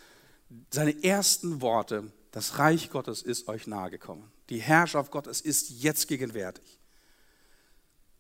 seine 0.69 1.03
ersten 1.03 1.61
Worte, 1.61 2.13
das 2.29 2.59
Reich 2.59 2.91
Gottes 2.91 3.23
ist 3.23 3.47
euch 3.47 3.65
nahegekommen. 3.65 4.25
Die 4.49 4.61
Herrschaft 4.61 5.09
Gottes 5.09 5.41
ist 5.41 5.81
jetzt 5.81 6.07
gegenwärtig. 6.07 6.77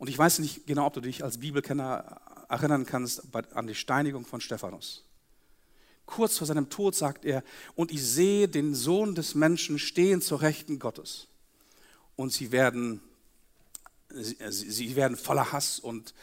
Und 0.01 0.09
ich 0.09 0.17
weiß 0.17 0.39
nicht 0.39 0.65
genau, 0.65 0.87
ob 0.87 0.93
du 0.93 1.01
dich 1.01 1.23
als 1.23 1.37
Bibelkenner 1.37 2.19
erinnern 2.49 2.87
kannst 2.87 3.21
an 3.53 3.67
die 3.67 3.75
Steinigung 3.75 4.25
von 4.25 4.41
Stephanus. 4.41 5.05
Kurz 6.07 6.39
vor 6.39 6.47
seinem 6.47 6.69
Tod 6.69 6.95
sagt 6.95 7.23
er, 7.23 7.43
und 7.75 7.91
ich 7.91 8.03
sehe 8.03 8.47
den 8.47 8.73
Sohn 8.73 9.13
des 9.13 9.35
Menschen 9.35 9.77
stehen 9.77 10.21
zur 10.21 10.41
Rechten 10.41 10.79
Gottes. 10.79 11.27
Und 12.15 12.33
sie 12.33 12.51
werden, 12.51 12.99
sie 14.09 14.95
werden 14.95 15.15
voller 15.15 15.51
Hass 15.51 15.79
und 15.79 16.15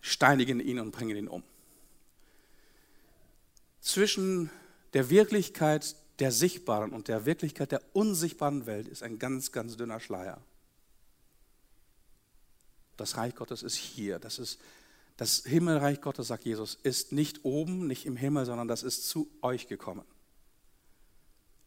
steinigen 0.00 0.60
ihn 0.60 0.78
und 0.78 0.92
bringen 0.92 1.16
ihn 1.16 1.28
um 1.28 1.42
zwischen 3.86 4.50
der 4.94 5.10
Wirklichkeit 5.10 5.94
der 6.18 6.32
sichtbaren 6.32 6.90
und 6.92 7.06
der 7.06 7.24
Wirklichkeit 7.24 7.70
der 7.70 7.82
unsichtbaren 7.92 8.66
Welt 8.66 8.88
ist 8.88 9.02
ein 9.04 9.18
ganz, 9.20 9.52
ganz 9.52 9.76
dünner 9.76 10.00
Schleier. 10.00 10.40
Das 12.96 13.16
Reich 13.16 13.34
Gottes 13.34 13.62
ist 13.62 13.76
hier. 13.76 14.18
Das, 14.18 14.38
ist, 14.38 14.60
das 15.16 15.44
Himmelreich 15.44 16.00
Gottes, 16.00 16.28
sagt 16.28 16.44
Jesus, 16.44 16.78
ist 16.82 17.12
nicht 17.12 17.44
oben, 17.44 17.86
nicht 17.86 18.06
im 18.06 18.16
Himmel, 18.16 18.46
sondern 18.46 18.68
das 18.68 18.82
ist 18.82 19.08
zu 19.08 19.30
euch 19.42 19.66
gekommen. 19.68 20.04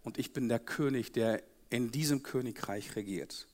Und 0.03 0.17
ich 0.17 0.34
bin 0.34 0.49
der 0.49 0.59
König, 0.59 1.11
der 1.11 1.43
in 1.69 1.91
diesem 1.91 2.23
Königreich 2.23 2.95
regiert. 2.95 3.47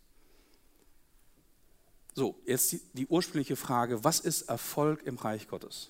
So, 2.13 2.41
jetzt 2.45 2.71
die, 2.71 2.81
die 2.93 3.07
ursprüngliche 3.07 3.57
Frage, 3.57 4.03
was 4.03 4.21
ist 4.21 4.43
Erfolg 4.43 5.03
im 5.03 5.17
Reich 5.17 5.47
Gottes? 5.49 5.89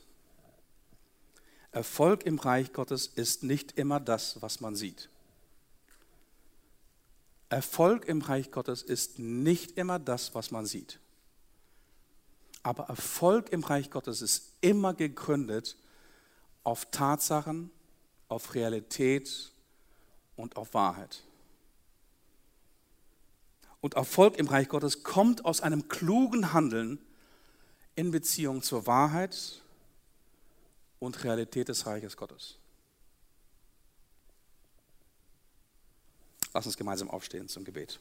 Erfolg 1.72 2.26
im 2.26 2.40
Reich 2.40 2.74
Gottes 2.74 3.06
ist 3.06 3.44
nicht 3.44 3.78
immer 3.78 4.00
das, 4.00 4.42
was 4.42 4.60
man 4.60 4.76
sieht. 4.76 5.10
Erfolg 7.50 8.06
im 8.06 8.22
Reich 8.22 8.50
Gottes 8.50 8.82
ist 8.82 9.20
nicht 9.20 9.78
immer 9.78 10.00
das, 10.00 10.34
was 10.34 10.52
man 10.52 10.66
sieht. 10.66 11.00
Aber 12.66 12.86
Erfolg 12.86 13.50
im 13.50 13.64
Reich 13.64 13.92
Gottes 13.92 14.24
ist 14.24 14.54
immer 14.60 14.96
gegründet 14.96 15.78
auf 16.64 16.90
Tatsachen, 16.90 17.70
auf 18.28 18.56
Realität 18.56 19.54
und 20.36 20.58
auf 20.58 20.74
Wahrheit. 20.74 21.22
Und 23.82 23.94
Erfolg 23.94 24.38
im 24.38 24.48
Reich 24.48 24.68
Gottes 24.68 25.04
kommt 25.04 25.46
aus 25.46 25.62
einem 25.62 25.90
klugen 25.90 26.54
Handeln 26.54 26.98
in 27.94 28.10
Beziehung 28.10 28.64
zur 28.64 28.88
Wahrheit 28.88 29.62
und 30.98 31.24
Realität 31.24 31.68
des 31.70 31.86
Reiches 31.86 32.18
Gottes. 32.18 32.58
Lass 36.52 36.66
uns 36.66 36.78
gemeinsam 36.78 37.12
aufstehen 37.12 37.48
zum 37.48 37.64
Gebet. 37.64 38.00